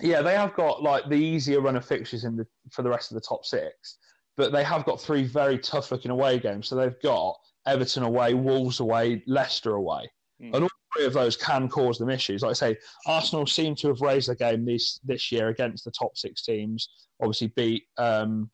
yeah, 0.02 0.20
they 0.22 0.34
have 0.34 0.54
got 0.54 0.82
like 0.82 1.08
the 1.08 1.14
easier 1.14 1.60
run 1.60 1.76
of 1.76 1.84
fixtures 1.84 2.24
in 2.24 2.36
the 2.36 2.46
for 2.70 2.82
the 2.82 2.90
rest 2.90 3.10
of 3.10 3.14
the 3.14 3.20
top 3.20 3.44
six, 3.44 3.98
but 4.36 4.52
they 4.52 4.64
have 4.64 4.84
got 4.84 5.00
three 5.00 5.24
very 5.24 5.58
tough 5.58 5.90
looking 5.90 6.10
away 6.10 6.38
games. 6.38 6.68
So 6.68 6.74
they've 6.76 7.00
got 7.02 7.36
Everton 7.66 8.02
away, 8.02 8.34
Wolves 8.34 8.80
away, 8.80 9.22
Leicester 9.26 9.74
away, 9.74 10.10
Mm. 10.42 10.54
and 10.54 10.64
all 10.64 10.70
three 10.96 11.06
of 11.06 11.12
those 11.12 11.36
can 11.36 11.68
cause 11.68 11.98
them 11.98 12.10
issues. 12.10 12.42
Like 12.42 12.50
I 12.50 12.54
say, 12.54 12.78
Arsenal 13.06 13.46
seem 13.46 13.74
to 13.76 13.88
have 13.88 14.00
raised 14.00 14.28
their 14.28 14.34
game 14.34 14.64
this 14.64 14.98
this 15.04 15.30
year 15.30 15.48
against 15.48 15.84
the 15.84 15.92
top 15.92 16.16
six 16.16 16.42
teams. 16.42 16.88
Obviously, 17.20 17.48
beat 17.48 17.84
um, 17.96 18.50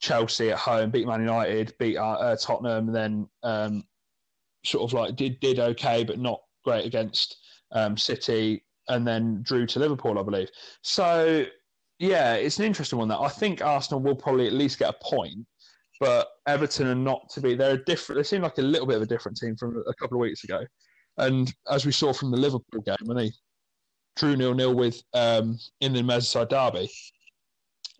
Chelsea 0.00 0.50
at 0.50 0.58
home, 0.58 0.90
beat 0.90 1.06
Man 1.06 1.20
United, 1.20 1.74
beat 1.78 1.96
uh, 1.96 2.12
uh, 2.12 2.36
Tottenham, 2.36 2.86
and 2.86 2.94
then 2.94 3.28
um, 3.42 3.84
sort 4.64 4.84
of 4.84 4.92
like 4.92 5.16
did 5.16 5.40
did 5.40 5.58
okay, 5.58 6.04
but 6.04 6.18
not 6.18 6.40
great 6.64 6.86
against 6.86 7.38
um, 7.72 7.96
City, 7.96 8.64
and 8.88 9.06
then 9.06 9.42
drew 9.42 9.66
to 9.66 9.78
Liverpool, 9.78 10.18
I 10.18 10.22
believe. 10.22 10.48
So 10.82 11.46
yeah, 11.98 12.34
it's 12.34 12.58
an 12.58 12.64
interesting 12.64 12.98
one. 12.98 13.08
That 13.08 13.20
I 13.20 13.28
think 13.28 13.62
Arsenal 13.62 14.00
will 14.00 14.16
probably 14.16 14.46
at 14.46 14.52
least 14.52 14.78
get 14.78 14.90
a 14.90 15.04
point, 15.04 15.46
but 16.00 16.28
Everton 16.46 16.88
are 16.88 16.94
not 16.94 17.28
to 17.30 17.40
be. 17.40 17.54
They're 17.54 17.74
a 17.74 17.84
different. 17.84 18.18
They 18.18 18.24
seem 18.24 18.42
like 18.42 18.58
a 18.58 18.62
little 18.62 18.86
bit 18.86 18.96
of 18.96 19.02
a 19.02 19.06
different 19.06 19.38
team 19.38 19.56
from 19.56 19.82
a 19.86 19.94
couple 19.94 20.16
of 20.16 20.20
weeks 20.20 20.44
ago, 20.44 20.64
and 21.18 21.52
as 21.70 21.86
we 21.86 21.92
saw 21.92 22.12
from 22.12 22.30
the 22.30 22.36
Liverpool 22.36 22.82
game 22.84 22.96
when 23.04 23.16
they 23.16 23.30
drew 24.16 24.36
nil 24.36 24.54
nil 24.54 24.74
with 24.74 25.02
um, 25.14 25.58
in 25.80 25.92
the 25.92 26.02
Merseyside 26.02 26.48
derby, 26.48 26.90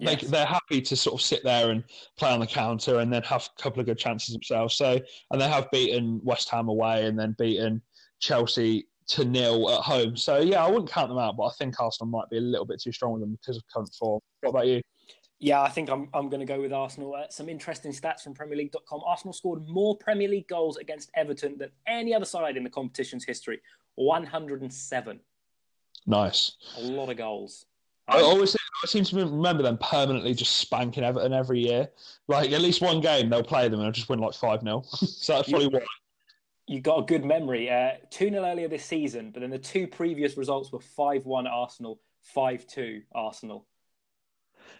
they, 0.00 0.16
they're 0.16 0.46
happy 0.46 0.80
to 0.82 0.96
sort 0.96 1.14
of 1.14 1.24
sit 1.24 1.44
there 1.44 1.70
and 1.70 1.84
play 2.18 2.30
on 2.30 2.40
the 2.40 2.46
counter 2.46 2.98
and 2.98 3.12
then 3.12 3.22
have 3.22 3.48
a 3.58 3.62
couple 3.62 3.80
of 3.80 3.86
good 3.86 3.98
chances 3.98 4.34
themselves. 4.34 4.74
So, 4.74 4.98
and 5.30 5.40
they 5.40 5.48
have 5.48 5.70
beaten 5.70 6.20
West 6.24 6.48
Ham 6.50 6.68
away 6.68 7.06
and 7.06 7.18
then 7.18 7.36
beaten 7.38 7.82
Chelsea 8.20 8.86
to 9.12 9.24
nil 9.24 9.70
at 9.70 9.80
home. 9.80 10.16
So, 10.16 10.38
yeah, 10.38 10.64
I 10.64 10.68
wouldn't 10.68 10.90
count 10.90 11.08
them 11.08 11.18
out, 11.18 11.36
but 11.36 11.44
I 11.44 11.50
think 11.58 11.78
Arsenal 11.80 12.10
might 12.10 12.28
be 12.30 12.38
a 12.38 12.40
little 12.40 12.66
bit 12.66 12.80
too 12.80 12.92
strong 12.92 13.12
with 13.12 13.22
them 13.22 13.38
because 13.40 13.56
of 13.56 13.64
current 13.72 13.92
form. 13.98 14.20
What 14.40 14.50
about 14.50 14.66
you? 14.66 14.80
Yeah, 15.38 15.60
I 15.60 15.68
think 15.70 15.90
I'm, 15.90 16.08
I'm 16.14 16.28
going 16.28 16.40
to 16.40 16.46
go 16.46 16.60
with 16.60 16.72
Arsenal. 16.72 17.14
Uh, 17.14 17.24
some 17.28 17.48
interesting 17.48 17.92
stats 17.92 18.22
from 18.22 18.34
PremierLeague.com. 18.34 19.00
Arsenal 19.04 19.32
scored 19.32 19.66
more 19.66 19.96
Premier 19.96 20.28
League 20.28 20.48
goals 20.48 20.76
against 20.76 21.10
Everton 21.16 21.58
than 21.58 21.70
any 21.86 22.14
other 22.14 22.24
side 22.24 22.56
in 22.56 22.62
the 22.62 22.70
competition's 22.70 23.24
history 23.24 23.60
107. 23.96 25.20
Nice. 26.06 26.52
A 26.78 26.82
lot 26.82 27.10
of 27.10 27.16
goals. 27.16 27.66
I 28.08 28.20
always 28.20 28.56
I 28.82 28.86
seem 28.86 29.04
to 29.04 29.16
remember 29.16 29.62
them 29.62 29.78
permanently 29.78 30.34
just 30.34 30.56
spanking 30.58 31.04
Everton 31.04 31.32
every 31.32 31.60
year. 31.60 31.88
Like 32.26 32.50
at 32.52 32.60
least 32.60 32.82
one 32.82 33.00
game 33.00 33.30
they'll 33.30 33.44
play 33.44 33.68
them 33.68 33.74
and 33.74 33.84
they'll 33.84 33.92
just 33.92 34.08
win 34.08 34.18
like 34.18 34.34
five 34.34 34.60
0 34.60 34.82
So 34.92 35.34
that's 35.34 35.48
probably 35.48 35.68
why. 35.68 35.80
You 36.66 36.80
got 36.80 37.00
a 37.00 37.02
good 37.02 37.24
memory. 37.24 37.70
Uh, 37.70 37.92
2 38.10 38.30
0 38.30 38.44
earlier 38.44 38.68
this 38.68 38.84
season, 38.84 39.30
but 39.32 39.40
then 39.40 39.50
the 39.50 39.58
two 39.58 39.86
previous 39.86 40.36
results 40.36 40.72
were 40.72 40.80
5 40.80 41.26
1 41.26 41.46
Arsenal, 41.46 42.00
5 42.22 42.66
2 42.66 43.02
Arsenal. 43.14 43.66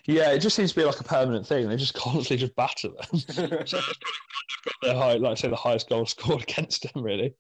Yeah, 0.05 0.31
it 0.33 0.40
just 0.40 0.57
seems 0.57 0.73
to 0.73 0.81
be 0.81 0.85
like 0.85 1.01
a 1.01 1.05
permanent 1.05 1.47
thing. 1.47 1.68
They 1.68 1.77
just 1.77 1.95
constantly 1.95 2.37
just 2.37 2.57
batter 2.57 2.88
them. 2.88 3.18
so 3.18 3.42
that's 3.47 3.73
probably 3.73 3.85
the 4.83 4.95
high, 4.95 5.14
like 5.14 5.33
I 5.33 5.35
say, 5.35 5.49
the 5.49 5.57
highest 5.57 5.88
goal 5.88 6.07
scored 6.07 6.42
against 6.42 6.92
them, 6.92 7.03
really. 7.03 7.35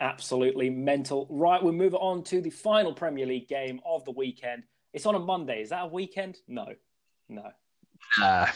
Absolutely 0.00 0.70
mental. 0.70 1.26
Right, 1.30 1.62
we'll 1.62 1.72
move 1.72 1.94
on 1.94 2.22
to 2.24 2.40
the 2.40 2.50
final 2.50 2.92
Premier 2.92 3.26
League 3.26 3.48
game 3.48 3.80
of 3.84 4.04
the 4.04 4.12
weekend. 4.12 4.64
It's 4.92 5.06
on 5.06 5.14
a 5.14 5.18
Monday. 5.18 5.60
Is 5.60 5.70
that 5.70 5.84
a 5.84 5.86
weekend? 5.88 6.38
No. 6.48 6.66
No. 7.28 7.50
Ah, 8.18 8.52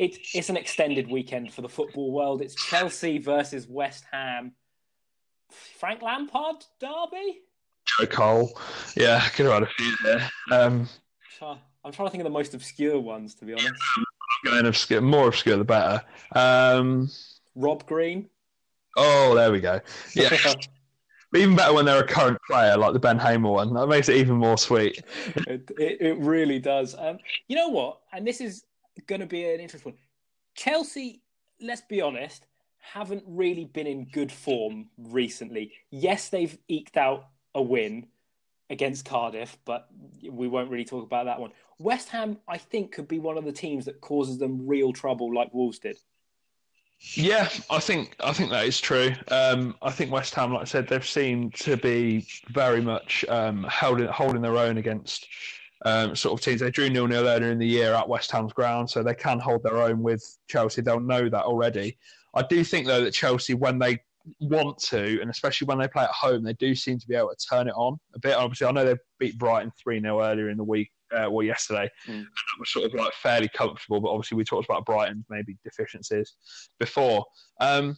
It, 0.00 0.16
it's 0.32 0.48
an 0.48 0.56
extended 0.56 1.10
weekend 1.10 1.52
for 1.52 1.60
the 1.60 1.68
football 1.68 2.10
world. 2.10 2.40
It's 2.40 2.54
Chelsea 2.54 3.18
versus 3.18 3.68
West 3.68 4.04
Ham. 4.10 4.52
Frank 5.78 6.00
Lampard 6.00 6.64
derby? 6.80 7.40
Joe 7.84 8.06
Cole. 8.06 8.58
Yeah, 8.96 9.20
could 9.28 9.44
have 9.44 9.56
had 9.56 9.62
a 9.64 9.66
few 9.66 9.92
there. 10.02 10.30
Um, 10.50 10.88
I'm 11.42 11.92
trying 11.92 12.08
to 12.08 12.10
think 12.10 12.22
of 12.22 12.24
the 12.24 12.30
most 12.30 12.54
obscure 12.54 12.98
ones, 12.98 13.34
to 13.34 13.44
be 13.44 13.52
honest. 13.52 13.74
going 14.42 14.64
obscure, 14.64 15.02
more 15.02 15.28
obscure 15.28 15.58
the 15.58 15.64
better. 15.64 16.02
Um, 16.34 17.10
Rob 17.54 17.84
Green. 17.84 18.30
oh, 18.96 19.34
there 19.34 19.52
we 19.52 19.60
go. 19.60 19.82
Yeah, 20.14 20.30
but 20.30 20.66
even 21.36 21.56
better 21.56 21.74
when 21.74 21.84
they're 21.84 22.02
a 22.02 22.06
current 22.06 22.38
player, 22.46 22.78
like 22.78 22.94
the 22.94 23.00
Ben 23.00 23.18
Hamer 23.18 23.50
one. 23.50 23.74
That 23.74 23.88
makes 23.88 24.08
it 24.08 24.16
even 24.16 24.36
more 24.36 24.56
sweet. 24.56 25.04
it, 25.36 25.70
it, 25.78 26.00
it 26.00 26.18
really 26.20 26.58
does. 26.58 26.94
Um, 26.98 27.18
you 27.48 27.56
know 27.56 27.68
what? 27.68 28.00
And 28.14 28.26
this 28.26 28.40
is 28.40 28.64
going 29.06 29.20
to 29.20 29.26
be 29.26 29.44
an 29.44 29.60
interesting 29.60 29.92
one. 29.92 30.00
Chelsea, 30.54 31.22
let's 31.60 31.82
be 31.82 32.00
honest, 32.00 32.46
haven't 32.78 33.22
really 33.26 33.64
been 33.64 33.86
in 33.86 34.06
good 34.06 34.32
form 34.32 34.88
recently. 34.98 35.72
Yes, 35.90 36.28
they've 36.28 36.56
eked 36.68 36.96
out 36.96 37.26
a 37.54 37.62
win 37.62 38.06
against 38.70 39.04
Cardiff, 39.04 39.58
but 39.64 39.88
we 40.28 40.48
won't 40.48 40.70
really 40.70 40.84
talk 40.84 41.04
about 41.04 41.26
that 41.26 41.40
one. 41.40 41.52
West 41.78 42.08
Ham, 42.10 42.38
I 42.48 42.58
think, 42.58 42.92
could 42.92 43.08
be 43.08 43.18
one 43.18 43.36
of 43.36 43.44
the 43.44 43.52
teams 43.52 43.84
that 43.86 44.00
causes 44.00 44.38
them 44.38 44.66
real 44.66 44.92
trouble, 44.92 45.34
like 45.34 45.52
Wolves 45.52 45.78
did. 45.78 45.96
Yeah, 47.14 47.48
I 47.70 47.80
think 47.80 48.14
I 48.22 48.32
think 48.34 48.50
that 48.50 48.66
is 48.66 48.78
true. 48.78 49.12
Um, 49.28 49.74
I 49.80 49.90
think 49.90 50.12
West 50.12 50.34
Ham, 50.34 50.52
like 50.52 50.62
I 50.62 50.64
said, 50.66 50.86
they've 50.86 51.06
seemed 51.06 51.54
to 51.54 51.78
be 51.78 52.26
very 52.48 52.82
much 52.82 53.24
um, 53.30 53.64
holding 53.70 54.06
holding 54.08 54.42
their 54.42 54.58
own 54.58 54.76
against 54.76 55.26
um, 55.84 56.14
sort 56.14 56.38
of 56.38 56.44
teams. 56.44 56.60
They 56.60 56.70
drew 56.70 56.90
nil 56.90 57.06
nil 57.06 57.26
earlier 57.26 57.50
in 57.50 57.58
the 57.58 57.66
year 57.66 57.94
at 57.94 58.08
West 58.08 58.30
Ham's 58.30 58.52
ground, 58.52 58.88
so 58.88 59.02
they 59.02 59.14
can 59.14 59.38
hold 59.38 59.62
their 59.62 59.78
own 59.78 60.02
with 60.02 60.24
Chelsea. 60.48 60.82
They'll 60.82 61.00
know 61.00 61.28
that 61.28 61.44
already. 61.44 61.98
I 62.34 62.42
do 62.42 62.62
think 62.64 62.86
though 62.86 63.02
that 63.02 63.12
Chelsea, 63.12 63.54
when 63.54 63.78
they 63.78 63.98
want 64.40 64.78
to, 64.78 65.20
and 65.20 65.30
especially 65.30 65.66
when 65.66 65.78
they 65.78 65.88
play 65.88 66.04
at 66.04 66.10
home, 66.10 66.42
they 66.42 66.52
do 66.54 66.74
seem 66.74 66.98
to 66.98 67.08
be 67.08 67.14
able 67.14 67.30
to 67.30 67.46
turn 67.46 67.68
it 67.68 67.74
on 67.74 67.98
a 68.14 68.18
bit. 68.18 68.36
Obviously, 68.36 68.66
I 68.66 68.72
know 68.72 68.84
they 68.84 68.96
beat 69.18 69.38
Brighton 69.38 69.72
3 69.82 70.00
0 70.00 70.22
earlier 70.22 70.50
in 70.50 70.56
the 70.56 70.64
week, 70.64 70.90
uh, 71.12 71.28
well, 71.30 71.44
yesterday. 71.44 71.88
Mm. 72.06 72.14
And 72.14 72.24
that 72.24 72.60
was 72.60 72.70
sort 72.70 72.86
of 72.86 72.94
like 72.94 73.12
fairly 73.14 73.48
comfortable, 73.48 74.00
but 74.00 74.10
obviously, 74.10 74.36
we 74.36 74.44
talked 74.44 74.68
about 74.68 74.86
Brighton's 74.86 75.24
maybe 75.30 75.56
deficiencies 75.64 76.34
before. 76.78 77.24
Um, 77.60 77.96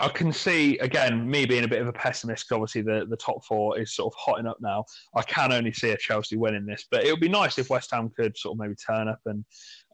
I 0.00 0.08
can 0.08 0.32
see 0.32 0.78
again 0.78 1.28
me 1.28 1.44
being 1.44 1.64
a 1.64 1.68
bit 1.68 1.82
of 1.82 1.88
a 1.88 1.92
pessimist. 1.92 2.48
Cause 2.48 2.56
obviously, 2.56 2.82
the, 2.82 3.06
the 3.08 3.16
top 3.16 3.44
four 3.44 3.78
is 3.78 3.94
sort 3.94 4.12
of 4.12 4.18
hotting 4.18 4.46
up 4.46 4.58
now. 4.60 4.84
I 5.16 5.22
can 5.22 5.52
only 5.52 5.72
see 5.72 5.90
a 5.90 5.96
Chelsea 5.96 6.36
winning 6.36 6.66
this, 6.66 6.86
but 6.90 7.04
it 7.04 7.10
would 7.10 7.20
be 7.20 7.28
nice 7.28 7.58
if 7.58 7.70
West 7.70 7.90
Ham 7.92 8.10
could 8.16 8.36
sort 8.36 8.54
of 8.54 8.60
maybe 8.60 8.74
turn 8.76 9.08
up 9.08 9.20
and 9.26 9.44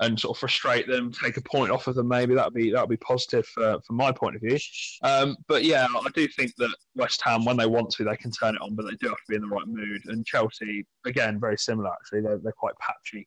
and 0.01 0.19
sort 0.19 0.37
of 0.37 0.41
frustrate 0.41 0.89
them, 0.89 1.13
take 1.13 1.37
a 1.37 1.43
point 1.43 1.71
off 1.71 1.87
of 1.87 1.95
them. 1.95 2.09
Maybe 2.09 2.35
that'd 2.35 2.53
be 2.53 2.71
that'd 2.71 2.89
be 2.89 2.97
positive 2.99 3.47
for, 3.47 3.81
from 3.87 3.97
my 3.97 4.13
point 4.13 4.37
of 4.37 4.43
view. 4.43 4.59
Um, 5.03 5.37
but 5.49 5.65
yeah, 5.65 5.87
I 5.91 6.09
do 6.15 6.29
think 6.29 6.53
that 6.59 6.75
West 6.95 7.23
Ham, 7.23 7.45
when 7.45 7.57
they 7.57 7.67
want 7.67 7.91
to, 7.93 8.05
they 8.05 8.17
can 8.17 8.31
turn 8.31 8.57
it 8.57 8.61
on, 8.61 8.75
but 8.75 8.85
they 8.85 8.97
do 9.01 9.09
have 9.09 9.17
to 9.17 9.29
be 9.29 9.37
in 9.37 9.43
the 9.43 9.49
right 9.49 9.67
mood. 9.67 10.03
And 10.07 10.27
Chelsea, 10.27 10.87
again, 11.07 11.41
very 11.41 11.57
similar 11.57 11.91
actually. 11.91 12.21
They're 12.21 12.39
they're 12.39 12.53
quite 12.53 12.75
patchy, 12.79 13.27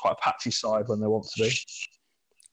quite 0.00 0.12
a 0.12 0.22
patchy 0.22 0.50
side 0.50 0.88
when 0.88 1.00
they 1.00 1.06
want 1.06 1.26
to 1.36 1.42
be. 1.42 1.52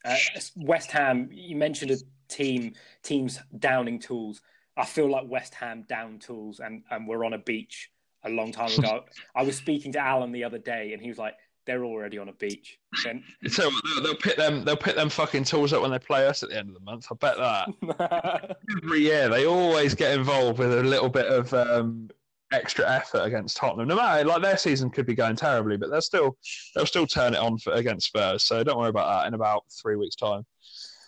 Uh, 0.06 0.18
West 0.58 0.92
Ham, 0.92 1.30
you 1.32 1.56
mentioned 1.56 1.92
a 1.92 1.98
team 2.34 2.74
teams 3.04 3.40
downing 3.60 4.00
tools. 4.00 4.42
I 4.76 4.86
feel 4.86 5.10
like 5.10 5.30
West 5.30 5.54
Ham 5.56 5.86
down 5.88 6.20
tools, 6.20 6.60
and 6.60 6.84
and 6.90 7.08
we're 7.08 7.26
on 7.26 7.34
a 7.34 7.38
beach 7.38 7.92
a 8.26 8.30
long 8.30 8.52
time 8.52 8.72
ago. 8.78 9.04
I 9.36 9.44
was 9.44 9.58
speaking 9.58 9.92
to 9.94 10.00
Alan 10.00 10.32
the 10.32 10.44
other 10.44 10.58
day, 10.58 10.94
and 10.94 11.02
he 11.02 11.10
was 11.10 11.18
like, 11.18 11.36
"They're 11.66 11.86
already 11.86 12.18
on 12.18 12.30
a 12.30 12.34
beach." 12.34 12.80
Then... 13.04 13.24
So 13.50 13.70
they'll, 13.70 14.04
they'll 14.04 14.16
pit 14.16 14.38
them. 14.38 14.64
They'll 14.64 14.78
pit 14.78 14.96
them 14.96 15.10
fucking 15.10 15.44
tools 15.44 15.74
up 15.74 15.82
when 15.82 15.92
they 15.92 16.00
play 16.00 16.26
us 16.28 16.44
at 16.44 16.50
the 16.50 16.58
end 16.58 16.70
of 16.70 16.76
the 16.76 16.82
month. 16.82 17.08
I 17.12 17.16
bet 17.16 17.38
that. 17.38 18.58
Every 18.84 19.02
year, 19.02 19.30
they 19.30 19.46
always 19.46 19.94
get 19.94 20.18
involved 20.18 20.60
with 20.60 20.74
a 20.74 20.84
little 20.84 21.10
bit 21.10 21.28
of 21.28 21.54
um, 21.54 22.10
extra 22.52 22.90
effort 22.90 23.24
against 23.24 23.58
Tottenham. 23.58 23.88
No 23.88 23.96
matter 23.96 24.26
like 24.26 24.42
their 24.42 24.58
season 24.58 24.90
could 24.90 25.06
be 25.06 25.16
going 25.16 25.36
terribly, 25.36 25.78
but 25.78 25.92
they'll 25.92 26.02
still 26.02 26.38
they'll 26.74 26.86
still 26.86 27.08
turn 27.08 27.34
it 27.34 27.40
on 27.40 27.60
for, 27.60 27.74
against 27.74 28.08
Spurs. 28.08 28.44
So 28.44 28.64
don't 28.64 28.80
worry 28.80 28.90
about 28.90 29.22
that. 29.22 29.28
In 29.28 29.36
about 29.36 29.66
three 29.82 29.96
weeks' 29.96 30.16
time. 30.16 30.46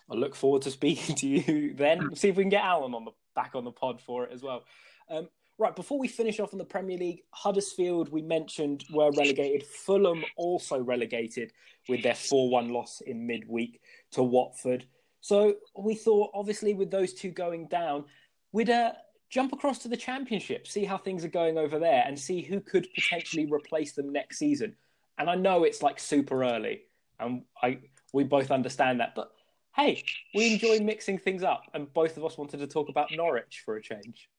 I 0.09 0.15
look 0.15 0.35
forward 0.35 0.63
to 0.63 0.71
speaking 0.79 1.15
to 1.15 1.27
you 1.27 1.73
then. 1.73 2.15
See 2.15 2.29
if 2.29 2.35
we 2.35 2.43
can 2.43 2.49
get 2.49 2.63
Alan 2.63 2.93
on 2.93 3.05
the 3.05 3.11
back 3.35 3.51
on 3.55 3.63
the 3.63 3.71
pod 3.71 4.01
for 4.01 4.25
it 4.25 4.31
as 4.33 4.41
well. 4.41 4.63
Um, 5.09 5.27
right, 5.57 5.75
before 5.75 5.99
we 5.99 6.07
finish 6.07 6.39
off 6.39 6.53
on 6.53 6.57
the 6.57 6.65
Premier 6.65 6.97
League, 6.97 7.21
Huddersfield 7.31 8.09
we 8.09 8.21
mentioned 8.21 8.83
were 8.91 9.11
relegated. 9.11 9.63
Fulham 9.63 10.23
also 10.37 10.79
relegated 10.79 11.51
with 11.87 12.01
their 12.01 12.15
four-one 12.15 12.69
loss 12.69 13.01
in 13.01 13.27
midweek 13.27 13.81
to 14.11 14.23
Watford. 14.23 14.85
So 15.21 15.55
we 15.77 15.95
thought, 15.95 16.31
obviously, 16.33 16.73
with 16.73 16.91
those 16.91 17.13
two 17.13 17.31
going 17.31 17.67
down, 17.67 18.05
we'd 18.51 18.69
uh, 18.69 18.93
jump 19.29 19.53
across 19.53 19.79
to 19.79 19.87
the 19.87 19.97
Championship, 19.97 20.67
see 20.67 20.85
how 20.85 20.97
things 20.97 21.25
are 21.25 21.29
going 21.29 21.57
over 21.57 21.79
there, 21.79 22.03
and 22.05 22.19
see 22.19 22.41
who 22.41 22.59
could 22.59 22.87
potentially 22.93 23.45
replace 23.51 23.93
them 23.93 24.11
next 24.11 24.37
season. 24.37 24.75
And 25.17 25.29
I 25.29 25.35
know 25.35 25.63
it's 25.63 25.81
like 25.81 25.99
super 25.99 26.43
early, 26.43 26.83
and 27.19 27.43
I 27.61 27.79
we 28.13 28.23
both 28.23 28.51
understand 28.51 28.99
that, 28.99 29.13
but 29.15 29.31
hey, 29.75 30.03
we 30.33 30.53
enjoy 30.53 30.79
mixing 30.79 31.17
things 31.17 31.43
up, 31.43 31.63
and 31.73 31.93
both 31.93 32.17
of 32.17 32.25
us 32.25 32.37
wanted 32.37 32.59
to 32.59 32.67
talk 32.67 32.89
about 32.89 33.09
Norwich 33.11 33.63
for 33.65 33.77
a 33.77 33.81
change. 33.81 34.29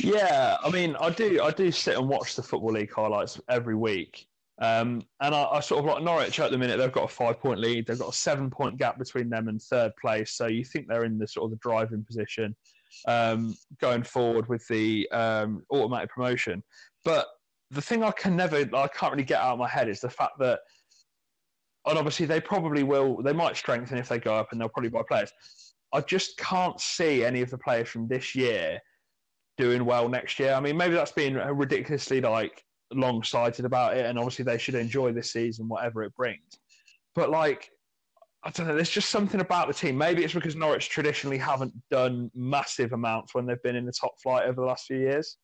Yeah, 0.00 0.56
I 0.62 0.70
mean, 0.70 0.96
I 1.00 1.10
do. 1.10 1.42
I 1.42 1.50
do 1.50 1.70
sit 1.70 1.96
and 1.96 2.08
watch 2.08 2.36
the 2.36 2.42
football 2.42 2.72
league 2.72 2.92
highlights 2.92 3.40
every 3.48 3.74
week, 3.74 4.26
um, 4.60 5.02
and 5.20 5.34
I, 5.34 5.44
I, 5.44 5.60
sort 5.60 5.80
of 5.80 5.86
like 5.86 6.02
Norwich 6.02 6.38
at 6.40 6.50
the 6.50 6.58
minute. 6.58 6.78
They've 6.78 6.92
got 6.92 7.04
a 7.04 7.14
five-point 7.14 7.60
lead. 7.60 7.86
They've 7.86 7.98
got 7.98 8.10
a 8.10 8.16
seven-point 8.16 8.78
gap 8.78 8.98
between 8.98 9.28
them 9.28 9.48
and 9.48 9.60
third 9.60 9.92
place. 10.00 10.32
So 10.32 10.46
you 10.46 10.64
think 10.64 10.86
they're 10.88 11.04
in 11.04 11.18
the 11.18 11.26
sort 11.26 11.46
of 11.46 11.50
the 11.50 11.68
driving 11.68 12.04
position 12.04 12.54
um, 13.06 13.54
going 13.80 14.02
forward 14.02 14.48
with 14.48 14.66
the 14.68 15.08
um, 15.10 15.62
automatic 15.70 16.10
promotion. 16.10 16.62
But 17.04 17.26
the 17.70 17.82
thing 17.82 18.02
I 18.02 18.12
can 18.12 18.36
never, 18.36 18.56
I 18.56 18.88
can't 18.88 19.12
really 19.12 19.24
get 19.24 19.40
out 19.40 19.52
of 19.52 19.58
my 19.58 19.68
head 19.68 19.88
is 19.88 20.00
the 20.00 20.10
fact 20.10 20.38
that 20.38 20.60
and 21.88 21.98
obviously 21.98 22.26
they 22.26 22.40
probably 22.40 22.82
will. 22.82 23.22
They 23.22 23.32
might 23.32 23.56
strengthen 23.56 23.98
if 23.98 24.08
they 24.08 24.18
go 24.18 24.34
up, 24.34 24.48
and 24.52 24.60
they'll 24.60 24.68
probably 24.68 24.90
buy 24.90 25.02
players. 25.06 25.32
I 25.92 26.00
just 26.02 26.36
can't 26.36 26.78
see 26.80 27.24
any 27.24 27.40
of 27.40 27.50
the 27.50 27.58
players 27.58 27.88
from 27.88 28.08
this 28.08 28.34
year 28.34 28.80
doing 29.56 29.84
well 29.84 30.08
next 30.08 30.38
year. 30.38 30.52
I 30.52 30.60
mean, 30.60 30.76
maybe 30.76 30.94
that's 30.94 31.12
being 31.12 31.34
ridiculously 31.34 32.20
like 32.20 32.62
long 32.92 33.22
sighted 33.22 33.64
about 33.64 33.96
it, 33.96 34.06
and 34.06 34.18
obviously 34.18 34.44
they 34.44 34.58
should 34.58 34.74
enjoy 34.74 35.12
this 35.12 35.32
season, 35.32 35.68
whatever 35.68 36.02
it 36.04 36.14
brings. 36.14 36.58
But 37.14 37.30
like, 37.30 37.70
I 38.44 38.50
don't 38.50 38.68
know. 38.68 38.74
There's 38.74 38.90
just 38.90 39.10
something 39.10 39.40
about 39.40 39.66
the 39.66 39.74
team. 39.74 39.98
Maybe 39.98 40.22
it's 40.22 40.34
because 40.34 40.54
Norwich 40.54 40.88
traditionally 40.88 41.38
haven't 41.38 41.74
done 41.90 42.30
massive 42.34 42.92
amounts 42.92 43.34
when 43.34 43.46
they've 43.46 43.62
been 43.62 43.76
in 43.76 43.84
the 43.84 43.92
top 43.92 44.12
flight 44.22 44.44
over 44.44 44.60
the 44.60 44.66
last 44.66 44.86
few 44.86 44.98
years. 44.98 45.38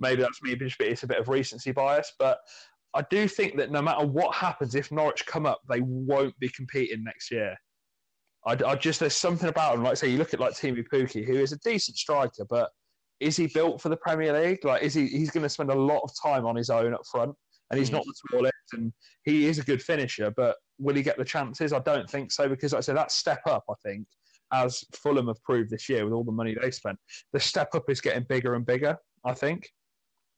Maybe 0.00 0.22
that's 0.22 0.40
maybe 0.42 0.70
it's 0.80 1.02
a 1.04 1.06
bit 1.06 1.18
of 1.18 1.28
recency 1.28 1.70
bias, 1.70 2.12
but 2.18 2.38
I 2.94 3.02
do 3.10 3.26
think 3.26 3.56
that 3.56 3.70
no 3.70 3.80
matter 3.80 4.06
what 4.06 4.34
happens, 4.34 4.74
if 4.74 4.92
Norwich 4.92 5.24
come 5.26 5.46
up, 5.46 5.60
they 5.68 5.80
won't 5.80 6.38
be 6.38 6.48
competing 6.50 7.02
next 7.02 7.30
year. 7.30 7.56
I, 8.44 8.56
I 8.66 8.74
just 8.74 9.00
there's 9.00 9.16
something 9.16 9.48
about 9.48 9.74
him. 9.74 9.82
Like 9.82 9.96
say, 9.96 10.08
you 10.08 10.18
look 10.18 10.34
at 10.34 10.40
like 10.40 10.52
Teemu 10.52 10.84
Pukki, 10.92 11.24
who 11.24 11.34
is 11.34 11.52
a 11.52 11.58
decent 11.58 11.96
striker, 11.96 12.44
but 12.50 12.70
is 13.20 13.36
he 13.36 13.46
built 13.46 13.80
for 13.80 13.88
the 13.88 13.96
Premier 13.96 14.32
League? 14.38 14.64
Like, 14.64 14.82
is 14.82 14.94
he? 14.94 15.06
He's 15.06 15.30
going 15.30 15.44
to 15.44 15.48
spend 15.48 15.70
a 15.70 15.74
lot 15.74 16.00
of 16.02 16.10
time 16.20 16.44
on 16.44 16.56
his 16.56 16.70
own 16.70 16.92
up 16.92 17.02
front, 17.10 17.34
and 17.70 17.78
he's 17.78 17.90
mm. 17.90 17.94
not 17.94 18.04
the 18.04 18.14
tallest, 18.30 18.54
and 18.72 18.92
he 19.24 19.46
is 19.46 19.58
a 19.58 19.62
good 19.62 19.82
finisher. 19.82 20.32
But 20.36 20.56
will 20.78 20.96
he 20.96 21.02
get 21.02 21.16
the 21.16 21.24
chances? 21.24 21.72
I 21.72 21.78
don't 21.78 22.10
think 22.10 22.32
so 22.32 22.48
because, 22.48 22.72
like 22.72 22.78
I 22.78 22.82
said, 22.82 22.96
that 22.96 23.12
step 23.12 23.40
up, 23.46 23.64
I 23.70 23.74
think, 23.84 24.06
as 24.52 24.84
Fulham 24.92 25.28
have 25.28 25.42
proved 25.44 25.70
this 25.70 25.88
year 25.88 26.04
with 26.04 26.12
all 26.12 26.24
the 26.24 26.32
money 26.32 26.56
they 26.60 26.72
spent, 26.72 26.98
the 27.32 27.40
step 27.40 27.68
up 27.74 27.84
is 27.88 28.00
getting 28.00 28.26
bigger 28.28 28.54
and 28.54 28.66
bigger. 28.66 28.96
I 29.24 29.34
think. 29.34 29.70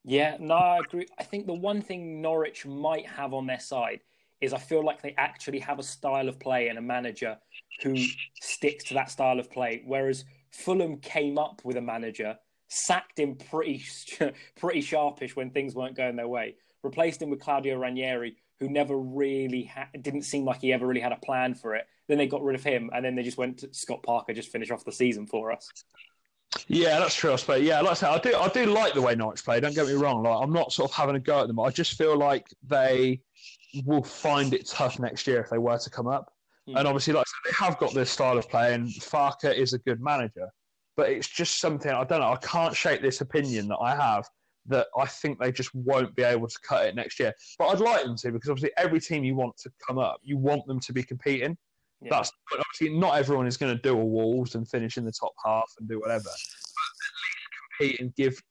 Yeah, 0.04 0.36
no, 0.38 0.54
I 0.54 0.78
agree. 0.78 1.06
I 1.18 1.22
think 1.22 1.46
the 1.46 1.54
one 1.54 1.80
thing 1.80 2.20
Norwich 2.20 2.66
might 2.66 3.06
have 3.06 3.32
on 3.32 3.46
their 3.46 3.60
side 3.60 4.00
is 4.40 4.52
I 4.52 4.58
feel 4.58 4.84
like 4.84 5.00
they 5.00 5.14
actually 5.16 5.58
have 5.60 5.78
a 5.78 5.82
style 5.82 6.28
of 6.28 6.38
play 6.38 6.68
and 6.68 6.78
a 6.78 6.82
manager 6.82 7.38
who 7.82 7.96
sticks 8.40 8.84
to 8.84 8.94
that 8.94 9.10
style 9.10 9.40
of 9.40 9.50
play. 9.50 9.82
Whereas 9.86 10.24
Fulham 10.50 10.98
came 10.98 11.38
up 11.38 11.62
with 11.64 11.78
a 11.78 11.80
manager, 11.80 12.36
sacked 12.68 13.18
him 13.18 13.36
pretty 13.36 13.82
pretty 14.56 14.82
sharpish 14.82 15.34
when 15.34 15.50
things 15.50 15.74
weren't 15.74 15.96
going 15.96 16.16
their 16.16 16.28
way, 16.28 16.56
replaced 16.82 17.22
him 17.22 17.30
with 17.30 17.40
Claudio 17.40 17.78
Ranieri, 17.78 18.36
who 18.60 18.68
never 18.68 18.98
really 18.98 19.64
ha- 19.64 19.88
didn't 20.00 20.22
seem 20.22 20.44
like 20.44 20.60
he 20.60 20.72
ever 20.72 20.86
really 20.86 21.00
had 21.00 21.12
a 21.12 21.16
plan 21.16 21.54
for 21.54 21.74
it. 21.74 21.86
Then 22.08 22.18
they 22.18 22.26
got 22.26 22.42
rid 22.42 22.56
of 22.56 22.62
him, 22.62 22.90
and 22.94 23.02
then 23.02 23.14
they 23.14 23.22
just 23.22 23.38
went 23.38 23.58
to 23.58 23.72
Scott 23.72 24.02
Parker 24.02 24.34
just 24.34 24.52
finish 24.52 24.70
off 24.70 24.84
the 24.84 24.92
season 24.92 25.26
for 25.26 25.50
us. 25.50 25.66
Yeah, 26.68 26.98
that's 26.98 27.14
true. 27.14 27.32
I 27.32 27.36
suppose. 27.36 27.62
Yeah, 27.62 27.80
like 27.80 27.92
I 27.92 27.94
say, 27.94 28.06
I 28.06 28.18
do. 28.18 28.36
I 28.36 28.48
do 28.48 28.66
like 28.66 28.94
the 28.94 29.02
way 29.02 29.14
Norwich 29.14 29.44
play. 29.44 29.60
Don't 29.60 29.74
get 29.74 29.86
me 29.86 29.94
wrong. 29.94 30.22
Like, 30.22 30.42
I'm 30.42 30.52
not 30.52 30.72
sort 30.72 30.90
of 30.90 30.96
having 30.96 31.16
a 31.16 31.20
go 31.20 31.40
at 31.40 31.46
them. 31.46 31.60
I 31.60 31.70
just 31.70 31.98
feel 31.98 32.16
like 32.16 32.46
they 32.66 33.20
will 33.84 34.02
find 34.02 34.54
it 34.54 34.66
tough 34.66 34.98
next 34.98 35.26
year 35.26 35.40
if 35.40 35.50
they 35.50 35.58
were 35.58 35.78
to 35.78 35.90
come 35.90 36.06
up. 36.06 36.32
Mm. 36.68 36.78
And 36.78 36.88
obviously, 36.88 37.12
like 37.12 37.26
I 37.26 37.30
said, 37.30 37.52
they 37.52 37.64
have 37.66 37.78
got 37.78 37.92
this 37.92 38.10
style 38.10 38.38
of 38.38 38.48
play, 38.48 38.74
and 38.74 38.88
Farke 38.88 39.54
is 39.54 39.72
a 39.72 39.78
good 39.78 40.00
manager. 40.00 40.48
But 40.96 41.10
it's 41.10 41.28
just 41.28 41.58
something 41.58 41.90
I 41.90 42.04
don't 42.04 42.20
know. 42.20 42.32
I 42.32 42.36
can't 42.36 42.74
shake 42.74 43.02
this 43.02 43.20
opinion 43.20 43.68
that 43.68 43.78
I 43.78 43.94
have 43.94 44.26
that 44.66 44.86
I 44.96 45.06
think 45.06 45.38
they 45.38 45.52
just 45.52 45.74
won't 45.74 46.14
be 46.16 46.22
able 46.22 46.48
to 46.48 46.58
cut 46.66 46.86
it 46.86 46.94
next 46.94 47.20
year. 47.20 47.34
But 47.58 47.68
I'd 47.68 47.80
like 47.80 48.04
them 48.04 48.16
to 48.16 48.32
because 48.32 48.48
obviously 48.48 48.70
every 48.76 49.00
team 49.00 49.24
you 49.24 49.34
want 49.34 49.56
to 49.58 49.70
come 49.86 49.98
up, 49.98 50.20
you 50.22 50.38
want 50.38 50.66
them 50.66 50.80
to 50.80 50.92
be 50.92 51.02
competing. 51.02 51.56
Yeah. 52.04 52.10
That's 52.10 52.30
obviously 52.52 52.98
not 52.98 53.16
everyone 53.16 53.46
is 53.46 53.56
going 53.56 53.74
to 53.74 53.82
do 53.82 53.98
a 53.98 54.04
Wolves 54.04 54.54
and 54.54 54.68
finish 54.68 54.98
in 54.98 55.04
the 55.04 55.12
top 55.12 55.32
half 55.44 55.72
and 55.78 55.88
do 55.88 55.98
whatever. 55.98 56.24
But 56.24 56.30
at 56.30 57.88
least 57.88 57.96
compete 57.96 58.00
and 58.00 58.14
give 58.14 58.42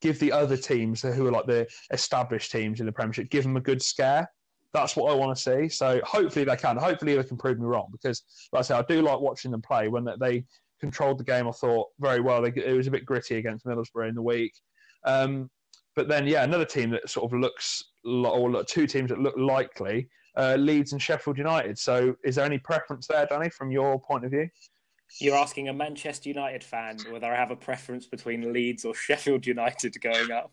give 0.00 0.18
the 0.18 0.32
other 0.32 0.56
teams 0.56 1.02
who 1.02 1.26
are 1.26 1.30
like 1.30 1.46
the 1.46 1.66
established 1.92 2.50
teams 2.50 2.80
in 2.80 2.86
the 2.86 2.92
Premiership, 2.92 3.30
give 3.30 3.44
them 3.44 3.56
a 3.56 3.60
good 3.60 3.80
scare. 3.80 4.28
That's 4.74 4.96
what 4.96 5.12
I 5.12 5.14
want 5.14 5.36
to 5.36 5.42
see. 5.42 5.68
So 5.68 6.00
hopefully 6.04 6.44
they 6.44 6.56
can. 6.56 6.76
Hopefully 6.76 7.14
they 7.14 7.22
can 7.22 7.36
prove 7.36 7.58
me 7.58 7.66
wrong 7.66 7.88
because, 7.92 8.22
like 8.52 8.60
I 8.60 8.62
say, 8.62 8.74
I 8.74 8.82
do 8.82 9.02
like 9.02 9.20
watching 9.20 9.50
them 9.50 9.62
play. 9.62 9.88
When 9.88 10.08
they 10.18 10.44
controlled 10.80 11.18
the 11.18 11.24
game, 11.24 11.46
I 11.46 11.52
thought 11.52 11.88
very 12.00 12.20
well. 12.20 12.42
They, 12.42 12.52
it 12.56 12.76
was 12.76 12.86
a 12.86 12.90
bit 12.90 13.04
gritty 13.04 13.36
against 13.36 13.66
Middlesbrough 13.66 14.08
in 14.08 14.14
the 14.14 14.22
week. 14.22 14.52
Um, 15.04 15.50
but 15.94 16.08
then, 16.08 16.26
yeah, 16.26 16.42
another 16.42 16.64
team 16.64 16.90
that 16.90 17.08
sort 17.08 17.30
of 17.30 17.38
looks, 17.38 17.84
or 18.04 18.64
two 18.64 18.86
teams 18.86 19.10
that 19.10 19.20
look 19.20 19.36
likely 19.36 20.08
uh, 20.36 20.56
Leeds 20.58 20.92
and 20.92 21.00
Sheffield 21.00 21.38
United. 21.38 21.78
So, 21.78 22.16
is 22.24 22.36
there 22.36 22.44
any 22.44 22.58
preference 22.58 23.06
there, 23.06 23.26
Danny, 23.26 23.50
from 23.50 23.70
your 23.70 24.00
point 24.00 24.24
of 24.24 24.30
view? 24.30 24.48
You're 25.20 25.36
asking 25.36 25.68
a 25.68 25.72
Manchester 25.72 26.28
United 26.28 26.64
fan 26.64 26.96
whether 27.10 27.30
I 27.30 27.36
have 27.36 27.50
a 27.50 27.56
preference 27.56 28.06
between 28.06 28.52
Leeds 28.52 28.84
or 28.84 28.94
Sheffield 28.94 29.46
United 29.46 29.94
going 30.00 30.30
up. 30.30 30.50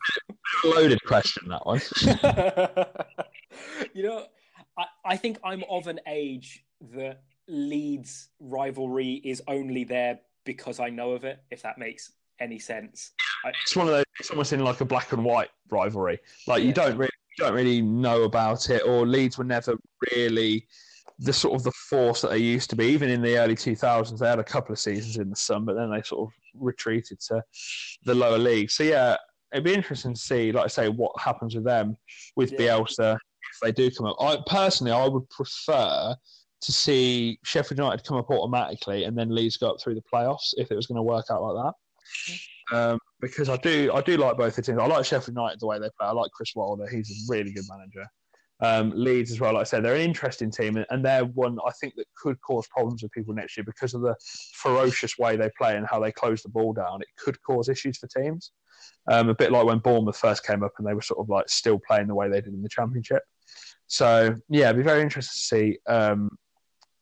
Loaded 0.66 1.02
question, 1.06 1.48
that 1.48 1.66
one. 1.66 1.80
you 3.94 4.04
know, 4.04 4.26
I, 4.78 4.86
I 5.06 5.16
think 5.18 5.40
I'm 5.44 5.64
of 5.70 5.88
an 5.88 6.02
age 6.08 6.66
that 6.94 7.22
Leeds 7.48 8.30
rivalry 8.40 9.22
is 9.24 9.42
only 9.48 9.86
there 9.86 10.20
because 10.44 10.80
I 10.80 10.90
know 10.90 11.12
of 11.12 11.24
it, 11.24 11.40
if 11.52 11.62
that 11.62 11.78
makes 11.78 12.12
any 12.40 12.60
sense. 12.60 13.12
It's 13.64 13.76
one 13.76 13.88
of 13.88 13.94
those, 13.94 14.06
it's 14.20 14.30
almost 14.30 14.52
in 14.52 14.64
like 14.64 14.82
a 14.82 14.86
black 14.86 15.14
and 15.14 15.24
white 15.24 15.50
rivalry. 15.70 16.20
Like, 16.48 16.62
yeah. 16.62 16.68
you 16.68 16.74
don't 16.74 16.98
really 16.98 17.12
don't 17.40 17.54
really 17.54 17.82
know 17.82 18.24
about 18.24 18.70
it, 18.70 18.84
or 18.86 19.06
Leeds 19.06 19.38
were 19.38 19.44
never 19.44 19.78
really 20.14 20.68
the 21.20 21.34
sort 21.34 21.56
of 21.56 21.64
the 21.64 21.72
force 21.90 22.22
that 22.22 22.32
they 22.32 22.38
used 22.38 22.70
to 22.70 22.76
be. 22.76 22.86
Even 22.86 23.10
in 23.10 23.22
the 23.22 23.38
early 23.38 23.56
2000s, 23.56 24.18
they 24.18 24.30
had 24.30 24.40
a 24.40 24.44
couple 24.44 24.72
of 24.72 24.80
seasons 24.80 25.18
in 25.18 25.30
the 25.30 25.36
sun, 25.36 25.66
but 25.66 25.76
then 25.76 25.92
they 25.92 26.02
sort 26.02 26.28
of 26.28 26.34
retreated 26.56 27.20
to 27.20 27.44
the 28.06 28.16
lower 28.16 28.38
league. 28.38 28.72
So 28.72 28.84
yeah, 28.84 29.18
it'd 29.52 29.66
be 29.66 29.74
interesting 29.74 30.14
to 30.14 30.20
see, 30.20 30.52
like 30.52 30.66
I 30.66 30.68
say, 30.68 30.90
what 30.90 31.12
happens 31.20 31.56
with 31.56 31.66
them 31.66 31.98
with 32.36 32.54
Yeah. 32.54 32.60
Bielsa 32.60 33.16
if 33.16 33.60
they 33.62 33.72
do 33.72 33.92
come 33.92 34.06
up. 34.06 34.18
I 34.20 34.38
personally, 34.48 34.92
I 34.92 35.08
would 35.08 35.30
prefer 35.30 36.16
to 36.62 36.72
see 36.72 37.40
Sheffield 37.44 37.80
United 37.80 38.06
come 38.06 38.18
up 38.18 38.30
automatically 38.30 39.06
and 39.06 39.18
then 39.18 39.34
Leeds 39.34 39.58
go 39.58 39.72
up 39.72 39.82
through 39.82 39.96
the 39.96 40.04
playoffs 40.14 40.54
if 40.58 40.72
it 40.72 40.76
was 40.76 40.88
going 40.88 40.98
to 40.98 41.04
work 41.04 41.26
out 41.32 41.42
like 41.42 41.66
that. 41.66 41.74
Um, 42.72 43.00
because 43.20 43.50
I 43.50 43.58
do, 43.58 43.92
I 43.94 44.02
do 44.02 44.18
like 44.18 44.38
both 44.38 44.56
the 44.56 44.62
teams. 44.62 44.78
I 44.80 44.86
like 44.86 45.06
Sheffield 45.06 45.36
United 45.36 45.60
the 45.60 45.68
way 45.68 45.80
they 45.80 45.90
play. 46.00 46.08
I 46.08 46.12
like 46.12 46.32
Chris 46.32 46.54
Wilder; 46.56 46.88
he's 46.88 47.10
a 47.10 47.34
really 47.34 47.52
good 47.52 47.66
manager. 47.70 48.06
Um, 48.62 48.92
Leeds 48.94 49.32
as 49.32 49.40
well, 49.40 49.54
like 49.54 49.62
I 49.62 49.64
said, 49.64 49.84
they're 49.86 49.96
an 49.96 50.02
interesting 50.02 50.52
team, 50.52 50.84
and- 50.90 51.06
they're 51.06 51.24
one 51.24 51.58
I 51.66 51.72
think 51.80 51.96
that 51.96 52.06
could 52.18 52.40
cause 52.42 52.68
problems 52.68 53.02
with 53.02 53.12
people 53.14 53.34
next 53.34 53.56
year 53.56 53.64
because 53.64 53.94
of 53.94 54.02
the 54.02 54.16
ferocious 54.54 55.18
way 55.18 55.38
they 55.38 55.50
play 55.58 55.78
and 55.78 55.88
how 55.90 56.00
they 56.00 56.12
close 56.12 56.44
the 56.44 56.50
ball 56.50 56.74
down. 56.74 57.02
It 57.02 57.08
could 57.18 57.42
cause 57.42 57.70
issues 57.70 57.98
for 57.98 58.08
teams. 58.08 58.52
Um, 59.10 59.30
a 59.30 59.36
bit 59.36 59.52
like 59.52 59.66
when 59.66 59.80
Bournemouth 59.80 60.18
first 60.18 60.46
came 60.46 60.62
up 60.64 60.74
and 60.78 60.86
they 60.86 60.94
were 60.94 61.02
sort 61.02 61.20
of 61.20 61.30
like 61.30 61.48
still 61.48 61.80
playing 61.88 62.08
the 62.08 62.16
way 62.16 62.30
they 62.30 62.42
did 62.42 62.54
in 62.54 62.62
the 62.62 62.70
Championship. 62.70 63.24
So 63.88 64.36
yeah, 64.50 64.66
it'd 64.70 64.78
be 64.78 64.84
very 64.84 65.02
interesting 65.02 65.34
to 65.36 65.74
see 65.74 65.80
um, 65.88 66.30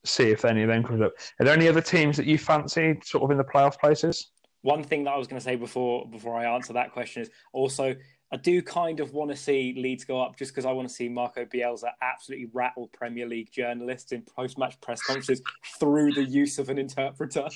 see 0.05 0.29
if 0.29 0.45
any 0.45 0.61
of 0.61 0.69
them 0.69 0.83
comes 0.83 1.01
up. 1.01 1.13
Are 1.39 1.45
there 1.45 1.53
any 1.55 1.67
other 1.67 1.81
teams 1.81 2.17
that 2.17 2.27
you 2.27 2.37
fancy 2.37 2.99
sort 3.03 3.23
of 3.23 3.31
in 3.31 3.37
the 3.37 3.43
playoff 3.43 3.79
places? 3.79 4.31
One 4.61 4.83
thing 4.83 5.03
that 5.05 5.11
I 5.11 5.17
was 5.17 5.27
going 5.27 5.39
to 5.39 5.43
say 5.43 5.55
before 5.55 6.07
before 6.09 6.37
I 6.37 6.45
answer 6.45 6.73
that 6.73 6.91
question 6.91 7.21
is 7.21 7.29
also 7.53 7.95
I 8.31 8.35
do 8.35 8.61
kind 8.61 8.99
of 8.99 9.13
want 9.13 9.31
to 9.31 9.37
see 9.37 9.73
Leeds 9.77 10.03
go 10.03 10.21
up 10.21 10.37
just 10.37 10.51
because 10.51 10.65
I 10.65 10.71
want 10.71 10.87
to 10.87 10.93
see 10.93 11.07
Marco 11.07 11.45
Bielsa 11.45 11.91
absolutely 12.01 12.49
rattle 12.51 12.87
Premier 12.87 13.25
League 13.25 13.51
journalists 13.51 14.11
in 14.11 14.21
post 14.21 14.57
match 14.57 14.79
press 14.81 15.01
conferences 15.01 15.41
through 15.79 16.11
the 16.13 16.23
use 16.23 16.59
of 16.59 16.69
an 16.69 16.77
interpreter. 16.77 17.47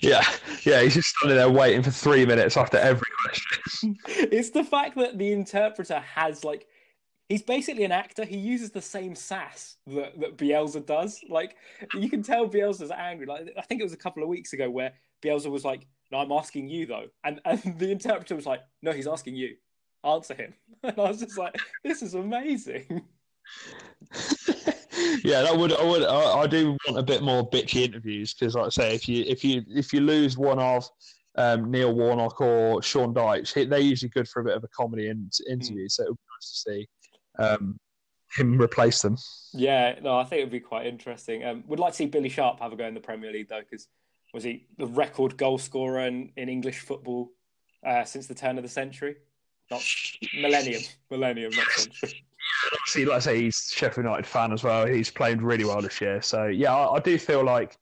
Yeah, 0.00 0.22
yeah, 0.64 0.80
he's 0.80 0.94
just 0.94 1.08
standing 1.08 1.36
there 1.36 1.50
waiting 1.50 1.82
for 1.82 1.90
three 1.90 2.24
minutes 2.24 2.56
after 2.56 2.78
every 2.78 3.06
question. 3.24 3.96
it's 4.06 4.50
the 4.50 4.64
fact 4.64 4.96
that 4.96 5.18
the 5.18 5.32
interpreter 5.32 5.98
has 5.98 6.44
like 6.44 6.66
he's 7.28 7.42
basically 7.42 7.84
an 7.84 7.92
actor. 7.92 8.24
He 8.24 8.38
uses 8.38 8.70
the 8.70 8.80
same 8.80 9.14
sass 9.14 9.76
that, 9.88 10.18
that 10.20 10.38
Bielsa 10.38 10.84
does. 10.84 11.20
Like 11.28 11.56
you 11.94 12.08
can 12.08 12.22
tell 12.22 12.48
Bielsa's 12.48 12.90
angry. 12.90 13.26
Like 13.26 13.50
I 13.58 13.62
think 13.62 13.80
it 13.80 13.84
was 13.84 13.92
a 13.92 13.98
couple 13.98 14.22
of 14.22 14.30
weeks 14.30 14.54
ago 14.54 14.70
where 14.70 14.94
Bielsa 15.22 15.50
was 15.50 15.64
like, 15.64 15.86
"No, 16.14 16.20
I'm 16.20 16.32
asking 16.32 16.68
you 16.68 16.86
though," 16.86 17.06
and 17.24 17.40
and 17.44 17.60
the 17.78 17.90
interpreter 17.90 18.36
was 18.36 18.46
like, 18.46 18.60
"No, 18.82 18.92
he's 18.92 19.08
asking 19.08 19.34
you. 19.34 19.56
Answer 20.04 20.34
him." 20.34 20.54
And 20.84 20.98
I 20.98 21.08
was 21.08 21.20
just 21.20 21.36
like, 21.36 21.56
"This 21.82 22.02
is 22.02 22.14
amazing." 22.14 22.86
yeah, 25.24 25.42
that 25.42 25.56
would 25.56 25.72
I 25.72 25.84
would 25.84 26.04
I, 26.04 26.42
I 26.42 26.46
do 26.46 26.76
want 26.86 26.98
a 26.98 27.02
bit 27.02 27.22
more 27.22 27.48
bitchy 27.50 27.82
interviews 27.82 28.32
because, 28.32 28.54
like 28.54 28.66
I 28.66 28.68
say, 28.68 28.94
if 28.94 29.08
you 29.08 29.24
if 29.26 29.42
you 29.44 29.62
if 29.68 29.92
you 29.92 30.00
lose 30.00 30.38
one 30.38 30.60
of 30.60 30.88
um, 31.36 31.70
Neil 31.70 31.92
Warnock 31.92 32.40
or 32.40 32.80
Sean 32.80 33.12
Dyche, 33.12 33.68
they're 33.68 33.78
usually 33.80 34.10
good 34.10 34.28
for 34.28 34.40
a 34.40 34.44
bit 34.44 34.56
of 34.56 34.62
a 34.62 34.68
comedy 34.68 35.08
in, 35.08 35.28
interview. 35.50 35.88
So 35.88 36.04
it 36.04 36.10
would 36.10 36.16
be 36.16 36.36
nice 36.36 36.50
to 36.50 36.70
see 36.70 36.88
um, 37.40 37.76
him 38.36 38.60
replace 38.60 39.02
them. 39.02 39.16
Yeah, 39.52 39.98
no, 40.00 40.16
I 40.16 40.24
think 40.24 40.40
it 40.40 40.44
would 40.44 40.52
be 40.52 40.60
quite 40.60 40.86
interesting. 40.86 41.44
Um, 41.44 41.64
would 41.66 41.80
like 41.80 41.92
to 41.92 41.96
see 41.96 42.06
Billy 42.06 42.28
Sharp 42.28 42.60
have 42.60 42.72
a 42.72 42.76
go 42.76 42.86
in 42.86 42.94
the 42.94 43.00
Premier 43.00 43.32
League 43.32 43.48
though, 43.48 43.60
because 43.68 43.88
was 44.34 44.42
he 44.42 44.66
the 44.76 44.86
record 44.86 45.36
goal 45.38 45.56
scorer 45.56 46.00
in, 46.00 46.32
in 46.36 46.48
English 46.48 46.80
football 46.80 47.30
uh, 47.86 48.04
since 48.04 48.26
the 48.26 48.34
turn 48.34 48.58
of 48.58 48.64
the 48.64 48.68
century? 48.68 49.16
Not 49.70 49.82
millennium, 50.36 50.82
millennium, 51.10 51.52
not 51.54 51.66
century. 51.68 52.26
See, 52.86 53.04
like 53.04 53.16
I 53.16 53.20
say, 53.20 53.40
he's 53.40 53.72
Sheffield 53.74 54.04
United 54.04 54.26
fan 54.26 54.52
as 54.52 54.62
well. 54.62 54.86
He's 54.86 55.10
played 55.10 55.40
really 55.40 55.64
well 55.64 55.80
this 55.80 56.00
year. 56.00 56.20
So 56.20 56.46
yeah, 56.46 56.74
I, 56.74 56.96
I 56.96 57.00
do 57.00 57.16
feel 57.16 57.44
like 57.44 57.78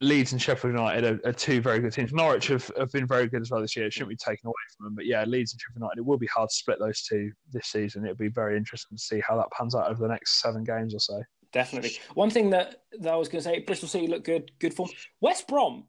Leeds 0.00 0.32
and 0.32 0.40
Sheffield 0.40 0.74
United 0.74 1.04
are, 1.04 1.28
are 1.28 1.32
two 1.32 1.60
very 1.60 1.80
good 1.80 1.92
teams. 1.92 2.12
Norwich 2.12 2.48
have, 2.48 2.70
have 2.78 2.92
been 2.92 3.06
very 3.06 3.26
good 3.26 3.40
as 3.40 3.50
well 3.50 3.60
this 3.60 3.74
year. 3.74 3.86
It 3.86 3.92
shouldn't 3.92 4.10
be 4.10 4.16
taken 4.16 4.46
away 4.46 4.54
from 4.76 4.84
them. 4.84 4.94
But 4.94 5.06
yeah, 5.06 5.24
Leeds 5.24 5.54
and 5.54 5.60
Sheffield 5.60 5.82
United, 5.82 5.98
it 5.98 6.06
will 6.06 6.18
be 6.18 6.26
hard 6.26 6.50
to 6.50 6.54
split 6.54 6.78
those 6.78 7.02
two 7.02 7.32
this 7.52 7.68
season. 7.68 8.04
It'll 8.04 8.16
be 8.16 8.28
very 8.28 8.56
interesting 8.56 8.98
to 8.98 9.02
see 9.02 9.22
how 9.26 9.36
that 9.36 9.50
pans 9.56 9.74
out 9.74 9.90
over 9.90 10.02
the 10.02 10.12
next 10.12 10.42
seven 10.42 10.62
games 10.62 10.94
or 10.94 11.00
so. 11.00 11.22
Definitely. 11.52 11.92
One 12.14 12.30
thing 12.30 12.50
that, 12.50 12.82
that 13.00 13.12
I 13.12 13.16
was 13.16 13.28
going 13.28 13.42
to 13.42 13.48
say, 13.48 13.60
Bristol 13.60 13.88
City 13.88 14.06
look 14.06 14.24
good, 14.24 14.52
good 14.58 14.72
form. 14.72 14.90
West 15.20 15.46
Brom, 15.46 15.84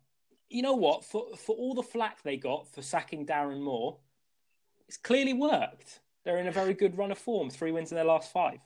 you 0.49 0.61
know 0.61 0.73
what? 0.73 1.03
For 1.03 1.35
for 1.35 1.55
all 1.55 1.73
the 1.73 1.83
flack 1.83 2.21
they 2.21 2.37
got 2.37 2.67
for 2.67 2.81
sacking 2.81 3.25
Darren 3.25 3.61
Moore, 3.61 3.97
it's 4.87 4.97
clearly 4.97 5.33
worked. 5.33 6.01
They're 6.23 6.37
in 6.37 6.47
a 6.47 6.51
very 6.51 6.73
good 6.73 6.97
run 6.97 7.11
of 7.11 7.17
form. 7.17 7.49
Three 7.49 7.71
wins 7.71 7.91
in 7.91 7.95
their 7.95 8.05
last 8.05 8.31
five. 8.31 8.59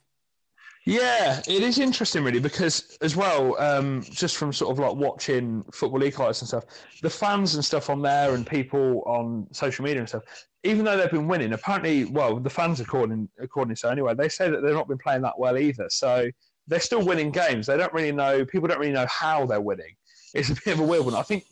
Yeah, 0.85 1.41
it 1.47 1.63
is 1.63 1.79
interesting, 1.79 2.23
really, 2.23 2.39
because 2.39 2.97
as 3.01 3.15
well, 3.15 3.59
um, 3.59 4.03
just 4.03 4.37
from 4.37 4.53
sort 4.53 4.71
of 4.71 4.79
like 4.79 4.95
watching 4.95 5.63
football 5.73 5.99
highlights 5.99 6.41
and 6.41 6.47
stuff, 6.47 6.63
the 7.01 7.09
fans 7.09 7.55
and 7.55 7.65
stuff 7.65 7.89
on 7.89 8.01
there 8.01 8.35
and 8.35 8.47
people 8.47 9.03
on 9.05 9.47
social 9.51 9.83
media 9.83 9.99
and 9.99 10.07
stuff, 10.07 10.23
even 10.63 10.85
though 10.85 10.95
they've 10.95 11.11
been 11.11 11.27
winning, 11.27 11.51
apparently, 11.51 12.05
well, 12.05 12.39
the 12.39 12.49
fans 12.49 12.79
according 12.79 13.27
according 13.39 13.75
to 13.75 13.79
so 13.79 13.89
anyway, 13.89 14.13
they 14.13 14.29
say 14.29 14.49
that 14.49 14.61
they've 14.61 14.73
not 14.73 14.87
been 14.87 14.97
playing 14.97 15.21
that 15.23 15.37
well 15.37 15.57
either. 15.57 15.87
So 15.89 16.29
they're 16.67 16.79
still 16.79 17.05
winning 17.05 17.31
games. 17.31 17.67
They 17.67 17.77
don't 17.77 17.93
really 17.93 18.11
know. 18.11 18.45
People 18.45 18.67
don't 18.67 18.79
really 18.79 18.91
know 18.91 19.07
how 19.07 19.45
they're 19.45 19.61
winning. 19.61 19.95
It's 20.33 20.49
a 20.49 20.55
bit 20.55 20.73
of 20.73 20.79
a 20.79 20.83
weird 20.83 21.05
one. 21.05 21.15
I 21.15 21.21
think 21.21 21.45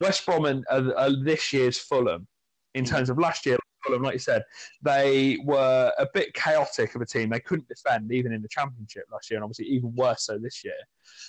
West 0.00 0.24
Brom 0.24 0.44
and 0.44 0.64
are, 0.70 0.96
are 0.96 1.24
this 1.24 1.52
year's 1.52 1.78
Fulham 1.78 2.26
in 2.74 2.84
terms 2.84 3.10
of 3.10 3.18
last 3.18 3.44
year. 3.46 3.58
Fulham, 3.84 4.02
like 4.02 4.14
you 4.14 4.18
said, 4.18 4.42
they 4.82 5.38
were 5.44 5.92
a 5.98 6.06
bit 6.14 6.34
chaotic 6.34 6.94
of 6.94 7.00
a 7.00 7.06
team. 7.06 7.30
They 7.30 7.40
couldn't 7.40 7.68
defend 7.68 8.12
even 8.12 8.32
in 8.32 8.42
the 8.42 8.48
championship 8.48 9.04
last 9.12 9.30
year, 9.30 9.38
and 9.38 9.44
obviously 9.44 9.66
even 9.66 9.94
worse 9.94 10.24
so 10.24 10.38
this 10.38 10.64
year. 10.64 10.74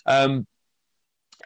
Um, 0.05 0.47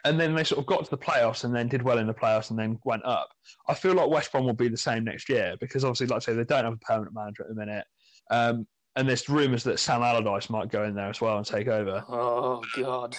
and 0.06 0.20
then 0.20 0.34
they 0.34 0.44
sort 0.44 0.60
of 0.60 0.66
got 0.66 0.84
to 0.84 0.90
the 0.90 0.98
playoffs 0.98 1.44
and 1.44 1.56
then 1.56 1.68
did 1.68 1.82
well 1.82 2.00
in 2.00 2.08
the 2.08 2.14
playoffs 2.14 2.50
and 2.50 2.60
then 2.60 2.80
went 2.84 3.06
up. 3.06 3.30
I 3.68 3.74
feel 3.74 3.94
like 3.94 4.10
West 4.10 4.32
Brom 4.32 4.46
will 4.46 4.54
be 4.54 4.68
the 4.68 4.78
same 4.78 5.04
next 5.04 5.30
year 5.30 5.56
because 5.60 5.84
obviously, 5.84 6.08
like 6.08 6.18
I 6.18 6.20
say, 6.20 6.34
they 6.34 6.44
don't 6.44 6.66
have 6.66 6.74
a 6.74 6.78
permanent 6.78 7.16
manager 7.16 7.44
at 7.44 7.50
the 7.50 7.56
minute. 7.56 7.86
Um, 8.32 8.68
and 8.96 9.08
there's 9.08 9.28
rumours 9.30 9.64
that 9.64 9.80
Sam 9.80 10.04
Allardyce 10.04 10.50
might 10.50 10.70
go 10.70 10.84
in 10.84 10.96
there 10.96 11.10
as 11.10 11.22
well 11.22 11.38
and 11.38 11.46
take 11.46 11.68
over. 11.68 12.04
Oh 12.08 12.62
God. 12.76 13.16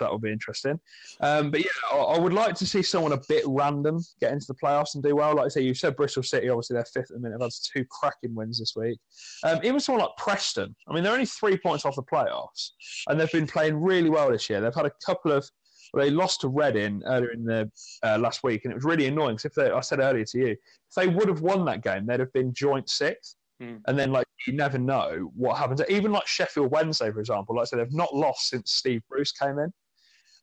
that 0.00 0.12
would 0.12 0.22
be 0.22 0.32
interesting. 0.32 0.78
Um, 1.20 1.50
but 1.50 1.60
yeah, 1.60 1.70
I, 1.92 1.96
I 1.96 2.18
would 2.18 2.32
like 2.32 2.54
to 2.56 2.66
see 2.66 2.82
someone 2.82 3.12
a 3.12 3.20
bit 3.28 3.44
random 3.46 4.00
get 4.20 4.32
into 4.32 4.46
the 4.46 4.54
playoffs 4.54 4.94
and 4.94 5.02
do 5.02 5.16
well. 5.16 5.34
Like 5.34 5.46
I 5.46 5.48
say, 5.48 5.62
you 5.62 5.74
said 5.74 5.96
Bristol 5.96 6.22
City, 6.22 6.48
obviously 6.48 6.74
they're 6.74 6.84
fifth 6.84 7.10
at 7.10 7.16
the 7.16 7.20
minute. 7.20 7.38
They've 7.38 7.46
had 7.46 7.52
two 7.74 7.84
cracking 7.90 8.34
wins 8.34 8.58
this 8.58 8.74
week. 8.76 8.98
Um, 9.44 9.60
even 9.62 9.80
someone 9.80 10.04
like 10.04 10.16
Preston. 10.16 10.74
I 10.88 10.94
mean, 10.94 11.02
they're 11.02 11.12
only 11.12 11.26
three 11.26 11.56
points 11.56 11.84
off 11.84 11.96
the 11.96 12.02
playoffs, 12.02 12.70
and 13.08 13.18
they've 13.18 13.32
been 13.32 13.46
playing 13.46 13.76
really 13.76 14.10
well 14.10 14.30
this 14.30 14.48
year. 14.48 14.60
They've 14.60 14.74
had 14.74 14.86
a 14.86 14.92
couple 15.04 15.32
of. 15.32 15.48
Well, 15.94 16.04
they 16.04 16.10
lost 16.10 16.42
to 16.42 16.48
Reading 16.48 17.02
earlier 17.06 17.30
in 17.30 17.44
the 17.44 17.70
uh, 18.02 18.18
last 18.18 18.42
week, 18.44 18.64
and 18.64 18.72
it 18.72 18.74
was 18.74 18.84
really 18.84 19.06
annoying. 19.06 19.36
Because 19.36 19.46
if 19.46 19.54
they, 19.54 19.70
I 19.70 19.80
said 19.80 20.00
earlier 20.00 20.24
to 20.26 20.38
you, 20.38 20.48
if 20.48 20.94
they 20.94 21.08
would 21.08 21.28
have 21.28 21.40
won 21.40 21.64
that 21.64 21.82
game, 21.82 22.04
they'd 22.04 22.20
have 22.20 22.32
been 22.34 22.52
joint 22.52 22.90
sixth. 22.90 23.36
Hmm. 23.60 23.76
And 23.86 23.98
then, 23.98 24.12
like, 24.12 24.26
you 24.46 24.52
never 24.52 24.78
know 24.78 25.30
what 25.34 25.58
happens. 25.58 25.82
Even 25.88 26.12
like 26.12 26.26
Sheffield 26.26 26.70
Wednesday, 26.70 27.10
for 27.10 27.20
example, 27.20 27.56
like 27.56 27.62
I 27.62 27.64
said, 27.66 27.78
they've 27.80 27.92
not 27.92 28.14
lost 28.14 28.48
since 28.48 28.72
Steve 28.72 29.02
Bruce 29.08 29.32
came 29.32 29.58
in, 29.58 29.72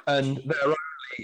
and 0.08 0.42
they're 0.46 0.64
only 0.66 0.76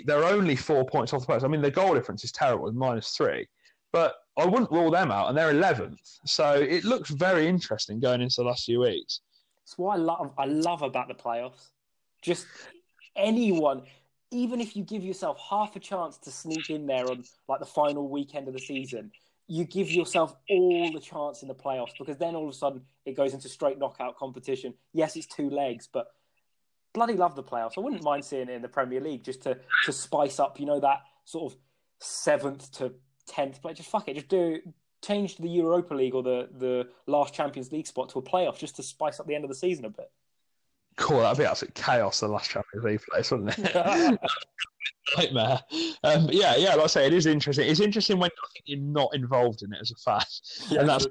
they're 0.06 0.24
only 0.24 0.56
four 0.56 0.86
points 0.86 1.14
off 1.14 1.22
the 1.22 1.28
post. 1.28 1.44
I 1.44 1.48
mean, 1.48 1.62
the 1.62 1.72
goal 1.72 1.94
difference 1.94 2.24
is 2.24 2.32
terrible, 2.32 2.72
minus 2.72 3.12
three, 3.12 3.48
but 3.92 4.16
I 4.38 4.46
wouldn't 4.46 4.72
rule 4.72 4.90
them 4.92 5.12
out, 5.12 5.28
and 5.28 5.38
they're 5.38 5.52
eleventh. 5.52 6.00
So 6.26 6.54
it 6.54 6.86
looks 6.86 7.10
very 7.10 7.48
interesting 7.48 8.00
going 8.00 8.22
into 8.22 8.36
the 8.38 8.46
last 8.46 8.66
few 8.66 8.80
weeks. 8.80 9.22
That's 9.64 9.78
what 9.78 9.94
I 9.94 9.98
love. 9.98 10.32
I 10.38 10.46
love 10.46 10.82
about 10.82 11.10
the 11.10 11.14
playoffs. 11.14 11.72
Just 12.22 12.46
anyone, 13.16 13.84
even 14.32 14.62
if 14.62 14.76
you 14.76 14.84
give 14.84 15.04
yourself 15.04 15.40
half 15.50 15.76
a 15.76 15.80
chance 15.80 16.18
to 16.20 16.32
sneak 16.32 16.70
in 16.70 16.86
there 16.88 17.10
on 17.10 17.24
like 17.50 17.60
the 17.60 17.66
final 17.66 18.08
weekend 18.08 18.48
of 18.48 18.54
the 18.54 18.60
season, 18.60 19.12
you 19.52 19.66
give 19.66 19.92
yourself 19.92 20.34
all 20.50 20.94
the 20.94 21.00
chance 21.02 21.42
in 21.42 21.50
the 21.50 21.54
playoffs 21.54 21.92
because 22.00 22.16
then 22.16 22.36
all 22.36 22.48
of 22.48 22.50
a 22.50 22.58
sudden 22.58 22.82
it 23.06 23.18
goes 23.18 23.34
into 23.34 23.50
straight 23.50 23.78
knockout 23.78 24.16
competition. 24.16 24.74
Yes, 24.94 25.18
it's 25.18 25.28
two 25.28 25.50
legs, 25.50 25.90
but 25.92 26.08
bloody 26.94 27.16
love 27.16 27.36
the 27.36 27.44
playoffs. 27.44 27.74
I 27.78 27.82
wouldn't 27.82 28.02
mind 28.02 28.24
seeing 28.24 28.44
it 28.44 28.52
in 28.52 28.62
the 28.62 28.70
Premier 28.70 29.02
League 29.02 29.26
just 29.26 29.44
to 29.44 29.58
to 29.84 29.92
spice 29.92 30.40
up, 30.40 30.58
you 30.58 30.66
know, 30.66 30.80
that 30.80 31.00
sort 31.26 31.52
of 31.52 31.60
seventh 32.00 32.72
to 32.78 32.94
tenth 33.28 33.62
play. 33.62 33.74
Just 33.74 33.90
fuck 33.90 34.08
it, 34.08 34.14
just 34.14 34.30
do 34.30 34.62
change 35.04 35.36
the 35.36 35.50
Europa 35.50 35.96
League 35.96 36.16
or 36.16 36.24
the 36.24 36.48
the 36.58 36.88
last 37.06 37.34
Champions 37.34 37.74
League 37.74 37.88
spot 37.88 38.08
to 38.12 38.20
a 38.20 38.22
playoff 38.22 38.58
just 38.58 38.78
to 38.78 38.84
spice 38.84 39.20
up 39.20 39.28
the 39.28 39.36
end 39.36 39.44
of 39.44 39.50
the 39.50 39.56
season 39.56 39.84
a 39.84 39.90
bit. 39.90 40.10
Cool, 40.96 41.20
that'd 41.20 41.38
be 41.38 41.44
absolute 41.44 41.76
chaos. 41.76 42.22
The 42.22 42.30
last 42.30 42.50
Champions 42.50 42.86
League 42.86 43.02
place, 43.02 43.30
wouldn't 43.32 43.54
it? 43.58 44.20
Nightmare. 45.18 45.60
Um, 46.04 46.30
yeah, 46.32 46.56
yeah. 46.56 46.76
Like 46.76 46.86
I 46.86 46.88
say, 46.88 47.08
it 47.08 47.14
is 47.14 47.26
interesting. 47.26 47.70
It's 47.70 47.80
interesting 47.80 48.20
when 48.20 48.30
you're 48.66 48.80
not 48.80 49.14
involved 49.14 49.64
in 49.64 49.74
it 49.74 49.80
as 49.82 49.92
a 49.92 49.96
fan, 49.96 50.80
and 50.80 50.88
that's 50.88 51.08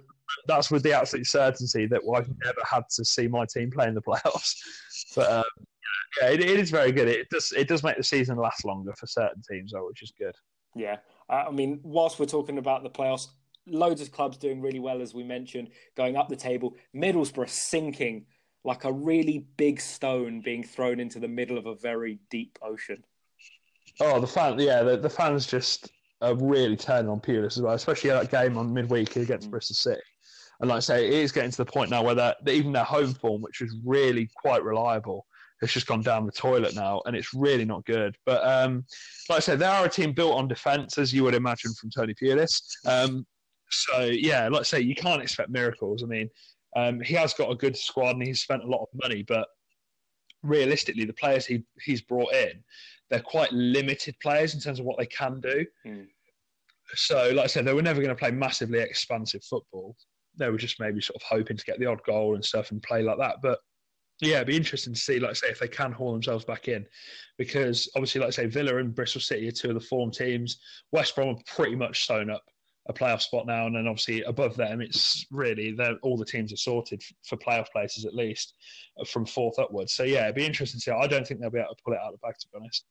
that's 0.47 0.71
with 0.71 0.83
the 0.83 0.93
absolute 0.93 1.27
certainty 1.27 1.87
that 1.87 2.05
well, 2.05 2.21
I've 2.21 2.29
never 2.45 2.61
had 2.69 2.85
to 2.97 3.05
see 3.05 3.29
my 3.29 3.45
team 3.47 3.71
play 3.71 3.87
in 3.87 3.95
the 3.95 4.03
playoffs. 4.03 4.55
But 5.17 5.33
um, 5.33 5.45
yeah, 6.21 6.29
it, 6.29 6.41
it 6.41 6.61
is 6.61 6.71
very 6.71 6.93
good. 6.93 7.09
It 7.09 7.29
does 7.31 7.53
it 7.57 7.67
does 7.67 7.83
make 7.83 7.97
the 7.97 8.05
season 8.05 8.37
last 8.37 8.65
longer 8.65 8.93
for 8.97 9.09
certain 9.09 9.43
teams, 9.51 9.73
though, 9.73 9.87
which 9.87 10.03
is 10.03 10.13
good. 10.17 10.35
Yeah, 10.77 10.99
uh, 11.29 11.47
I 11.49 11.51
mean, 11.51 11.81
whilst 11.83 12.21
we're 12.21 12.27
talking 12.27 12.59
about 12.59 12.85
the 12.85 12.91
playoffs, 12.91 13.27
loads 13.67 14.01
of 14.01 14.13
clubs 14.13 14.37
doing 14.37 14.61
really 14.61 14.79
well, 14.79 15.03
as 15.03 15.15
we 15.15 15.25
mentioned, 15.25 15.71
going 15.97 16.17
up 16.17 16.29
the 16.29 16.37
table. 16.37 16.77
Middlesbrough 16.95 17.49
sinking 17.49 18.27
like 18.65 18.85
a 18.85 18.93
really 18.93 19.47
big 19.57 19.81
stone 19.81 20.41
being 20.43 20.63
thrown 20.63 21.01
into 21.01 21.19
the 21.19 21.29
middle 21.29 21.59
of 21.59 21.67
a 21.67 21.75
very 21.75 22.19
deep 22.31 22.59
ocean. 22.63 23.05
Oh, 24.01 24.21
the 24.21 24.27
fan, 24.27 24.59
yeah, 24.59 24.83
the, 24.83 24.97
the 24.97 25.11
fans 25.11 25.47
just 25.47 25.91
are 26.23 26.35
really 26.35 26.77
turning 26.77 27.11
on 27.11 27.21
Pulis 27.21 27.57
as 27.57 27.63
well, 27.63 27.75
especially 27.75 28.11
that 28.11 28.31
game 28.31 28.59
on 28.59 28.73
midweek 28.73 29.17
against 29.17 29.49
mm. 29.49 29.51
Bristol 29.51 29.75
City. 29.75 30.03
And 30.61 30.69
like 30.69 30.79
I 30.79 30.81
say, 30.81 31.07
it 31.07 31.15
is 31.15 31.33
getting 31.33 31.51
to 31.51 31.57
the 31.57 31.65
point 31.65 31.91
now 31.91 32.03
where 32.03 32.15
that 32.15 32.37
even 32.47 32.73
their 32.73 32.85
home 32.85 33.15
form, 33.15 33.41
which 33.41 33.61
was 33.61 33.75
really 33.85 34.29
quite 34.37 34.63
reliable, 34.63 35.27
has 35.61 35.73
just 35.73 35.87
gone 35.87 36.03
down 36.03 36.27
the 36.27 36.33
toilet 36.33 36.75
now, 36.75 37.03
and 37.07 37.17
it's 37.17 37.35
really 37.35 37.65
not 37.65 37.85
good. 37.85 38.17
But 38.27 38.47
um, 38.47 38.85
like 39.29 39.39
I 39.39 39.41
said, 39.41 39.59
they 39.59 39.67
are 39.67 39.87
a 39.87 39.91
team 39.91 40.13
built 40.13 40.37
on 40.37 40.49
defence, 40.49 40.99
as 40.99 41.13
you 41.13 41.25
would 41.25 41.35
imagine 41.35 41.73
from 41.75 41.91
Tony 41.91 42.15
Pulis. 42.15 42.61
Um, 42.87 43.27
so 43.71 44.05
yeah, 44.05 44.49
like 44.49 44.61
I 44.61 44.65
say, 44.65 44.81
you 44.81 44.95
can't 44.95 45.23
expect 45.23 45.51
miracles. 45.51 46.03
I 46.03 46.07
mean, 46.07 46.29
um, 46.77 47.01
he 47.01 47.15
has 47.15 47.35
got 47.35 47.51
a 47.51 47.57
good 47.57 47.77
squad 47.77 48.17
and 48.17 48.27
he's 48.27 48.41
spent 48.41 48.63
a 48.63 48.67
lot 48.67 48.83
of 48.83 48.89
money, 49.03 49.25
but 49.27 49.47
realistically, 50.43 51.05
the 51.05 51.13
players 51.13 51.47
he 51.47 51.65
he's 51.83 52.03
brought 52.03 52.33
in, 52.35 52.63
they're 53.09 53.21
quite 53.21 53.53
limited 53.53 54.15
players 54.21 54.55
in 54.55 54.61
terms 54.61 54.81
of 54.81 54.87
what 54.87 54.99
they 54.99 55.07
can 55.07 55.41
do. 55.41 55.67
Mm. 55.87 56.07
So, 56.95 57.31
like 57.35 57.45
I 57.45 57.49
said, 57.49 57.65
they 57.65 57.75
were 57.75 57.83
never 57.83 58.01
going 58.01 58.15
to 58.15 58.19
play 58.19 58.31
massively 58.31 58.81
expansive 58.81 59.45
football. 59.45 59.97
They 60.37 60.51
were 60.51 60.59
just 60.59 60.81
maybe 60.81 61.01
sort 61.01 61.17
of 61.17 61.23
hoping 61.23 61.57
to 61.57 61.65
get 61.65 61.79
the 61.79 61.87
odd 61.87 62.03
goal 62.05 62.35
and 62.35 62.45
stuff 62.45 62.71
and 62.71 62.83
play 62.83 63.03
like 63.03 63.19
that. 63.19 63.37
But 63.43 63.59
yeah, 64.21 64.37
it'd 64.37 64.49
be 64.49 64.57
interesting 64.57 64.93
to 64.93 65.01
see, 65.01 65.19
like 65.19 65.31
I 65.31 65.35
say, 65.35 65.49
if 65.49 65.61
they 65.61 65.69
can 65.69 65.93
haul 65.93 66.13
themselves 66.13 66.45
back 66.45 66.69
in, 66.69 66.87
because 67.39 67.91
obviously, 67.95 68.21
like 68.21 68.29
I 68.29 68.33
say, 68.33 68.47
Villa 68.47 68.77
and 68.77 68.95
Bristol 68.95 69.21
City 69.21 69.49
are 69.49 69.53
two 69.53 69.69
of 69.69 69.75
the 69.75 69.81
form 69.81 70.11
teams. 70.11 70.59
West 70.93 71.15
Brom 71.15 71.29
are 71.29 71.43
pretty 71.47 71.77
much 71.77 72.07
sewn 72.07 72.31
up 72.31 72.45
a 72.89 72.93
playoff 72.93 73.21
spot 73.21 73.47
now, 73.47 73.67
and 73.67 73.77
then 73.77 73.87
obviously 73.87 74.23
above 74.23 74.57
them, 74.57 74.81
it's 74.81 75.27
really 75.31 75.77
all 76.03 76.17
the 76.17 76.25
teams 76.25 76.53
are 76.53 76.57
sorted 76.57 77.03
for 77.25 77.37
playoff 77.37 77.71
places 77.71 78.05
at 78.05 78.15
least 78.15 78.55
uh, 78.99 79.05
from 79.05 79.27
fourth 79.27 79.59
upwards. 79.59 79.93
So 79.93 80.03
yeah, 80.03 80.25
it'd 80.25 80.35
be 80.35 80.47
interesting 80.47 80.79
to 80.79 80.83
see. 80.83 80.91
I 80.91 81.07
don't 81.07 81.27
think 81.27 81.41
they'll 81.41 81.51
be 81.51 81.59
able 81.59 81.75
to 81.75 81.83
pull 81.85 81.95
it 81.95 82.01
out 82.01 82.13
of 82.13 82.21
the 82.21 82.27
bag, 82.27 82.35
to 82.41 82.47
be 82.53 82.59
honest. 82.59 82.85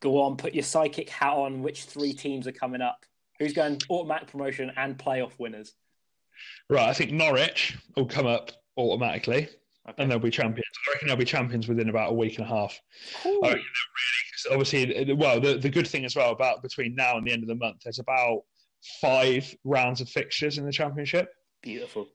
Go 0.00 0.20
on, 0.22 0.36
put 0.36 0.54
your 0.54 0.64
psychic 0.64 1.10
hat 1.10 1.34
on. 1.34 1.62
Which 1.62 1.84
three 1.84 2.12
teams 2.12 2.46
are 2.46 2.52
coming 2.52 2.80
up? 2.80 3.04
Who's 3.38 3.52
going 3.52 3.78
automatic 3.90 4.28
promotion 4.28 4.72
and 4.76 4.96
playoff 4.96 5.32
winners? 5.38 5.74
Right, 6.70 6.88
I 6.88 6.92
think 6.92 7.12
Norwich 7.12 7.76
will 7.96 8.06
come 8.06 8.26
up 8.26 8.52
automatically. 8.76 9.48
Okay. 9.88 10.02
And 10.02 10.10
they'll 10.10 10.18
be 10.18 10.30
champions. 10.30 10.66
I 10.86 10.92
reckon 10.92 11.08
they'll 11.08 11.16
be 11.16 11.24
champions 11.24 11.66
within 11.66 11.88
about 11.88 12.10
a 12.10 12.14
week 12.14 12.38
and 12.38 12.46
a 12.46 12.48
half. 12.48 12.78
Cool. 13.22 13.40
Really, 13.42 13.62
obviously, 14.50 15.14
well, 15.14 15.40
the, 15.40 15.56
the 15.56 15.70
good 15.70 15.86
thing 15.86 16.04
as 16.04 16.14
well 16.14 16.30
about 16.30 16.62
between 16.62 16.94
now 16.94 17.16
and 17.16 17.26
the 17.26 17.32
end 17.32 17.42
of 17.42 17.48
the 17.48 17.54
month, 17.54 17.78
there's 17.84 17.98
about 17.98 18.42
five 19.00 19.54
rounds 19.64 20.00
of 20.00 20.08
fixtures 20.08 20.58
in 20.58 20.64
the 20.64 20.72
championship. 20.72 21.28
Beautiful. 21.62 22.08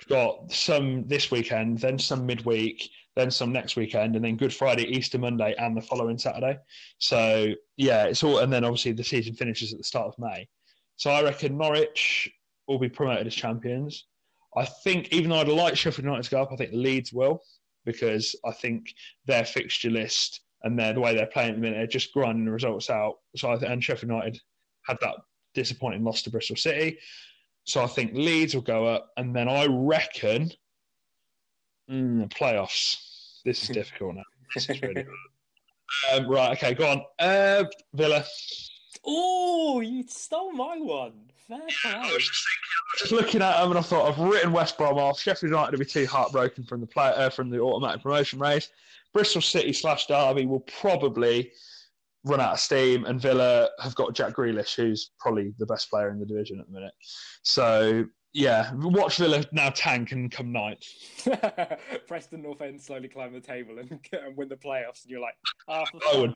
We've 0.00 0.16
got 0.16 0.50
some 0.50 1.06
this 1.06 1.30
weekend, 1.30 1.78
then 1.78 1.98
some 1.98 2.26
midweek, 2.26 2.88
then 3.14 3.30
some 3.30 3.52
next 3.52 3.76
weekend, 3.76 4.16
and 4.16 4.24
then 4.24 4.36
Good 4.36 4.54
Friday, 4.54 4.84
Easter 4.84 5.18
Monday, 5.18 5.54
and 5.58 5.76
the 5.76 5.82
following 5.82 6.18
Saturday. 6.18 6.58
So 6.98 7.52
yeah, 7.76 8.04
it's 8.04 8.24
all, 8.24 8.38
and 8.38 8.52
then 8.52 8.64
obviously 8.64 8.92
the 8.92 9.04
season 9.04 9.34
finishes 9.34 9.72
at 9.72 9.78
the 9.78 9.84
start 9.84 10.08
of 10.08 10.14
May. 10.18 10.48
So 10.96 11.10
I 11.10 11.22
reckon 11.22 11.56
Norwich 11.56 12.30
will 12.66 12.78
be 12.78 12.88
promoted 12.88 13.26
as 13.26 13.34
champions. 13.34 14.06
I 14.56 14.64
think 14.64 15.12
even 15.12 15.30
though 15.30 15.36
I'd 15.36 15.48
like 15.48 15.76
Sheffield 15.76 16.04
United 16.04 16.24
to 16.24 16.30
go 16.30 16.42
up, 16.42 16.52
I 16.52 16.56
think 16.56 16.72
Leeds 16.72 17.12
will 17.12 17.42
because 17.84 18.36
I 18.44 18.52
think 18.52 18.94
their 19.26 19.44
fixture 19.44 19.90
list 19.90 20.40
and 20.62 20.78
their, 20.78 20.92
the 20.92 21.00
way 21.00 21.14
they're 21.14 21.26
playing 21.26 21.50
at 21.50 21.54
the 21.56 21.60
minute, 21.60 21.80
are 21.80 21.86
just 21.86 22.12
grinding 22.12 22.44
the 22.44 22.52
results 22.52 22.90
out. 22.90 23.14
So 23.36 23.50
I 23.50 23.56
think, 23.56 23.70
and 23.70 23.82
Sheffield 23.82 24.10
United 24.10 24.38
had 24.86 24.98
that 25.00 25.16
disappointing 25.54 26.04
loss 26.04 26.22
to 26.22 26.30
Bristol 26.30 26.56
City. 26.56 26.98
So 27.64 27.82
I 27.82 27.86
think 27.86 28.12
Leeds 28.14 28.54
will 28.54 28.62
go 28.62 28.86
up, 28.86 29.10
and 29.16 29.34
then 29.34 29.48
I 29.48 29.66
reckon 29.66 30.50
mm, 31.90 32.28
playoffs. 32.28 33.40
This 33.44 33.62
is 33.62 33.68
difficult 33.74 34.16
now. 34.16 34.22
This 34.54 34.68
is 34.68 34.82
really 34.82 35.06
um, 36.12 36.28
right. 36.28 36.52
Okay, 36.52 36.74
go 36.74 36.88
on. 36.88 37.02
Uh, 37.18 37.64
Villa. 37.94 38.24
Oh, 39.04 39.80
you 39.80 40.04
stole 40.06 40.52
my 40.52 40.76
one. 40.78 41.12
Fair 41.48 41.58
play. 41.58 41.92
I 41.92 42.12
was 42.12 42.24
just, 42.24 42.46
thinking, 42.46 42.98
just 42.98 43.12
looking 43.12 43.42
at 43.42 43.60
them, 43.60 43.70
and 43.70 43.78
I 43.78 43.82
thought 43.82 44.08
I've 44.08 44.18
written 44.18 44.52
West 44.52 44.78
Brom 44.78 44.98
off. 44.98 45.20
Sheffield 45.20 45.50
United 45.50 45.72
will 45.72 45.80
be 45.80 45.84
too 45.84 46.06
heartbroken 46.06 46.64
from 46.64 46.80
the 46.80 46.86
play, 46.86 47.08
uh, 47.08 47.30
from 47.30 47.50
the 47.50 47.60
automatic 47.60 48.02
promotion 48.02 48.38
race. 48.38 48.70
Bristol 49.12 49.42
City 49.42 49.72
slash 49.72 50.06
Derby 50.06 50.46
will 50.46 50.60
probably 50.60 51.52
run 52.24 52.40
out 52.40 52.52
of 52.52 52.60
steam, 52.60 53.04
and 53.04 53.20
Villa 53.20 53.68
have 53.80 53.94
got 53.94 54.14
Jack 54.14 54.34
Grealish, 54.34 54.74
who's 54.76 55.10
probably 55.18 55.52
the 55.58 55.66
best 55.66 55.90
player 55.90 56.10
in 56.10 56.18
the 56.18 56.26
division 56.26 56.60
at 56.60 56.66
the 56.66 56.72
minute. 56.72 56.94
So 57.42 58.06
yeah, 58.34 58.72
watch 58.74 59.18
Villa 59.18 59.44
now 59.52 59.70
tank 59.70 60.12
and 60.12 60.30
come 60.30 60.52
ninth. 60.52 60.86
Preston 62.06 62.42
North 62.42 62.62
End 62.62 62.80
slowly 62.80 63.08
climb 63.08 63.32
the 63.32 63.40
table 63.40 63.78
and, 63.78 63.90
and 64.12 64.36
win 64.36 64.48
the 64.48 64.56
playoffs, 64.56 65.02
and 65.02 65.10
you're 65.10 65.20
like, 65.20 65.36
oh, 65.68 65.84
I 66.12 66.18
would. 66.18 66.34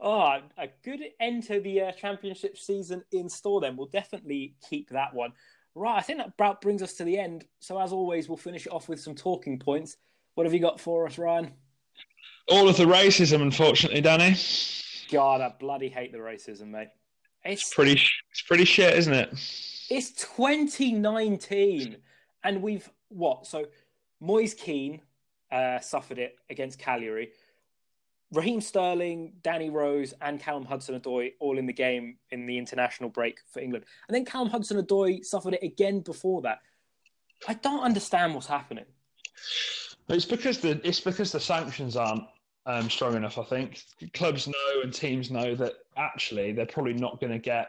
oh, 0.00 0.40
a 0.58 0.68
good 0.82 1.02
end 1.20 1.44
to 1.44 1.60
the 1.60 1.82
uh, 1.82 1.92
championship 1.92 2.58
season 2.58 3.04
in 3.12 3.28
store. 3.28 3.60
Then 3.60 3.76
we'll 3.76 3.86
definitely 3.86 4.56
keep 4.68 4.90
that 4.90 5.14
one. 5.14 5.32
Right, 5.76 5.98
I 5.98 6.00
think 6.00 6.18
that 6.18 6.28
about 6.28 6.60
brings 6.60 6.82
us 6.82 6.94
to 6.94 7.04
the 7.04 7.16
end. 7.16 7.44
So 7.60 7.80
as 7.80 7.92
always, 7.92 8.28
we'll 8.28 8.38
finish 8.38 8.66
it 8.66 8.72
off 8.72 8.88
with 8.88 9.00
some 9.00 9.14
talking 9.14 9.58
points. 9.60 9.96
What 10.34 10.46
have 10.46 10.54
you 10.54 10.60
got 10.60 10.80
for 10.80 11.06
us, 11.06 11.16
Ryan? 11.16 11.52
All 12.50 12.68
of 12.68 12.76
the 12.76 12.84
racism, 12.84 13.42
unfortunately, 13.42 14.00
Danny. 14.00 14.36
God, 15.10 15.40
I 15.40 15.54
bloody 15.58 15.88
hate 15.88 16.10
the 16.10 16.18
racism, 16.18 16.68
mate. 16.68 16.88
It's, 17.44 17.62
it's 17.62 17.74
pretty, 17.74 17.92
it's 17.92 18.42
pretty 18.42 18.64
shit, 18.64 18.96
isn't 18.98 19.12
it? 19.12 19.30
It's 19.88 20.10
2019, 20.12 21.96
and 22.44 22.62
we've 22.62 22.90
what? 23.08 23.46
So, 23.46 23.66
Moise 24.20 24.54
Kean 24.54 25.00
uh, 25.52 25.78
suffered 25.78 26.18
it 26.18 26.36
against 26.50 26.78
Cagliari. 26.78 27.30
Raheem 28.32 28.60
Sterling, 28.60 29.32
Danny 29.42 29.70
Rose, 29.70 30.14
and 30.20 30.40
Callum 30.40 30.64
Hudson-Odoi 30.64 31.32
all 31.40 31.58
in 31.58 31.66
the 31.66 31.72
game 31.72 32.16
in 32.30 32.46
the 32.46 32.58
international 32.58 33.10
break 33.10 33.40
for 33.52 33.60
England, 33.60 33.84
and 34.08 34.14
then 34.14 34.24
Callum 34.24 34.50
Hudson-Odoi 34.50 35.24
suffered 35.24 35.54
it 35.54 35.62
again 35.62 36.00
before 36.00 36.42
that. 36.42 36.58
I 37.48 37.54
don't 37.54 37.82
understand 37.82 38.34
what's 38.34 38.46
happening. 38.46 38.84
It's 40.08 40.24
because 40.24 40.58
the 40.58 40.80
it's 40.84 41.00
because 41.00 41.32
the 41.32 41.40
sanctions 41.40 41.96
aren't 41.96 42.24
um, 42.66 42.90
strong 42.90 43.16
enough. 43.16 43.38
I 43.38 43.44
think 43.44 43.82
clubs 44.14 44.46
know 44.46 44.82
and 44.82 44.92
teams 44.92 45.30
know 45.30 45.54
that 45.56 45.74
actually 45.96 46.52
they're 46.52 46.66
probably 46.66 46.94
not 46.94 47.20
going 47.20 47.32
to 47.32 47.38
get 47.38 47.68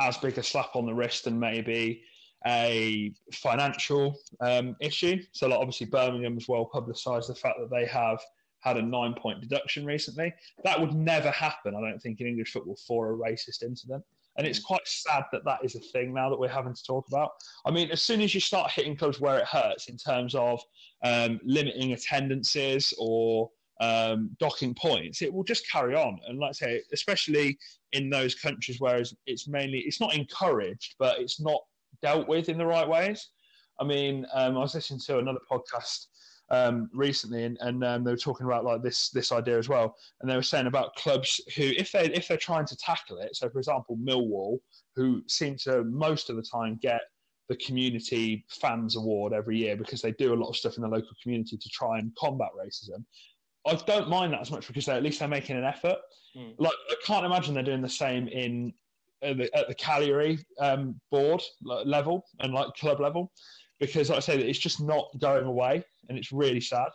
as 0.00 0.16
big 0.18 0.38
a 0.38 0.42
slap 0.42 0.76
on 0.76 0.86
the 0.86 0.94
wrist 0.94 1.24
than 1.24 1.38
maybe 1.38 2.02
a 2.46 3.12
financial 3.32 4.16
um, 4.40 4.76
issue. 4.80 5.20
So, 5.32 5.48
like, 5.48 5.58
obviously, 5.58 5.86
Birmingham 5.86 6.34
has 6.34 6.48
well 6.48 6.66
publicised 6.72 7.28
the 7.28 7.34
fact 7.34 7.56
that 7.58 7.70
they 7.70 7.86
have 7.86 8.20
had 8.60 8.76
a 8.76 8.82
nine 8.82 9.14
point 9.14 9.40
deduction 9.40 9.84
recently. 9.84 10.32
That 10.64 10.80
would 10.80 10.94
never 10.94 11.30
happen, 11.30 11.74
I 11.74 11.80
don't 11.80 12.00
think, 12.00 12.20
in 12.20 12.26
English 12.26 12.52
football 12.52 12.78
for 12.86 13.12
a 13.12 13.16
racist 13.16 13.62
incident. 13.62 14.04
And 14.36 14.46
it's 14.46 14.60
quite 14.60 14.86
sad 14.86 15.24
that 15.32 15.44
that 15.46 15.64
is 15.64 15.74
a 15.74 15.80
thing 15.80 16.14
now 16.14 16.30
that 16.30 16.38
we're 16.38 16.48
having 16.48 16.74
to 16.74 16.84
talk 16.84 17.08
about. 17.08 17.30
I 17.66 17.72
mean, 17.72 17.90
as 17.90 18.02
soon 18.02 18.20
as 18.20 18.32
you 18.34 18.40
start 18.40 18.70
hitting 18.70 18.96
clubs 18.96 19.20
where 19.20 19.38
it 19.38 19.46
hurts 19.46 19.88
in 19.88 19.96
terms 19.96 20.36
of 20.36 20.60
um, 21.02 21.40
limiting 21.44 21.92
attendances 21.92 22.94
or 22.98 23.50
um, 23.80 24.30
docking 24.38 24.74
points, 24.74 25.22
it 25.22 25.32
will 25.32 25.44
just 25.44 25.68
carry 25.70 25.94
on. 25.94 26.18
And 26.26 26.38
like 26.38 26.50
I 26.50 26.52
say, 26.52 26.82
especially 26.92 27.58
in 27.92 28.10
those 28.10 28.34
countries 28.34 28.80
where 28.80 29.02
it's 29.26 29.48
mainly, 29.48 29.80
it's 29.80 30.00
not 30.00 30.14
encouraged, 30.14 30.96
but 30.98 31.18
it's 31.18 31.40
not 31.40 31.60
dealt 32.02 32.28
with 32.28 32.48
in 32.48 32.58
the 32.58 32.66
right 32.66 32.88
ways. 32.88 33.28
I 33.80 33.84
mean, 33.84 34.26
um, 34.34 34.56
I 34.56 34.60
was 34.60 34.74
listening 34.74 35.00
to 35.06 35.18
another 35.18 35.40
podcast 35.50 36.06
um, 36.50 36.88
recently, 36.92 37.44
and, 37.44 37.58
and 37.60 37.84
um, 37.84 38.04
they 38.04 38.10
were 38.10 38.16
talking 38.16 38.46
about 38.46 38.64
like 38.64 38.82
this 38.82 39.10
this 39.10 39.32
idea 39.32 39.58
as 39.58 39.68
well. 39.68 39.94
And 40.20 40.30
they 40.30 40.36
were 40.36 40.42
saying 40.42 40.66
about 40.66 40.94
clubs 40.96 41.40
who, 41.56 41.62
if 41.62 41.92
they 41.92 42.06
if 42.06 42.28
they're 42.28 42.36
trying 42.36 42.66
to 42.66 42.76
tackle 42.76 43.18
it, 43.18 43.36
so 43.36 43.48
for 43.50 43.58
example, 43.58 43.96
Millwall, 44.02 44.58
who 44.96 45.22
seem 45.28 45.56
to 45.58 45.84
most 45.84 46.30
of 46.30 46.36
the 46.36 46.42
time 46.42 46.78
get 46.82 47.02
the 47.48 47.56
community 47.56 48.44
fans 48.48 48.96
award 48.96 49.32
every 49.32 49.56
year 49.56 49.76
because 49.76 50.02
they 50.02 50.12
do 50.12 50.34
a 50.34 50.36
lot 50.36 50.50
of 50.50 50.56
stuff 50.56 50.76
in 50.76 50.82
the 50.82 50.88
local 50.88 51.16
community 51.22 51.56
to 51.56 51.68
try 51.70 51.98
and 51.98 52.14
combat 52.18 52.50
racism. 52.58 53.04
I 53.66 53.74
don't 53.86 54.08
mind 54.08 54.32
that 54.32 54.40
as 54.40 54.50
much 54.50 54.66
because 54.66 54.88
at 54.88 55.02
least 55.02 55.18
they're 55.18 55.28
making 55.28 55.56
an 55.56 55.64
effort. 55.64 55.98
Mm. 56.36 56.54
Like 56.58 56.72
I 56.90 56.94
can't 57.04 57.26
imagine 57.26 57.54
they're 57.54 57.62
doing 57.62 57.82
the 57.82 57.88
same 57.88 58.28
in 58.28 58.72
at 59.22 59.36
the, 59.36 59.56
at 59.56 59.68
the 59.68 59.74
Cagliari 59.74 60.38
um, 60.60 61.00
board 61.10 61.42
level 61.62 62.24
and 62.40 62.52
like 62.54 62.68
club 62.74 63.00
level 63.00 63.32
because, 63.80 64.10
like 64.10 64.18
I 64.18 64.20
say, 64.20 64.38
it's 64.38 64.58
just 64.58 64.80
not 64.80 65.08
going 65.18 65.44
away, 65.44 65.84
and 66.08 66.18
it's 66.18 66.32
really 66.32 66.60
sad. 66.60 66.88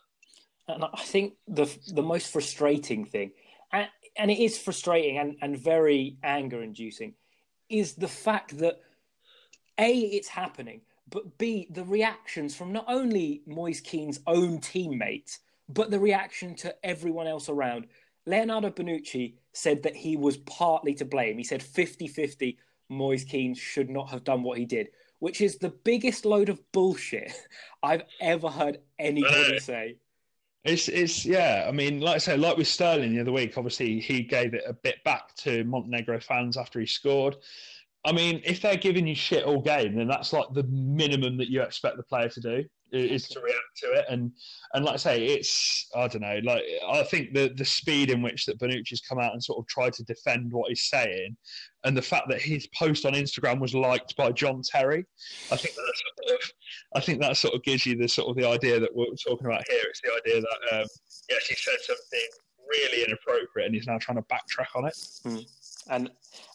And 0.67 0.83
I 0.83 1.03
think 1.03 1.33
the 1.47 1.65
the 1.93 2.01
most 2.01 2.31
frustrating 2.31 3.05
thing, 3.05 3.31
and, 3.71 3.87
and 4.17 4.31
it 4.31 4.39
is 4.39 4.57
frustrating 4.57 5.17
and, 5.17 5.35
and 5.41 5.57
very 5.57 6.17
anger 6.23 6.61
inducing, 6.61 7.13
is 7.69 7.95
the 7.95 8.07
fact 8.07 8.57
that 8.59 8.79
a 9.79 9.91
it's 9.91 10.27
happening, 10.27 10.81
but 11.09 11.37
b 11.37 11.67
the 11.71 11.83
reactions 11.83 12.55
from 12.55 12.71
not 12.71 12.85
only 12.87 13.43
Moise 13.45 13.81
Kean's 13.81 14.19
own 14.27 14.59
teammates, 14.59 15.39
but 15.69 15.91
the 15.91 15.99
reaction 15.99 16.55
to 16.57 16.75
everyone 16.83 17.27
else 17.27 17.49
around. 17.49 17.87
Leonardo 18.25 18.69
Bonucci 18.69 19.35
said 19.51 19.83
that 19.83 19.95
he 19.95 20.15
was 20.15 20.37
partly 20.37 20.93
to 20.95 21.05
blame. 21.05 21.37
He 21.37 21.43
said 21.43 21.61
50 21.61 22.07
50 22.07 22.57
Moise 22.89 23.23
Kean 23.23 23.53
should 23.53 23.89
not 23.89 24.09
have 24.09 24.23
done 24.23 24.43
what 24.43 24.57
he 24.57 24.65
did 24.65 24.89
which 25.23 25.39
is 25.39 25.57
the 25.57 25.69
biggest 25.69 26.25
load 26.25 26.49
of 26.49 26.59
bullshit 26.73 27.31
I've 27.83 28.03
ever 28.19 28.49
heard 28.49 28.79
anybody 28.99 29.57
say. 29.57 29.95
It's 30.65 30.89
it's 30.89 31.25
yeah. 31.25 31.65
I 31.65 31.71
mean, 31.71 32.01
like 32.01 32.15
I 32.15 32.17
say, 32.17 32.35
like 32.35 32.57
with 32.57 32.67
Sterling 32.67 33.13
the 33.13 33.21
other 33.21 33.31
week, 33.31 33.57
obviously 33.57 34.01
he 34.01 34.23
gave 34.23 34.53
it 34.53 34.65
a 34.67 34.73
bit 34.73 35.01
back 35.05 35.33
to 35.35 35.63
Montenegro 35.63 36.19
fans 36.19 36.57
after 36.57 36.77
he 36.81 36.85
scored. 36.85 37.37
I 38.03 38.11
mean, 38.11 38.41
if 38.43 38.61
they're 38.61 38.75
giving 38.75 39.07
you 39.07 39.15
shit 39.15 39.45
all 39.45 39.61
game, 39.61 39.95
then 39.95 40.09
that's 40.09 40.33
like 40.33 40.47
the 40.51 40.63
minimum 40.63 41.37
that 41.37 41.47
you 41.47 41.61
expect 41.61 41.95
the 41.95 42.03
player 42.03 42.27
to 42.27 42.41
do 42.41 42.65
is 42.93 43.27
to 43.29 43.39
react 43.41 43.77
to 43.77 43.87
it. 43.93 44.05
And 44.09 44.31
and 44.73 44.85
like 44.85 44.95
I 44.95 44.97
say, 44.97 45.25
it's 45.25 45.89
I 45.95 46.07
don't 46.07 46.21
know. 46.21 46.39
Like 46.43 46.63
I 46.87 47.03
think 47.03 47.33
the 47.33 47.51
the 47.55 47.65
speed 47.65 48.09
in 48.09 48.21
which 48.21 48.45
that 48.45 48.59
Bonucci's 48.59 49.01
come 49.01 49.19
out 49.19 49.33
and 49.33 49.43
sort 49.43 49.59
of 49.59 49.67
tried 49.67 49.93
to 49.93 50.03
defend 50.03 50.51
what 50.51 50.69
he's 50.69 50.83
saying, 50.89 51.35
and 51.83 51.95
the 51.97 52.01
fact 52.01 52.29
that 52.29 52.41
his 52.41 52.67
post 52.67 53.05
on 53.05 53.13
Instagram 53.13 53.59
was 53.59 53.73
liked 53.73 54.15
by 54.15 54.31
John 54.31 54.61
Terry, 54.63 55.05
I 55.51 55.55
think 55.55 55.75
that 55.75 55.93
sort 56.27 56.39
of, 56.39 56.51
I 56.95 56.99
think 56.99 57.19
that 57.21 57.37
sort 57.37 57.53
of 57.53 57.63
gives 57.63 57.85
you 57.85 57.97
the 57.97 58.07
sort 58.07 58.29
of 58.29 58.35
the 58.35 58.47
idea 58.47 58.79
that 58.79 58.95
we're 58.95 59.05
talking 59.27 59.47
about 59.47 59.63
here. 59.69 59.83
It's 59.89 60.01
the 60.01 60.13
idea 60.13 60.41
that 60.41 60.81
um, 60.81 60.87
he 61.29 61.55
said 61.55 61.79
something 61.81 62.27
really 62.69 63.03
inappropriate, 63.03 63.67
and 63.67 63.75
he's 63.75 63.87
now 63.87 63.97
trying 63.99 64.17
to 64.17 64.23
backtrack 64.23 64.75
on 64.75 64.85
it. 64.85 64.97
Hmm. 65.23 65.37
And 65.89 66.11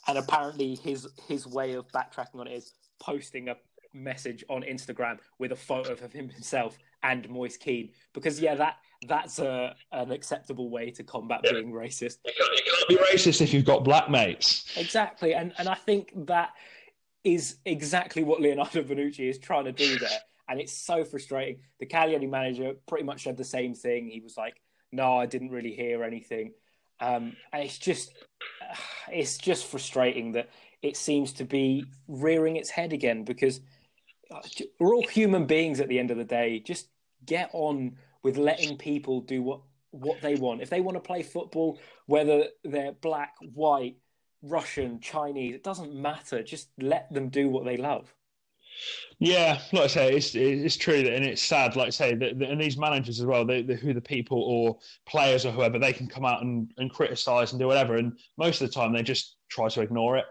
and 0.07 0.19
apparently 0.19 0.75
his 0.77 1.07
his 1.27 1.47
way 1.47 1.75
of 1.75 1.87
backtracking 1.89 2.41
on 2.41 2.47
it 2.47 2.55
is 2.55 2.73
posting 3.01 3.49
a 3.49 3.57
message 4.03 4.45
on 4.49 4.63
Instagram 4.63 5.19
with 5.39 5.53
a 5.53 5.57
photo 5.57 5.93
of 5.93 6.13
him 6.13 6.29
himself 6.29 6.79
and 7.03 7.29
Moise 7.29 7.57
Kean 7.57 7.91
because 8.13 8.41
yeah 8.41 8.55
that 8.55 8.77
that's 9.07 9.39
a 9.39 9.75
an 9.93 10.11
acceptable 10.11 10.71
way 10.71 10.91
to 10.91 11.05
combat 11.05 11.41
yeah. 11.45 11.53
being 11.53 11.73
racist. 11.73 12.19
You 12.25 12.33
can't, 12.37 12.57
you 12.57 12.73
can't, 12.73 12.89
be 12.89 12.97
racist 12.97 13.41
if 13.41 13.53
you've 13.53 13.65
got 13.65 13.85
black 13.85 14.11
mates. 14.11 14.65
Exactly, 14.77 15.35
and 15.35 15.53
and 15.59 15.69
I 15.69 15.75
think 15.75 16.13
that 16.27 16.51
is 17.25 17.57
exactly 17.65 18.25
what 18.25 18.41
Leonardo 18.41 18.83
Bonucci 18.83 19.29
is 19.29 19.39
trying 19.39 19.67
to 19.67 19.73
do 19.73 19.99
there, 20.01 20.19
and 20.49 20.61
it's 20.61 20.73
so 20.73 21.05
frustrating. 21.05 21.61
The 21.81 21.87
Cagliari 21.87 22.27
manager 22.27 22.75
pretty 22.89 23.05
much 23.05 23.25
said 23.25 23.37
the 23.37 23.45
same 23.45 23.75
thing. 23.75 24.09
He 24.09 24.21
was 24.21 24.37
like, 24.37 24.61
"No, 24.91 25.17
I 25.17 25.27
didn't 25.27 25.51
really 25.51 25.73
hear 25.73 26.03
anything," 26.03 26.53
um, 27.01 27.37
and 27.53 27.63
it's 27.63 27.79
just 27.79 28.13
it's 29.13 29.39
just 29.39 29.67
frustrating 29.67 30.33
that 30.33 30.51
it 30.83 30.97
seems 30.97 31.33
to 31.35 31.45
be 31.45 31.85
rearing 32.07 32.57
its 32.57 32.71
head 32.71 32.93
again 32.93 33.25
because 33.25 33.61
we're 34.79 34.95
all 34.95 35.07
human 35.07 35.47
beings 35.47 35.81
at 35.81 35.89
the 35.89 35.99
end 35.99 36.11
of 36.11 36.17
the 36.17 36.25
day. 36.25 36.61
Just 36.61 36.89
get 37.25 37.51
on 37.53 37.97
with 38.23 38.37
letting 38.37 38.77
people 38.77 39.21
do 39.21 39.43
what 39.43 39.61
what 39.91 40.21
they 40.21 40.35
want. 40.35 40.61
If 40.61 40.71
they 40.71 40.81
want 40.81 40.97
to 40.97 41.01
play 41.01 41.23
football, 41.23 41.79
whether 42.07 42.45
they're 42.63 42.93
black, 42.93 43.35
white, 43.55 43.97
Russian, 44.43 45.01
Chinese, 45.01 45.55
it 45.55 45.65
doesn't 45.65 45.95
matter. 45.95 46.43
Just 46.43 46.69
let 46.79 47.13
them 47.13 47.31
do 47.31 47.49
what 47.49 47.65
they 47.65 47.77
love. 47.77 48.13
Yeah, 49.19 49.59
like 49.73 49.85
I 49.85 49.87
say, 49.89 50.15
it's 50.15 50.35
it's 50.35 50.77
true 50.77 51.03
that, 51.03 51.13
and 51.13 51.25
it's 51.25 51.43
sad. 51.43 51.75
Like 51.75 51.89
I 51.89 51.91
say, 51.91 52.15
that, 52.15 52.41
and 52.41 52.61
these 52.61 52.77
managers 52.77 53.19
as 53.19 53.27
well, 53.27 53.45
they, 53.45 53.63
they, 53.63 53.75
who 53.75 53.93
the 53.93 54.01
people 54.01 54.41
or 54.41 54.79
players 55.07 55.45
or 55.45 55.51
whoever, 55.51 55.79
they 55.79 55.93
can 55.93 56.07
come 56.07 56.25
out 56.25 56.43
and, 56.43 56.71
and 56.77 56.91
criticize 56.91 57.53
and 57.53 57.59
do 57.59 57.67
whatever, 57.67 57.97
and 57.97 58.17
most 58.37 58.61
of 58.61 58.69
the 58.69 58.75
time 58.75 58.93
they 58.93 59.03
just 59.03 59.37
try 59.49 59.69
to 59.69 59.81
ignore 59.81 60.17
it. 60.17 60.27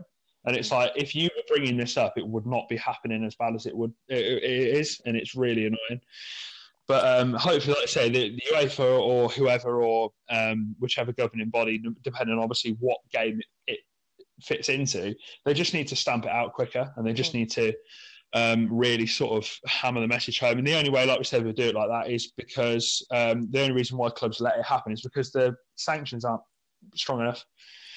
And 0.48 0.56
it's 0.56 0.72
like 0.72 0.92
if 0.96 1.14
you 1.14 1.30
were 1.36 1.44
bringing 1.48 1.78
this 1.78 1.98
up, 1.98 2.14
it 2.18 2.26
would 2.26 2.48
not 2.48 2.70
be 2.70 2.78
happening 2.78 3.24
as 3.26 3.36
bad 3.36 3.54
as 3.54 3.66
it 3.66 3.76
would 3.76 3.94
it, 4.08 4.44
it 4.44 4.78
is, 4.78 5.02
and 5.06 5.16
it's 5.16 5.36
really 5.36 5.66
annoying. 5.66 6.02
But 6.88 7.06
um, 7.06 7.34
hopefully, 7.34 7.74
like 7.74 7.84
I 7.84 7.88
say, 7.88 8.10
the, 8.10 8.30
the 8.30 8.56
UEFA 8.56 9.00
or 9.00 9.28
whoever 9.28 9.84
or 9.84 10.12
um, 10.30 10.74
whichever 10.80 11.12
governing 11.12 11.50
body, 11.50 11.84
depending 12.02 12.38
on 12.38 12.42
obviously 12.42 12.78
what 12.80 13.00
game 13.12 13.42
it 13.68 13.80
fits 14.42 14.70
into, 14.70 15.14
they 15.46 15.54
just 15.54 15.74
need 15.74 15.90
to 15.90 15.98
stamp 15.98 16.24
it 16.24 16.32
out 16.32 16.54
quicker, 16.54 16.94
and 16.96 17.06
they 17.06 17.12
just 17.12 17.34
need 17.34 17.52
to 17.52 17.74
um, 18.34 18.70
really 18.72 19.06
sort 19.06 19.44
of 19.44 19.52
hammer 19.66 20.00
the 20.00 20.08
message 20.08 20.40
home. 20.40 20.60
And 20.60 20.66
the 20.66 20.76
only 20.76 20.90
way, 20.90 21.06
like 21.06 21.18
we 21.18 21.26
said, 21.26 21.46
we 21.46 21.52
do 21.52 21.64
it 21.64 21.76
like 21.76 21.90
that 21.90 22.10
is 22.10 22.32
because 22.38 23.06
um, 23.12 23.50
the 23.52 23.62
only 23.62 23.74
reason 23.74 23.98
why 23.98 24.10
clubs 24.12 24.40
let 24.40 24.58
it 24.58 24.66
happen 24.66 24.94
is 24.94 25.02
because 25.02 25.32
the 25.34 25.58
sanctions 25.76 26.24
aren't 26.24 26.42
strong 26.96 27.20
enough. 27.20 27.46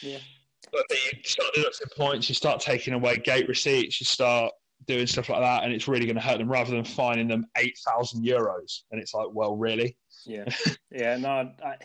Yeah. 0.02 0.18
But 0.72 0.84
you 0.90 1.22
start 1.24 1.54
deducting 1.54 1.88
points, 1.96 2.28
you 2.28 2.34
start 2.34 2.60
taking 2.60 2.94
away 2.94 3.16
gate 3.16 3.48
receipts, 3.48 4.00
you 4.00 4.04
start 4.04 4.52
doing 4.86 5.06
stuff 5.06 5.28
like 5.28 5.40
that, 5.40 5.64
and 5.64 5.72
it's 5.72 5.88
really 5.88 6.06
going 6.06 6.16
to 6.16 6.22
hurt 6.22 6.38
them 6.38 6.50
rather 6.50 6.70
than 6.70 6.84
finding 6.84 7.28
them 7.28 7.46
eight 7.56 7.78
thousand 7.86 8.24
euros. 8.24 8.82
And 8.90 9.00
it's 9.00 9.14
like, 9.14 9.28
well, 9.32 9.56
really? 9.56 9.96
Yeah, 10.24 10.44
yeah. 10.90 11.16
No, 11.16 11.50
I, 11.64 11.76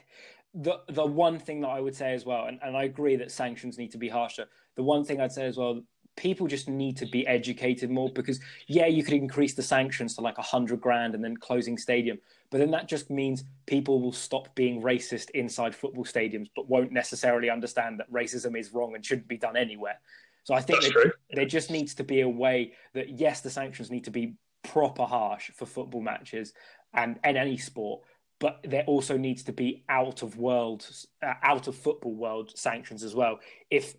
the 0.53 0.79
the 0.89 1.05
one 1.05 1.39
thing 1.39 1.61
that 1.61 1.69
I 1.69 1.79
would 1.79 1.95
say 1.95 2.13
as 2.13 2.25
well, 2.25 2.45
and, 2.45 2.59
and 2.63 2.75
I 2.75 2.83
agree 2.83 3.15
that 3.17 3.31
sanctions 3.31 3.77
need 3.77 3.91
to 3.91 3.97
be 3.97 4.09
harsher. 4.09 4.45
The 4.75 4.83
one 4.83 5.03
thing 5.03 5.19
I'd 5.21 5.31
say 5.31 5.45
as 5.45 5.57
well, 5.57 5.81
people 6.15 6.47
just 6.47 6.69
need 6.69 6.97
to 6.97 7.05
be 7.05 7.27
educated 7.27 7.89
more 7.89 8.09
because 8.09 8.39
yeah, 8.67 8.85
you 8.85 9.03
could 9.03 9.13
increase 9.13 9.53
the 9.53 9.63
sanctions 9.63 10.15
to 10.15 10.21
like 10.21 10.37
a 10.37 10.43
hundred 10.43 10.81
grand 10.81 11.13
and 11.13 11.23
then 11.23 11.35
closing 11.37 11.77
stadium, 11.77 12.17
but 12.49 12.59
then 12.59 12.71
that 12.71 12.87
just 12.87 13.09
means 13.09 13.43
people 13.65 14.01
will 14.01 14.13
stop 14.13 14.53
being 14.55 14.81
racist 14.81 15.29
inside 15.31 15.75
football 15.75 16.05
stadiums, 16.05 16.49
but 16.55 16.69
won't 16.69 16.91
necessarily 16.91 17.49
understand 17.49 17.99
that 17.99 18.11
racism 18.11 18.57
is 18.57 18.73
wrong 18.73 18.95
and 18.95 19.05
shouldn't 19.05 19.27
be 19.27 19.37
done 19.37 19.57
anywhere. 19.57 19.99
So 20.43 20.53
I 20.53 20.61
think 20.61 20.83
there, 20.83 21.13
there 21.31 21.45
just 21.45 21.71
needs 21.71 21.95
to 21.95 22.03
be 22.03 22.21
a 22.21 22.29
way 22.29 22.73
that 22.93 23.09
yes, 23.09 23.41
the 23.41 23.49
sanctions 23.49 23.91
need 23.91 24.05
to 24.05 24.11
be 24.11 24.35
proper 24.63 25.03
harsh 25.03 25.51
for 25.51 25.65
football 25.65 26.01
matches 26.01 26.53
and, 26.93 27.19
and 27.23 27.35
any 27.35 27.57
sport, 27.57 28.01
but 28.39 28.59
there 28.63 28.83
also 28.85 29.17
needs 29.17 29.43
to 29.43 29.51
be 29.51 29.83
out 29.89 30.21
of 30.21 30.37
world, 30.37 30.87
uh, 31.23 31.33
out 31.43 31.67
of 31.67 31.75
football 31.75 32.13
world 32.13 32.57
sanctions 32.57 33.03
as 33.03 33.15
well. 33.15 33.39
If 33.69 33.95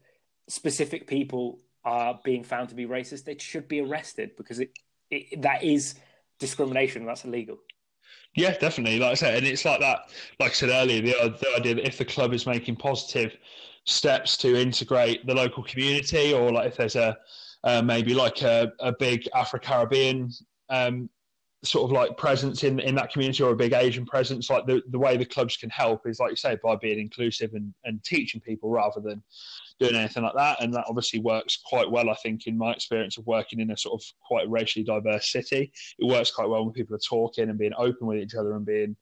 specific 0.48 1.06
people 1.06 1.58
are 1.86 2.18
being 2.24 2.42
found 2.42 2.68
to 2.68 2.74
be 2.74 2.84
racist, 2.84 3.24
they 3.24 3.38
should 3.38 3.68
be 3.68 3.80
arrested 3.80 4.32
because 4.36 4.58
it, 4.58 4.76
it 5.10 5.40
that 5.40 5.62
is 5.62 5.94
discrimination. 6.38 7.06
That's 7.06 7.24
illegal. 7.24 7.58
Yeah, 8.34 8.58
definitely. 8.58 8.98
Like 8.98 9.12
I 9.12 9.14
said, 9.14 9.36
and 9.36 9.46
it's 9.46 9.64
like 9.64 9.80
that. 9.80 10.10
Like 10.38 10.50
I 10.50 10.54
said 10.54 10.68
earlier, 10.68 11.00
the, 11.00 11.38
the 11.40 11.56
idea 11.56 11.76
that 11.76 11.86
if 11.86 11.96
the 11.96 12.04
club 12.04 12.34
is 12.34 12.44
making 12.44 12.76
positive 12.76 13.36
steps 13.84 14.36
to 14.38 14.60
integrate 14.60 15.24
the 15.26 15.34
local 15.34 15.62
community, 15.62 16.34
or 16.34 16.50
like 16.50 16.66
if 16.66 16.76
there's 16.76 16.96
a 16.96 17.16
uh, 17.64 17.80
maybe 17.82 18.12
like 18.14 18.42
a, 18.42 18.72
a 18.80 18.92
big 18.92 19.26
Afro 19.34 19.60
Caribbean 19.60 20.30
um, 20.68 21.08
sort 21.64 21.84
of 21.84 21.92
like 21.92 22.16
presence 22.16 22.64
in 22.64 22.80
in 22.80 22.96
that 22.96 23.12
community, 23.12 23.44
or 23.44 23.52
a 23.52 23.56
big 23.56 23.72
Asian 23.72 24.04
presence, 24.04 24.50
like 24.50 24.66
the 24.66 24.82
the 24.90 24.98
way 24.98 25.16
the 25.16 25.24
clubs 25.24 25.56
can 25.56 25.70
help 25.70 26.06
is 26.06 26.18
like 26.18 26.30
you 26.30 26.36
say 26.36 26.58
by 26.62 26.74
being 26.74 26.98
inclusive 26.98 27.54
and, 27.54 27.72
and 27.84 28.02
teaching 28.02 28.40
people 28.40 28.70
rather 28.70 29.00
than 29.00 29.22
doing 29.78 29.94
anything 29.94 30.22
like 30.22 30.34
that. 30.34 30.62
And 30.62 30.72
that 30.74 30.86
obviously 30.88 31.20
works 31.20 31.58
quite 31.64 31.90
well, 31.90 32.10
I 32.10 32.14
think, 32.22 32.46
in 32.46 32.56
my 32.56 32.72
experience 32.72 33.18
of 33.18 33.26
working 33.26 33.60
in 33.60 33.70
a 33.70 33.76
sort 33.76 34.00
of 34.00 34.06
quite 34.26 34.48
racially 34.50 34.84
diverse 34.84 35.30
city. 35.30 35.72
It 35.98 36.06
works 36.06 36.30
quite 36.30 36.48
well 36.48 36.64
when 36.64 36.72
people 36.72 36.96
are 36.96 37.00
talking 37.00 37.48
and 37.48 37.58
being 37.58 37.74
open 37.76 38.06
with 38.06 38.18
each 38.18 38.34
other 38.34 38.54
and 38.54 38.64
being 38.64 38.96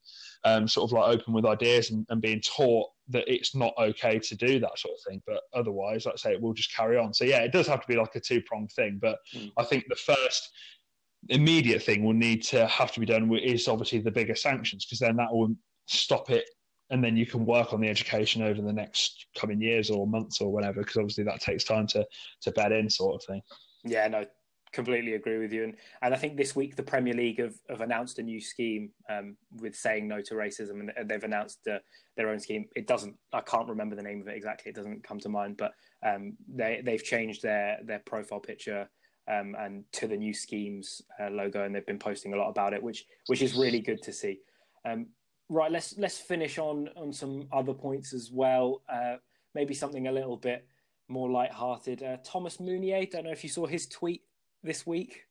um, 0.44 0.68
sort 0.68 0.90
of 0.90 0.92
like 0.92 1.14
open 1.14 1.32
with 1.32 1.46
ideas 1.46 1.90
and, 1.90 2.06
and, 2.10 2.20
being 2.20 2.42
taught 2.42 2.90
that 3.08 3.24
it's 3.26 3.54
not 3.54 3.72
okay 3.78 4.18
to 4.18 4.34
do 4.34 4.58
that 4.60 4.78
sort 4.78 4.94
of 4.94 5.10
thing. 5.10 5.22
But 5.26 5.40
otherwise, 5.54 6.06
like 6.06 6.14
I 6.14 6.16
say, 6.16 6.32
it 6.32 6.40
will 6.40 6.52
just 6.52 6.74
carry 6.74 6.98
on. 6.98 7.14
So 7.14 7.24
yeah, 7.24 7.40
it 7.40 7.52
does 7.52 7.66
have 7.66 7.80
to 7.80 7.88
be 7.88 7.96
like 7.96 8.14
a 8.14 8.20
two 8.20 8.42
pronged 8.42 8.72
thing. 8.72 8.98
But 9.00 9.18
mm. 9.34 9.50
I 9.56 9.64
think 9.64 9.84
the 9.88 9.96
first 9.96 10.50
immediate 11.28 11.82
thing 11.82 12.04
will 12.04 12.12
need 12.12 12.42
to 12.42 12.66
have 12.66 12.92
to 12.92 13.00
be 13.00 13.06
done 13.06 13.32
is 13.34 13.68
obviously 13.68 14.00
the 14.00 14.10
bigger 14.10 14.34
sanctions 14.34 14.84
because 14.84 14.98
then 14.98 15.16
that 15.16 15.32
will 15.32 15.54
stop 15.86 16.30
it 16.30 16.44
and 16.90 17.02
then 17.02 17.16
you 17.16 17.26
can 17.26 17.44
work 17.44 17.72
on 17.72 17.80
the 17.80 17.88
education 17.88 18.42
over 18.42 18.60
the 18.60 18.72
next 18.72 19.26
coming 19.38 19.60
years 19.60 19.90
or 19.90 20.06
months 20.06 20.40
or 20.40 20.52
whatever 20.52 20.80
because 20.80 20.96
obviously 20.96 21.24
that 21.24 21.40
takes 21.40 21.64
time 21.64 21.86
to 21.88 22.06
to 22.42 22.50
bed 22.52 22.72
in 22.72 22.88
sort 22.88 23.14
of 23.14 23.26
thing. 23.26 23.42
Yeah 23.84 24.08
no 24.08 24.26
completely 24.72 25.14
agree 25.14 25.38
with 25.38 25.52
you. 25.52 25.64
And 25.64 25.76
and 26.02 26.12
i 26.12 26.16
think 26.16 26.36
this 26.36 26.54
week 26.56 26.76
the 26.76 26.82
premier 26.82 27.14
league 27.14 27.38
have, 27.38 27.54
have 27.70 27.80
announced 27.80 28.18
a 28.18 28.22
new 28.22 28.40
scheme 28.40 28.90
um, 29.08 29.36
with 29.60 29.74
saying 29.74 30.08
no 30.08 30.20
to 30.22 30.34
racism 30.34 30.80
and 30.80 31.08
they've 31.08 31.22
announced 31.22 31.60
uh, 31.68 31.78
their 32.16 32.28
own 32.28 32.40
scheme. 32.40 32.66
It 32.76 32.86
doesn't 32.86 33.16
i 33.32 33.40
can't 33.40 33.68
remember 33.68 33.96
the 33.96 34.02
name 34.02 34.20
of 34.20 34.28
it 34.28 34.36
exactly 34.36 34.70
it 34.70 34.74
doesn't 34.74 35.04
come 35.04 35.20
to 35.20 35.28
mind 35.28 35.56
but 35.56 35.72
um, 36.04 36.34
they 36.52 36.82
they've 36.84 37.02
changed 37.02 37.42
their 37.42 37.78
their 37.84 38.00
profile 38.00 38.40
picture 38.40 38.88
um, 39.32 39.56
and 39.58 39.84
to 39.92 40.06
the 40.06 40.16
new 40.16 40.34
schemes 40.34 41.00
uh, 41.20 41.30
logo 41.30 41.64
and 41.64 41.74
they've 41.74 41.86
been 41.86 41.98
posting 41.98 42.34
a 42.34 42.36
lot 42.36 42.50
about 42.50 42.74
it 42.74 42.82
which 42.82 43.06
which 43.26 43.40
is 43.42 43.54
really 43.54 43.80
good 43.80 44.02
to 44.02 44.12
see. 44.12 44.40
Um, 44.84 45.06
right, 45.48 45.70
let's 45.70 45.96
let's 45.98 46.18
finish 46.18 46.58
on 46.58 46.88
on 46.96 47.12
some 47.12 47.48
other 47.52 47.74
points 47.74 48.12
as 48.12 48.30
well. 48.32 48.82
Uh, 48.88 49.16
maybe 49.54 49.74
something 49.74 50.08
a 50.08 50.12
little 50.12 50.36
bit 50.36 50.66
more 51.08 51.30
light-hearted. 51.30 52.02
Uh, 52.02 52.16
Thomas 52.24 52.58
Meunier, 52.58 53.06
don't 53.06 53.24
know 53.24 53.30
if 53.30 53.44
you 53.44 53.50
saw 53.50 53.66
his 53.66 53.86
tweet 53.86 54.22
this 54.62 54.86
week. 54.86 55.24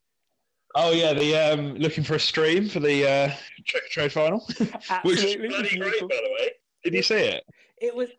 Oh 0.75 0.91
yeah, 0.91 1.13
the 1.13 1.35
um, 1.35 1.75
looking 1.75 2.03
for 2.03 2.15
a 2.15 2.19
stream 2.19 2.67
for 2.67 2.79
the 2.79 3.07
uh, 3.07 3.31
trade 3.91 4.11
final, 4.11 4.39
which 5.03 5.23
was 5.23 5.35
bloody 5.35 5.77
great, 5.77 6.01
by 6.01 6.07
the 6.07 6.35
way. 6.39 6.51
Did 6.83 6.93
you 6.93 7.03
see 7.03 7.15
it? 7.15 7.43
It 7.79 7.95
was. 7.95 8.09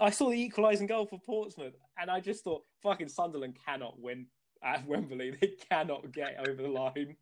I 0.00 0.10
saw 0.10 0.30
the 0.30 0.40
equalising 0.40 0.86
goal 0.86 1.06
for 1.06 1.18
Portsmouth, 1.18 1.74
and 1.98 2.10
I 2.10 2.20
just 2.20 2.44
thought, 2.44 2.62
fucking 2.82 3.08
Sunderland 3.08 3.58
cannot 3.66 3.98
win 3.98 4.26
at 4.62 4.86
Wembley. 4.86 5.36
They 5.40 5.54
cannot 5.70 6.12
get 6.12 6.36
over 6.46 6.62
the 6.62 6.68
line. 6.68 7.16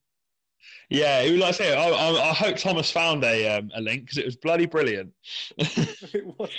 Yeah, 0.89 1.27
like 1.33 1.43
I 1.43 1.51
say, 1.53 1.75
I, 1.75 1.89
I, 1.89 2.31
I, 2.31 2.33
hope 2.33 2.57
Thomas 2.57 2.91
found 2.91 3.25
a 3.25 3.59
um, 3.59 3.71
a 3.75 3.81
link 3.81 4.03
because 4.03 4.19
it 4.19 4.25
was 4.25 4.37
bloody 4.37 4.67
brilliant. 4.67 5.13
it 5.59 6.27
was 6.39 6.51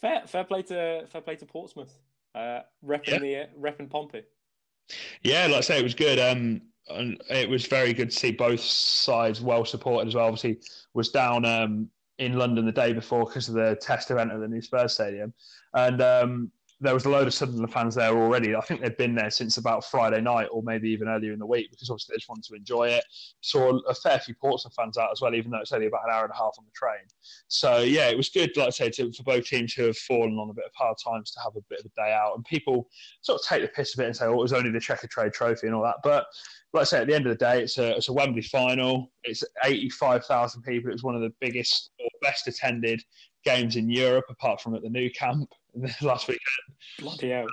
fair. 0.00 0.22
Fair 0.26 0.44
play 0.44 0.62
to 0.62 1.06
fair 1.08 1.20
play 1.20 1.36
to 1.36 1.46
Portsmouth, 1.46 1.98
uh, 2.34 2.60
repping 2.84 3.08
yeah. 3.08 3.18
the 3.18 3.36
uh, 3.36 3.46
repping 3.58 3.90
Pompey. 3.90 4.22
Yeah, 5.22 5.46
like 5.46 5.56
I 5.56 5.60
say, 5.60 5.78
it 5.78 5.84
was 5.84 5.94
good. 5.94 6.18
Um, 6.18 6.62
and 6.88 7.22
it 7.30 7.48
was 7.48 7.66
very 7.66 7.92
good 7.92 8.10
to 8.10 8.16
see 8.16 8.32
both 8.32 8.60
sides 8.60 9.40
well 9.40 9.64
supported 9.64 10.08
as 10.08 10.14
well. 10.14 10.26
Obviously, 10.26 10.60
was 10.94 11.10
down 11.10 11.44
um, 11.44 11.88
in 12.18 12.34
London 12.34 12.66
the 12.66 12.72
day 12.72 12.92
before 12.92 13.24
because 13.24 13.48
of 13.48 13.54
the 13.54 13.76
test 13.80 14.10
event 14.10 14.32
at 14.32 14.40
the 14.40 14.48
new 14.48 14.60
Spurs 14.60 14.94
Stadium, 14.94 15.32
and 15.74 16.02
um, 16.02 16.52
there 16.82 16.94
was 16.94 17.04
a 17.04 17.10
load 17.10 17.26
of 17.26 17.34
Sunderland 17.34 17.72
fans 17.72 17.94
there 17.94 18.10
already. 18.10 18.56
I 18.56 18.60
think 18.62 18.80
they'd 18.80 18.96
been 18.96 19.14
there 19.14 19.30
since 19.30 19.58
about 19.58 19.84
Friday 19.84 20.20
night 20.22 20.48
or 20.50 20.62
maybe 20.62 20.88
even 20.88 21.08
earlier 21.08 21.32
in 21.32 21.38
the 21.38 21.46
week 21.46 21.70
because 21.70 21.90
obviously 21.90 22.14
they 22.14 22.18
just 22.18 22.28
wanted 22.28 22.44
to 22.44 22.54
enjoy 22.54 22.88
it. 22.88 23.04
Saw 23.42 23.78
a 23.86 23.94
fair 23.94 24.18
few 24.18 24.34
Portsmouth 24.34 24.74
fans 24.74 24.96
out 24.96 25.10
as 25.12 25.20
well, 25.20 25.34
even 25.34 25.50
though 25.50 25.58
it's 25.58 25.72
only 25.72 25.88
about 25.88 26.04
an 26.06 26.14
hour 26.14 26.24
and 26.24 26.32
a 26.32 26.36
half 26.36 26.54
on 26.58 26.64
the 26.64 26.72
train. 26.72 27.06
So 27.48 27.80
yeah, 27.80 28.08
it 28.08 28.16
was 28.16 28.30
good, 28.30 28.56
like 28.56 28.68
I 28.68 28.70
say, 28.70 28.90
to, 28.90 29.12
for 29.12 29.22
both 29.24 29.44
teams 29.44 29.74
who 29.74 29.84
have 29.84 29.98
fallen 29.98 30.38
on 30.38 30.48
a 30.48 30.54
bit 30.54 30.64
of 30.64 30.72
hard 30.74 30.96
times 31.04 31.30
to 31.32 31.40
have 31.40 31.54
a 31.54 31.60
bit 31.68 31.80
of 31.80 31.86
a 31.86 32.00
day 32.00 32.12
out. 32.14 32.34
And 32.34 32.44
people 32.46 32.88
sort 33.20 33.40
of 33.40 33.46
take 33.46 33.60
the 33.60 33.68
piss 33.68 33.94
a 33.94 33.98
bit 33.98 34.06
and 34.06 34.16
say, 34.16 34.24
"Oh, 34.24 34.32
it 34.32 34.42
was 34.42 34.54
only 34.54 34.70
the 34.70 34.78
Checkatrade 34.78 35.34
Trophy 35.34 35.66
and 35.66 35.76
all 35.76 35.82
that," 35.82 35.96
but 36.02 36.26
like 36.72 36.82
I 36.82 36.84
say, 36.84 37.00
at 37.00 37.08
the 37.08 37.14
end 37.14 37.26
of 37.26 37.36
the 37.36 37.44
day, 37.44 37.62
it's 37.62 37.78
a 37.78 37.96
it's 37.96 38.08
a 38.08 38.12
Wembley 38.12 38.42
final. 38.42 39.12
It's 39.24 39.44
eighty 39.64 39.90
five 39.90 40.24
thousand 40.24 40.62
people. 40.62 40.88
It 40.88 40.94
was 40.94 41.02
one 41.02 41.16
of 41.16 41.20
the 41.20 41.32
biggest 41.40 41.90
or 41.98 42.08
best 42.22 42.46
attended 42.48 43.02
games 43.44 43.76
in 43.76 43.90
Europe, 43.90 44.26
apart 44.30 44.60
from 44.60 44.74
at 44.74 44.82
the 44.82 44.88
Nou 44.88 45.10
Camp 45.10 45.50
last 46.02 46.28
weekend. 46.28 46.40
Bloody 46.98 47.30
hell! 47.30 47.46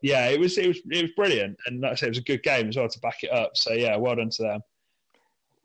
Yeah, 0.00 0.28
it 0.28 0.38
was 0.38 0.58
it 0.58 0.68
was 0.68 0.78
it 0.90 1.02
was 1.02 1.10
brilliant, 1.12 1.56
and 1.66 1.80
like 1.80 1.92
I 1.92 1.94
say, 1.94 2.06
it 2.06 2.10
was 2.10 2.18
a 2.18 2.22
good 2.22 2.42
game 2.42 2.68
as 2.68 2.76
well 2.76 2.88
to 2.88 3.00
back 3.00 3.22
it 3.22 3.32
up. 3.32 3.56
So 3.56 3.72
yeah, 3.72 3.96
well 3.96 4.16
done 4.16 4.30
to 4.30 4.42
them. 4.42 4.60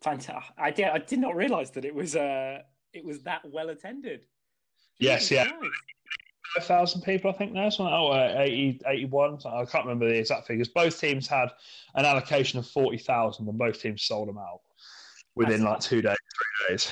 Fantastic! 0.01 0.55
I 0.57 0.71
did 0.71 0.85
I 0.85 0.99
did 0.99 1.19
not 1.19 1.35
realise 1.35 1.69
that 1.71 1.85
it 1.85 1.93
was 1.93 2.15
uh 2.15 2.59
it 2.93 3.03
was 3.03 3.21
that 3.23 3.41
well 3.51 3.69
attended. 3.69 4.21
Yes, 4.99 5.31
yeah. 5.31 5.45
Nice. 5.45 5.71
5,000 6.55 7.01
people, 7.01 7.29
I 7.29 7.33
think 7.33 7.53
now. 7.53 7.69
Something, 7.69 7.93
oh, 7.93 8.07
uh, 8.07 8.35
80, 8.37 8.81
81. 8.85 9.39
I 9.45 9.65
can't 9.65 9.85
remember 9.85 10.09
the 10.09 10.17
exact 10.17 10.47
figures. 10.47 10.67
Both 10.67 10.99
teams 10.99 11.27
had 11.27 11.49
an 11.95 12.05
allocation 12.05 12.59
of 12.59 12.67
40,000 12.67 13.47
and 13.47 13.57
both 13.57 13.81
teams 13.81 14.03
sold 14.03 14.27
them 14.27 14.37
out 14.37 14.61
within 15.35 15.63
That's 15.63 15.71
like 15.71 15.79
two 15.79 16.01
days, 16.01 16.17
three 16.35 16.73
days. 16.73 16.91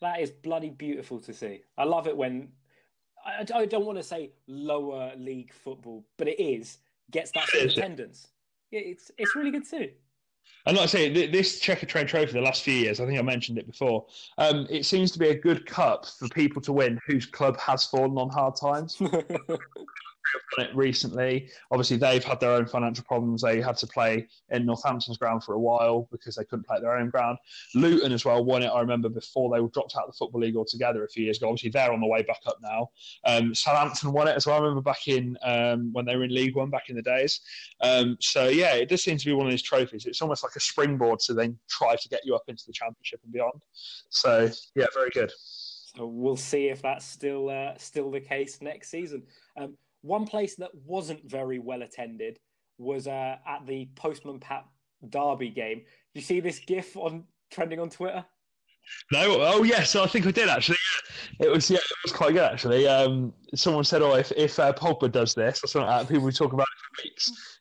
That 0.00 0.20
is 0.20 0.30
bloody 0.30 0.70
beautiful 0.70 1.20
to 1.20 1.32
see. 1.32 1.62
I 1.76 1.84
love 1.84 2.06
it 2.06 2.16
when 2.16 2.48
I, 3.28 3.46
I 3.54 3.66
don't 3.66 3.84
want 3.84 3.98
to 3.98 4.04
say 4.04 4.30
lower 4.46 5.12
league 5.16 5.52
football, 5.52 6.04
but 6.16 6.28
it 6.28 6.40
is 6.42 6.78
gets 7.10 7.30
that 7.32 7.48
sort 7.48 7.64
of 7.64 7.70
attendance. 7.70 8.28
It's 8.70 9.10
it's 9.18 9.34
really 9.34 9.50
good 9.50 9.68
too. 9.68 9.90
And 10.66 10.76
like 10.76 10.84
I 10.84 10.86
say, 10.86 11.26
this 11.28 11.60
Checkatrade 11.60 12.08
Trophy, 12.08 12.32
the 12.32 12.40
last 12.40 12.62
few 12.62 12.74
years, 12.74 13.00
I 13.00 13.06
think 13.06 13.18
I 13.18 13.22
mentioned 13.22 13.58
it 13.58 13.66
before. 13.66 14.06
Um, 14.38 14.66
it 14.68 14.84
seems 14.84 15.10
to 15.12 15.18
be 15.18 15.28
a 15.28 15.34
good 15.34 15.66
cup 15.66 16.04
for 16.06 16.28
people 16.28 16.60
to 16.62 16.72
win 16.72 16.98
whose 17.06 17.26
club 17.26 17.58
has 17.58 17.86
fallen 17.86 18.18
on 18.18 18.28
hard 18.28 18.56
times. 18.56 19.00
done 20.56 20.66
it 20.66 20.76
recently. 20.76 21.48
Obviously, 21.70 21.96
they've 21.96 22.24
had 22.24 22.40
their 22.40 22.52
own 22.52 22.66
financial 22.66 23.04
problems. 23.04 23.42
They 23.42 23.60
had 23.60 23.76
to 23.78 23.86
play 23.86 24.26
in 24.50 24.66
Northampton's 24.66 25.18
ground 25.18 25.44
for 25.44 25.54
a 25.54 25.58
while 25.58 26.08
because 26.10 26.36
they 26.36 26.44
couldn't 26.44 26.66
play 26.66 26.76
at 26.76 26.82
their 26.82 26.96
own 26.96 27.10
ground. 27.10 27.38
Luton 27.74 28.12
as 28.12 28.24
well 28.24 28.44
won 28.44 28.62
it. 28.62 28.68
I 28.68 28.80
remember 28.80 29.08
before 29.08 29.54
they 29.54 29.60
were 29.60 29.68
dropped 29.68 29.94
out 29.96 30.04
of 30.04 30.12
the 30.12 30.16
Football 30.16 30.42
League 30.42 30.56
altogether 30.56 31.04
a 31.04 31.08
few 31.08 31.24
years 31.24 31.38
ago. 31.38 31.48
Obviously, 31.48 31.70
they're 31.70 31.92
on 31.92 32.00
the 32.00 32.06
way 32.06 32.22
back 32.22 32.40
up 32.46 32.58
now. 32.62 32.90
Um, 33.24 33.54
Southampton 33.54 34.12
won 34.12 34.28
it 34.28 34.36
as 34.36 34.46
well. 34.46 34.56
I 34.56 34.60
remember 34.60 34.82
back 34.82 35.08
in 35.08 35.36
um, 35.42 35.92
when 35.92 36.04
they 36.04 36.16
were 36.16 36.24
in 36.24 36.34
League 36.34 36.56
One 36.56 36.70
back 36.70 36.88
in 36.88 36.96
the 36.96 37.02
days. 37.02 37.40
Um, 37.80 38.16
so 38.20 38.48
yeah, 38.48 38.74
it 38.74 38.88
does 38.88 39.02
seem 39.02 39.18
to 39.18 39.24
be 39.24 39.32
one 39.32 39.46
of 39.46 39.52
these 39.52 39.62
trophies. 39.62 40.06
It's 40.06 40.22
almost 40.22 40.42
like 40.42 40.56
a 40.56 40.60
springboard 40.60 41.20
to 41.20 41.34
then 41.34 41.58
try 41.68 41.96
to 41.96 42.08
get 42.08 42.24
you 42.24 42.34
up 42.34 42.44
into 42.48 42.64
the 42.66 42.72
Championship 42.72 43.20
and 43.24 43.32
beyond. 43.32 43.60
So 44.10 44.50
yeah, 44.74 44.86
very 44.94 45.10
good. 45.10 45.32
So 45.96 46.06
we'll 46.06 46.36
see 46.36 46.68
if 46.68 46.82
that's 46.82 47.04
still 47.04 47.48
uh, 47.48 47.76
still 47.78 48.10
the 48.10 48.20
case 48.20 48.60
next 48.60 48.90
season. 48.90 49.22
Um, 49.56 49.76
one 50.02 50.26
place 50.26 50.56
that 50.56 50.70
wasn't 50.86 51.28
very 51.28 51.58
well 51.58 51.82
attended 51.82 52.38
was 52.78 53.06
uh, 53.06 53.36
at 53.46 53.66
the 53.66 53.88
Postman 53.96 54.38
Pat 54.38 54.64
Derby 55.08 55.50
game. 55.50 55.82
you 56.14 56.20
see 56.20 56.40
this 56.40 56.58
GIF 56.60 56.96
on 56.96 57.24
trending 57.50 57.80
on 57.80 57.90
Twitter? 57.90 58.24
No, 59.12 59.38
oh 59.40 59.62
yes, 59.64 59.94
I 59.96 60.06
think 60.06 60.26
I 60.26 60.30
did 60.30 60.48
actually. 60.48 60.78
It 61.40 61.50
was 61.50 61.70
yeah, 61.70 61.76
it 61.78 61.96
was 62.02 62.12
quite 62.12 62.32
good 62.32 62.50
actually. 62.50 62.88
Um, 62.88 63.34
someone 63.54 63.84
said, 63.84 64.00
"Oh, 64.00 64.14
if 64.14 64.32
if 64.32 64.58
uh, 64.58 64.72
Pogba 64.72 65.12
does 65.12 65.34
this 65.34 65.62
or 65.62 65.66
something 65.66 65.88
like 65.88 66.00
that, 66.00 66.08
people 66.08 66.24
will 66.24 66.32
talk 66.32 66.54
about 66.54 66.66
it 66.96 66.96
for 66.96 67.02
weeks." 67.04 67.58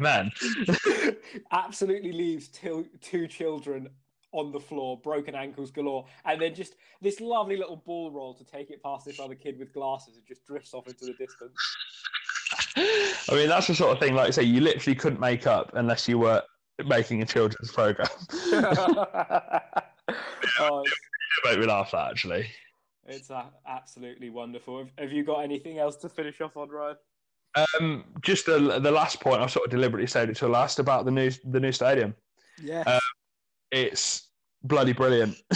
Men. 0.00 0.30
Absolutely 1.52 2.12
leaves 2.12 2.48
two, 2.48 2.86
two 3.00 3.26
children 3.26 3.88
on 4.34 4.50
the 4.50 4.60
floor, 4.60 4.98
broken 4.98 5.34
ankles 5.34 5.70
galore, 5.70 6.04
and 6.24 6.42
then 6.42 6.54
just 6.54 6.74
this 7.00 7.20
lovely 7.20 7.56
little 7.56 7.76
ball 7.76 8.10
roll 8.10 8.34
to 8.34 8.44
take 8.44 8.70
it 8.70 8.82
past 8.82 9.06
this 9.06 9.20
other 9.20 9.36
kid 9.36 9.58
with 9.58 9.72
glasses 9.72 10.16
and 10.16 10.26
just 10.26 10.44
drifts 10.44 10.74
off 10.74 10.86
into 10.88 11.06
the 11.06 11.12
distance. 11.12 11.54
I 13.30 13.34
mean, 13.34 13.48
that's 13.48 13.68
the 13.68 13.74
sort 13.74 13.92
of 13.92 14.00
thing, 14.00 14.14
like 14.14 14.28
I 14.28 14.30
say, 14.30 14.42
you 14.42 14.60
literally 14.60 14.96
couldn't 14.96 15.20
make 15.20 15.46
up 15.46 15.70
unless 15.74 16.08
you 16.08 16.18
were 16.18 16.42
making 16.84 17.22
a 17.22 17.26
children's 17.26 17.70
program. 17.70 18.08
oh, 20.58 20.82
it 20.82 20.92
made 21.44 21.60
me 21.60 21.66
laugh. 21.66 21.92
That 21.92 22.10
actually, 22.10 22.46
it's 23.06 23.30
uh, 23.30 23.44
absolutely 23.68 24.30
wonderful. 24.30 24.78
Have, 24.78 24.90
have, 24.98 25.12
you 25.12 25.22
got 25.22 25.38
anything 25.38 25.78
else 25.78 25.96
to 25.98 26.08
finish 26.08 26.40
off 26.40 26.56
on, 26.56 26.70
Ryan? 26.70 26.96
Um, 27.54 28.04
just 28.22 28.46
the 28.46 28.80
the 28.80 28.90
last 28.90 29.20
point. 29.20 29.40
I 29.40 29.46
sort 29.46 29.66
of 29.66 29.70
deliberately 29.70 30.08
saved 30.08 30.32
it 30.32 30.36
to 30.38 30.48
last 30.48 30.80
about 30.80 31.04
the 31.04 31.12
new 31.12 31.30
the 31.44 31.60
new 31.60 31.70
stadium. 31.70 32.16
Yeah. 32.60 32.82
Um, 32.82 33.00
it's 33.70 34.23
bloody 34.64 34.92
brilliant. 34.92 35.36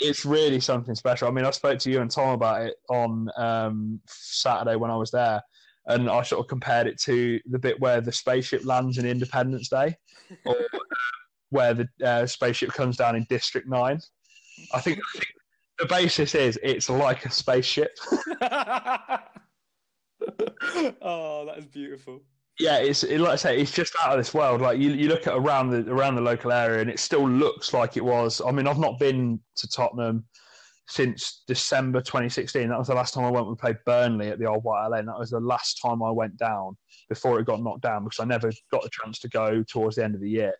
it's 0.00 0.24
really 0.24 0.60
something 0.60 0.94
special. 0.94 1.28
I 1.28 1.30
mean, 1.30 1.44
I 1.44 1.50
spoke 1.50 1.78
to 1.80 1.90
you 1.90 2.00
and 2.00 2.10
Tom 2.10 2.30
about 2.30 2.62
it 2.62 2.74
on 2.90 3.28
um, 3.36 4.00
Saturday 4.06 4.76
when 4.76 4.90
I 4.90 4.96
was 4.96 5.10
there, 5.10 5.40
and 5.86 6.10
I 6.10 6.22
sort 6.22 6.40
of 6.40 6.48
compared 6.48 6.86
it 6.86 7.00
to 7.02 7.40
the 7.46 7.58
bit 7.58 7.80
where 7.80 8.00
the 8.00 8.12
spaceship 8.12 8.64
lands 8.64 8.98
in 8.98 9.06
Independence 9.06 9.68
Day, 9.68 9.96
or 10.44 10.56
where 11.50 11.74
the 11.74 11.88
uh, 12.04 12.26
spaceship 12.26 12.70
comes 12.70 12.96
down 12.96 13.16
in 13.16 13.26
District 13.30 13.68
Nine. 13.68 14.00
I 14.74 14.80
think, 14.80 14.98
I 14.98 15.18
think 15.18 15.32
the 15.78 15.86
basis 15.86 16.34
is 16.34 16.58
it's 16.62 16.90
like 16.90 17.24
a 17.24 17.30
spaceship. 17.30 17.96
oh, 21.00 21.46
that 21.46 21.58
is 21.58 21.66
beautiful 21.66 22.22
yeah, 22.58 22.78
it's 22.78 23.04
it, 23.04 23.20
like 23.20 23.32
I 23.32 23.36
say, 23.36 23.60
it's 23.60 23.70
just 23.70 23.94
out 24.04 24.12
of 24.12 24.18
this 24.18 24.34
world. 24.34 24.60
Like 24.60 24.78
you, 24.78 24.90
you 24.90 25.08
look 25.08 25.26
at 25.26 25.34
around 25.34 25.70
the 25.70 25.90
around 25.92 26.16
the 26.16 26.20
local 26.20 26.50
area, 26.50 26.80
and 26.80 26.90
it 26.90 26.98
still 26.98 27.28
looks 27.28 27.72
like 27.72 27.96
it 27.96 28.04
was. 28.04 28.42
I 28.44 28.50
mean, 28.50 28.66
I've 28.66 28.78
not 28.78 28.98
been 28.98 29.40
to 29.56 29.68
Tottenham 29.68 30.24
since 30.88 31.44
December 31.46 32.00
2016. 32.00 32.68
That 32.68 32.78
was 32.78 32.88
the 32.88 32.94
last 32.94 33.14
time 33.14 33.24
I 33.24 33.30
went. 33.30 33.48
We 33.48 33.54
played 33.54 33.78
Burnley 33.86 34.28
at 34.28 34.40
the 34.40 34.46
old 34.46 34.64
White 34.64 34.88
Lane. 34.88 35.06
That 35.06 35.18
was 35.18 35.30
the 35.30 35.40
last 35.40 35.80
time 35.80 36.02
I 36.02 36.10
went 36.10 36.36
down 36.36 36.76
before 37.08 37.38
it 37.38 37.46
got 37.46 37.62
knocked 37.62 37.82
down 37.82 38.04
because 38.04 38.20
I 38.20 38.24
never 38.24 38.50
got 38.72 38.82
the 38.82 38.90
chance 38.90 39.20
to 39.20 39.28
go 39.28 39.62
towards 39.62 39.96
the 39.96 40.04
end 40.04 40.16
of 40.16 40.20
the 40.20 40.30
year. 40.30 40.54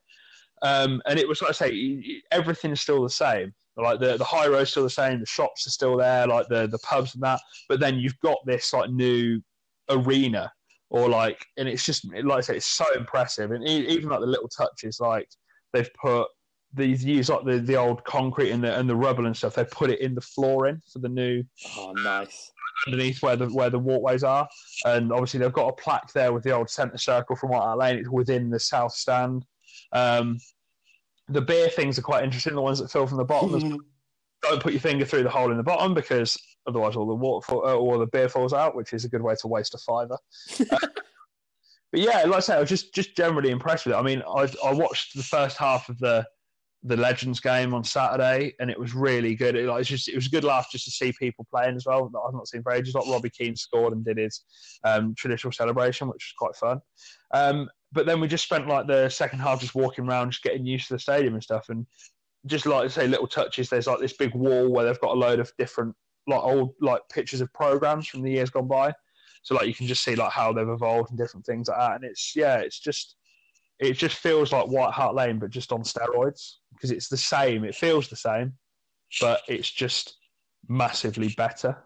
Um, 0.63 1.03
and 1.07 1.19
it 1.19 1.27
was 1.27 1.43
like 1.43 1.51
I 1.51 1.53
say, 1.53 2.23
everything's 2.31 2.81
still 2.81 3.03
the 3.03 3.11
same. 3.11 3.53
Like 3.77 3.99
the 3.99 4.17
the 4.17 4.25
high 4.25 4.47
road's 4.47 4.71
still 4.71 4.85
the 4.85 4.91
same. 4.91 5.19
The 5.19 5.27
shops 5.27 5.67
are 5.67 5.71
still 5.71 5.97
there. 5.97 6.29
Like 6.29 6.47
the 6.49 6.69
the 6.69 6.79
pubs 6.79 7.15
and 7.15 7.23
that. 7.25 7.41
But 7.69 7.81
then 7.81 7.97
you've 7.97 8.19
got 8.21 8.39
this 8.47 8.73
like 8.73 8.91
new 8.91 9.41
arena 9.89 10.53
or 10.91 11.09
like, 11.09 11.45
and 11.57 11.69
it's 11.69 11.85
just 11.85 12.05
like 12.13 12.39
I 12.39 12.41
say, 12.41 12.57
it's 12.57 12.67
so 12.67 12.85
impressive, 12.95 13.51
and 13.51 13.67
even 13.67 14.09
like 14.09 14.21
the 14.21 14.27
little 14.27 14.49
touches, 14.49 15.01
like 15.01 15.29
they've 15.73 15.93
put 15.95 16.29
these 16.75 17.05
use 17.05 17.29
like 17.31 17.45
the, 17.45 17.59
the 17.59 17.77
old 17.77 18.05
concrete 18.05 18.51
and 18.51 18.63
the 18.63 18.79
and 18.79 18.89
the 18.89 18.97
rubble 18.97 19.27
and 19.27 19.37
stuff. 19.37 19.55
They 19.55 19.65
put 19.65 19.91
it 19.91 20.01
in 20.01 20.15
the 20.15 20.21
flooring 20.21 20.81
for 20.93 20.99
the 20.99 21.09
new. 21.09 21.45
Oh, 21.77 21.93
nice. 21.93 22.51
Underneath 22.87 23.23
where 23.23 23.37
the 23.37 23.49
where 23.49 23.71
the 23.71 23.79
walkways 23.79 24.23
are, 24.23 24.49
and 24.85 25.13
obviously 25.13 25.41
they've 25.41 25.53
got 25.53 25.69
a 25.69 25.73
plaque 25.73 26.13
there 26.13 26.33
with 26.33 26.45
the 26.45 26.53
old 26.53 26.71
centre 26.71 26.99
circle 26.99 27.37
from 27.37 27.51
White 27.51 27.63
Hart 27.63 27.79
Lane. 27.79 27.99
It's 27.99 28.09
within 28.09 28.51
the 28.51 28.61
south 28.61 28.93
stand. 28.93 29.45
Um, 29.93 30.39
the 31.29 31.41
beer 31.41 31.69
things 31.69 31.99
are 31.99 32.03
quite 32.03 32.25
interesting. 32.25 32.55
The 32.55 32.63
ones 32.63 32.79
that 32.79 32.91
fill 32.91 33.07
from 33.07 33.19
the 33.19 33.25
bottom. 33.25 33.79
don't 34.43 34.63
put 34.63 34.73
your 34.73 34.81
finger 34.81 35.05
through 35.05 35.25
the 35.25 35.31
hole 35.31 35.51
in 35.51 35.57
the 35.57 35.63
bottom 35.63 35.95
because 35.95 36.41
otherwise 36.69 36.97
all 36.97 37.07
the 37.07 37.15
water 37.15 37.45
fall, 37.47 37.67
uh, 37.67 37.75
all 37.75 37.99
the 37.99 38.07
beer 38.07 38.29
falls 38.29 38.53
out, 38.53 38.77
which 38.77 38.93
is 38.93 39.05
a 39.05 39.09
good 39.09 39.23
way 39.23 39.35
to 39.41 39.49
waste 39.49 39.75
a 39.75 39.79
fiver. 39.79 40.19
uh, 40.71 40.79
but 41.93 42.01
yeah, 42.01 42.23
like 42.25 42.35
I 42.35 42.41
say, 42.41 42.55
I 42.55 42.61
was 42.61 42.69
just 42.69 42.95
just 42.95 43.17
generally 43.17 43.51
impressed 43.51 43.87
with 43.87 43.95
it. 43.95 43.99
I 43.99 44.03
mean, 44.03 44.23
I 44.23 44.49
I 44.65 44.73
watched 44.73 45.17
the 45.17 45.23
first 45.23 45.57
half 45.57 45.89
of 45.89 45.99
the 45.99 46.25
the 46.85 46.97
Legends 46.97 47.41
game 47.41 47.75
on 47.75 47.83
Saturday, 47.83 48.55
and 48.61 48.71
it 48.71 48.79
was 48.79 48.95
really 48.95 49.35
good. 49.35 49.57
It, 49.57 49.67
like, 49.67 49.85
just, 49.85 50.09
it 50.09 50.15
was 50.15 50.27
a 50.27 50.31
good 50.31 50.45
laugh 50.45 50.69
just 50.71 50.85
to 50.85 50.93
see 50.93 51.13
people 51.19 51.45
playing 51.51 51.75
as 51.75 51.87
well 51.87 52.09
that 52.09 52.19
I've 52.19 52.35
not 52.35 52.47
seen 52.47 52.63
for 52.63 52.71
ages. 52.71 52.95
Like 52.95 53.09
Robbie 53.09 53.31
Keane 53.31 53.57
scored 53.57 53.95
and 53.95 54.05
did 54.05 54.17
his 54.17 54.45
um, 54.85 55.13
traditional 55.17 55.53
celebration, 55.53 56.07
which 56.07 56.33
was 56.33 56.35
quite 56.39 56.57
fun. 56.57 56.81
Um, 57.35 57.69
but 57.91 58.07
then 58.07 58.21
we 58.21 58.29
just 58.29 58.45
spent 58.45 58.69
like 58.69 58.87
the 58.87 59.09
second 59.09 59.41
half 59.41 59.61
just 59.61 59.75
walking 59.75 60.07
around, 60.07 60.31
just 60.31 60.45
getting 60.45 60.67
used 60.67 60.87
to 60.89 60.95
the 60.95 61.01
stadium 61.01 61.35
and 61.35 61.43
stuff. 61.43 61.69
And 61.69 61.85
just 62.47 62.67
like 62.67 62.85
to 62.85 62.91
say 62.91 63.07
little 63.07 63.27
touches. 63.27 63.69
There's 63.69 63.87
like 63.87 64.01
this 64.01 64.13
big 64.13 64.35
wall 64.35 64.69
where 64.69 64.85
they've 64.85 65.01
got 65.01 65.17
a 65.17 65.19
load 65.19 65.41
of 65.41 65.53
different 65.59 65.95
like 66.29 66.43
old 66.43 66.75
like 66.81 67.03
pictures 67.11 67.41
of 67.41 67.53
programs 67.53 68.07
from 68.07 68.23
the 68.23 68.31
years 68.31 68.51
gone 68.51 68.69
by. 68.69 68.93
So 69.43 69.55
like 69.55 69.67
you 69.67 69.75
can 69.75 69.87
just 69.87 70.05
see 70.05 70.15
like 70.15 70.33
how 70.33 70.53
they've 70.53 70.69
evolved 70.69 71.11
and 71.11 71.19
different 71.19 71.47
things 71.47 71.69
like 71.69 71.79
that. 71.79 71.97
And 71.97 72.05
it's 72.05 72.37
yeah, 72.37 72.59
it's 72.59 72.79
just 72.79 73.17
it 73.79 73.95
just 73.95 74.17
feels 74.17 74.53
like 74.53 74.67
White 74.67 74.93
Hart 74.93 75.15
Lane, 75.15 75.39
but 75.39 75.51
just 75.51 75.73
on 75.73 75.83
steroids 75.83 76.57
because 76.73 76.91
it's 76.91 77.09
the 77.09 77.17
same. 77.17 77.65
It 77.65 77.75
feels 77.75 78.09
the 78.09 78.17
same, 78.17 78.55
but 79.21 79.43
it's 79.49 79.71
just 79.71 80.17
massively 80.69 81.29
better. 81.37 81.77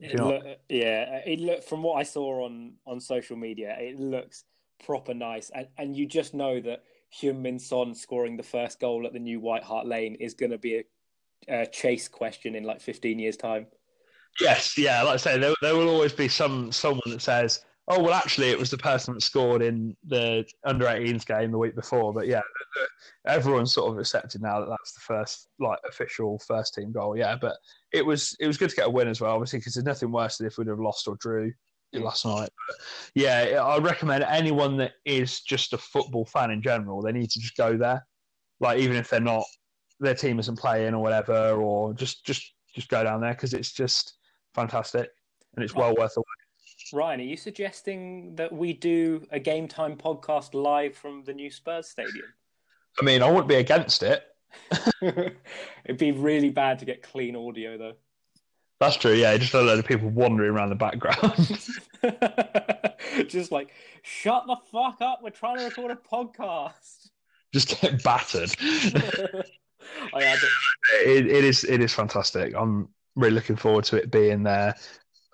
It 0.00 0.18
look, 0.18 0.44
yeah, 0.68 1.20
it 1.24 1.40
look 1.40 1.62
from 1.62 1.82
what 1.82 1.94
I 1.94 2.02
saw 2.02 2.44
on 2.44 2.74
on 2.86 3.00
social 3.00 3.36
media, 3.36 3.76
it 3.78 3.98
looks 3.98 4.44
proper 4.84 5.14
nice, 5.14 5.50
and 5.54 5.68
and 5.78 5.96
you 5.96 6.06
just 6.06 6.34
know 6.34 6.60
that 6.60 6.82
Heung-min 7.14 7.58
Son 7.58 7.94
scoring 7.94 8.36
the 8.36 8.42
first 8.42 8.80
goal 8.80 9.06
at 9.06 9.12
the 9.12 9.18
new 9.18 9.38
White 9.38 9.62
Hart 9.62 9.86
Lane 9.86 10.16
is 10.16 10.34
going 10.34 10.50
to 10.50 10.58
be 10.58 10.84
a 11.48 11.62
uh, 11.62 11.64
chase 11.66 12.08
question 12.08 12.54
in 12.54 12.64
like 12.64 12.80
15 12.80 13.18
years' 13.18 13.36
time. 13.36 13.66
Yes, 14.40 14.76
yeah. 14.76 15.02
Like 15.02 15.14
I 15.14 15.16
say, 15.16 15.38
there, 15.38 15.54
there 15.62 15.76
will 15.76 15.88
always 15.88 16.12
be 16.12 16.28
some 16.28 16.72
someone 16.72 17.00
that 17.06 17.22
says, 17.22 17.64
"Oh, 17.88 18.02
well, 18.02 18.14
actually, 18.14 18.50
it 18.50 18.58
was 18.58 18.70
the 18.70 18.78
person 18.78 19.14
that 19.14 19.20
scored 19.22 19.62
in 19.62 19.96
the 20.06 20.44
under 20.64 20.86
18s 20.86 21.24
game 21.24 21.52
the 21.52 21.58
week 21.58 21.74
before." 21.74 22.12
But 22.12 22.26
yeah, 22.26 22.42
everyone's 23.26 23.72
sort 23.72 23.92
of 23.92 23.98
accepted 23.98 24.42
now 24.42 24.60
that 24.60 24.68
that's 24.68 24.92
the 24.92 25.00
first 25.00 25.48
like 25.60 25.78
official 25.88 26.38
first 26.46 26.74
team 26.74 26.92
goal. 26.92 27.16
Yeah, 27.16 27.36
but 27.40 27.56
it 27.92 28.04
was 28.04 28.36
it 28.40 28.46
was 28.46 28.56
good 28.58 28.70
to 28.70 28.76
get 28.76 28.86
a 28.86 28.90
win 28.90 29.08
as 29.08 29.20
well, 29.20 29.32
obviously, 29.32 29.60
because 29.60 29.74
there's 29.74 29.84
nothing 29.84 30.10
worse 30.10 30.38
than 30.38 30.46
if 30.46 30.58
we'd 30.58 30.68
have 30.68 30.80
lost 30.80 31.06
or 31.06 31.16
drew 31.16 31.52
last 31.92 32.24
night. 32.24 32.50
But 32.66 32.76
yeah, 33.14 33.60
I 33.62 33.78
recommend 33.78 34.24
anyone 34.24 34.76
that 34.78 34.92
is 35.04 35.40
just 35.40 35.72
a 35.72 35.78
football 35.78 36.26
fan 36.26 36.50
in 36.50 36.62
general, 36.62 37.02
they 37.02 37.12
need 37.12 37.30
to 37.30 37.40
just 37.40 37.56
go 37.56 37.76
there. 37.76 38.04
Like 38.60 38.78
even 38.78 38.96
if 38.96 39.10
they're 39.10 39.20
not, 39.20 39.44
their 40.00 40.14
team 40.14 40.38
isn't 40.38 40.58
playing 40.58 40.94
or 40.94 41.02
whatever, 41.02 41.52
or 41.52 41.94
just 41.94 42.24
just 42.24 42.52
just 42.74 42.88
go 42.88 43.04
down 43.04 43.20
there 43.20 43.34
because 43.34 43.54
it's 43.54 43.72
just 43.72 44.18
fantastic 44.54 45.10
and 45.56 45.64
it's 45.64 45.74
well 45.74 45.94
worth 45.94 46.14
the 46.14 46.20
wait. 46.20 46.26
Ryan, 46.92 47.20
are 47.20 47.24
you 47.24 47.36
suggesting 47.36 48.34
that 48.36 48.52
we 48.52 48.72
do 48.72 49.26
a 49.30 49.38
game 49.38 49.68
time 49.68 49.96
podcast 49.96 50.54
live 50.54 50.94
from 50.94 51.24
the 51.24 51.32
new 51.32 51.50
Spurs 51.50 51.88
stadium? 51.88 52.26
I 53.00 53.04
mean, 53.04 53.22
I 53.22 53.28
wouldn't 53.28 53.48
be 53.48 53.56
against 53.56 54.02
it. 54.02 54.24
It'd 55.02 55.98
be 55.98 56.12
really 56.12 56.50
bad 56.50 56.78
to 56.80 56.84
get 56.84 57.02
clean 57.02 57.36
audio, 57.36 57.76
though. 57.78 57.94
That's 58.80 58.96
true. 58.96 59.14
Yeah, 59.14 59.36
just 59.36 59.54
a 59.54 59.60
load 59.60 59.78
of 59.78 59.86
people 59.86 60.10
wandering 60.10 60.50
around 60.50 60.68
the 60.68 60.74
background. 60.74 61.48
just 63.28 63.50
like, 63.50 63.70
shut 64.02 64.44
the 64.46 64.56
fuck 64.70 65.00
up! 65.00 65.20
We're 65.22 65.30
trying 65.30 65.58
to 65.58 65.64
record 65.64 65.90
a 65.90 65.96
podcast. 65.96 67.10
Just 67.52 67.80
get 67.80 68.02
battered. 68.02 68.54
I 70.12 70.36
it. 71.04 71.26
it 71.26 71.44
is. 71.44 71.64
It 71.64 71.80
is 71.80 71.92
fantastic. 71.94 72.54
I'm 72.54 72.88
really 73.16 73.34
looking 73.34 73.56
forward 73.56 73.84
to 73.84 73.96
it 73.96 74.10
being 74.10 74.42
their 74.42 74.74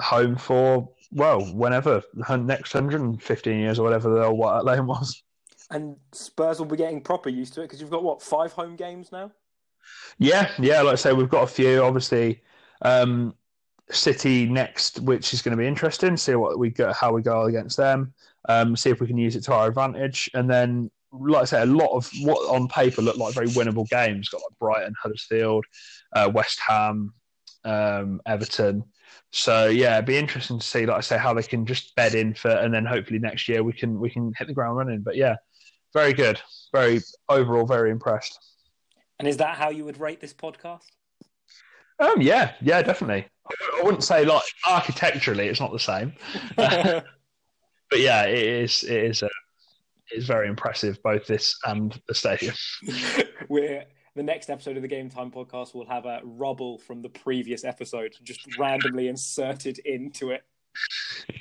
home 0.01 0.37
for 0.37 0.89
well, 1.13 1.41
whenever 1.55 2.03
the 2.15 2.37
next 2.37 2.73
115 2.75 3.59
years 3.59 3.79
or 3.79 3.83
whatever 3.83 4.11
the 4.11 4.25
old 4.25 4.39
White 4.39 4.65
Lane 4.65 4.87
was. 4.87 5.23
And 5.71 5.97
Spurs 6.13 6.59
will 6.59 6.67
be 6.67 6.77
getting 6.77 7.01
proper 7.01 7.29
used 7.29 7.55
to 7.55 7.63
it 7.63 7.65
because 7.65 7.81
you've 7.81 7.91
got 7.91 8.03
what 8.03 8.23
five 8.23 8.53
home 8.53 8.77
games 8.77 9.13
now. 9.13 9.31
Yeah, 10.19 10.51
yeah. 10.59 10.83
Like 10.83 10.95
I 10.95 10.97
say, 10.97 11.13
we've 11.13 11.29
got 11.29 11.45
a 11.45 11.47
few. 11.47 11.83
Obviously, 11.83 12.43
um, 12.83 13.35
City 13.91 14.47
next, 14.47 15.01
which 15.01 15.33
is 15.33 15.43
going 15.43 15.57
to 15.57 15.61
be 15.61 15.67
interesting. 15.67 16.17
See 16.17 16.35
what 16.35 16.59
we 16.59 16.71
go, 16.71 16.93
how 16.93 17.13
we 17.13 17.23
go 17.23 17.45
against 17.45 17.77
them. 17.77 18.13
Um, 18.49 18.77
see 18.77 18.91
if 18.91 19.01
we 19.01 19.07
can 19.07 19.19
use 19.19 19.37
it 19.37 19.45
to 19.45 19.55
our 19.55 19.69
advantage, 19.69 20.31
and 20.35 20.51
then, 20.51 20.91
like 21.13 21.43
I 21.43 21.45
say, 21.45 21.63
a 21.63 21.67
lot 21.67 21.95
of 21.95 22.11
what 22.23 22.39
on 22.55 22.69
paper 22.69 23.03
look 23.03 23.17
like 23.17 23.35
very 23.35 23.49
winnable 23.49 23.89
games. 23.89 24.29
Got 24.29 24.43
like 24.43 24.59
Brighton, 24.59 24.95
Huddersfield, 25.01 25.65
uh, 26.15 26.31
West 26.33 26.59
Ham, 26.67 27.13
um, 27.65 28.21
Everton. 28.27 28.85
So 29.33 29.67
yeah, 29.67 29.95
it'd 29.95 30.07
be 30.07 30.17
interesting 30.17 30.59
to 30.59 30.67
see, 30.67 30.87
like 30.87 30.97
I 30.97 31.01
say, 31.01 31.19
how 31.19 31.35
they 31.35 31.43
can 31.43 31.67
just 31.67 31.95
bed 31.95 32.15
in 32.15 32.35
for, 32.35 32.51
and 32.51 32.73
then 32.73 32.85
hopefully 32.85 33.19
next 33.19 33.49
year 33.49 33.63
we 33.63 33.73
can 33.73 33.99
we 34.01 34.11
can 34.11 34.33
hit 34.37 34.49
the 34.49 34.55
ground 34.55 34.77
running. 34.77 35.01
But 35.01 35.17
yeah, 35.17 35.37
very 35.93 36.13
good, 36.13 36.41
very 36.73 37.01
overall, 37.29 37.67
very 37.67 37.91
impressed. 37.91 38.39
And 39.19 39.29
is 39.29 39.37
that 39.37 39.57
how 39.57 39.71
you 39.71 39.85
would 39.85 40.01
rate 40.01 40.21
this 40.21 40.33
podcast? 40.33 40.87
Um, 41.99 42.21
yeah, 42.21 42.55
yeah, 42.61 42.83
definitely. 42.83 43.27
I 43.79 43.83
wouldn't 43.83 44.05
say 44.05 44.25
like 44.25 44.43
architecturally, 44.69 45.49
it's 45.49 45.61
not 45.61 45.73
the 45.73 45.79
same, 45.79 46.15
but 46.57 47.05
yeah, 47.95 48.25
it 48.25 48.47
is. 48.47 48.83
It 48.85 49.05
is. 49.05 49.23
Uh, 49.23 49.29
it 50.11 50.19
is 50.19 50.27
very 50.27 50.49
impressive, 50.49 51.01
both 51.03 51.27
this 51.27 51.57
and 51.67 52.01
the 52.09 52.15
stadium. 52.15 52.55
We're 53.49 53.85
the 54.17 54.23
next 54.23 54.51
episode 54.51 54.77
of 54.77 54.83
the 54.83 54.89
Game 54.89 55.09
Time 55.09 55.31
podcast 55.31 55.75
will 55.75 55.87
have 55.87 56.05
a 56.05 56.21
rubble 56.25 56.79
from 56.79 57.03
the 57.03 57.09
previous 57.09 57.65
episode 57.65 58.15
just 58.23 58.59
randomly 58.59 59.09
inserted 59.09 59.79
into 59.81 60.31
it. 60.31 60.43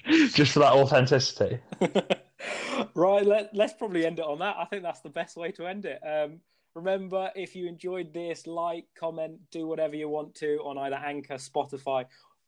just 0.34 0.53
for 0.53 0.59
that 0.59 0.74
authenticity. 0.74 1.59
right, 2.95 3.26
let, 3.26 3.57
us 3.59 3.74
probably 3.78 4.05
end 4.05 4.20
it 4.20 4.26
on 4.26 4.39
that. 4.39 4.55
I 4.57 4.65
think 4.65 4.84
that's 4.84 5.01
the 5.01 5.09
best 5.09 5.38
way 5.38 5.51
to 5.53 5.65
end 5.65 5.86
it. 5.86 5.99
Um, 6.05 6.39
remember, 6.76 7.32
if 7.36 7.55
you 7.55 7.67
enjoyed 7.67 8.13
this, 8.13 8.47
like, 8.47 8.86
comment, 8.95 9.39
do 9.51 9.67
whatever 9.67 9.95
you 9.95 10.09
want 10.09 10.36
to 10.36 10.57
on 10.63 10.78
either 10.78 10.95
Anchor, 10.95 11.36
Spotify, 11.36 12.05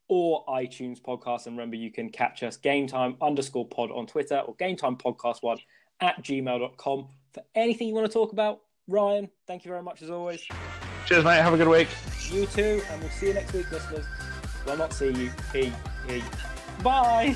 or 0.08 0.46
iTunes 0.48 1.02
podcast. 1.02 1.48
And 1.48 1.58
remember, 1.58 1.78
you 1.78 1.92
can 1.92 2.10
catch 2.10 2.44
us 2.44 2.58
game 2.58 2.88
time 2.88 3.16
underscore 3.22 3.68
pod 3.68 3.92
on 3.92 4.08
Twitter 4.08 4.40
or 4.40 4.56
game 4.56 4.76
time 4.76 4.98
podcast 4.98 5.42
one 5.42 5.58
at 6.00 6.22
gmail.com 6.24 7.08
for 7.34 7.44
anything 7.56 7.88
you 7.88 7.94
want 7.94 8.08
to 8.08 8.14
talk 8.14 8.34
about. 8.34 8.62
Ryan, 8.92 9.30
thank 9.48 9.64
you 9.64 9.72
very 9.72 9.82
much 9.82 10.02
as 10.02 10.10
always. 10.10 10.46
Cheers, 11.06 11.24
mate. 11.24 11.42
Have 11.42 11.54
a 11.54 11.58
good 11.58 11.68
week. 11.70 11.88
You 12.30 12.46
too, 12.46 12.82
and 12.92 13.02
we'll 13.02 13.10
see 13.12 13.28
you 13.28 13.34
next 13.34 13.54
week, 13.54 13.72
listeners. 13.72 14.06
Well, 14.66 14.78
not 14.78 14.94
see 14.94 15.12
you. 15.12 15.32
He, 15.54 15.72
he. 16.08 16.22
Bye. 16.84 17.36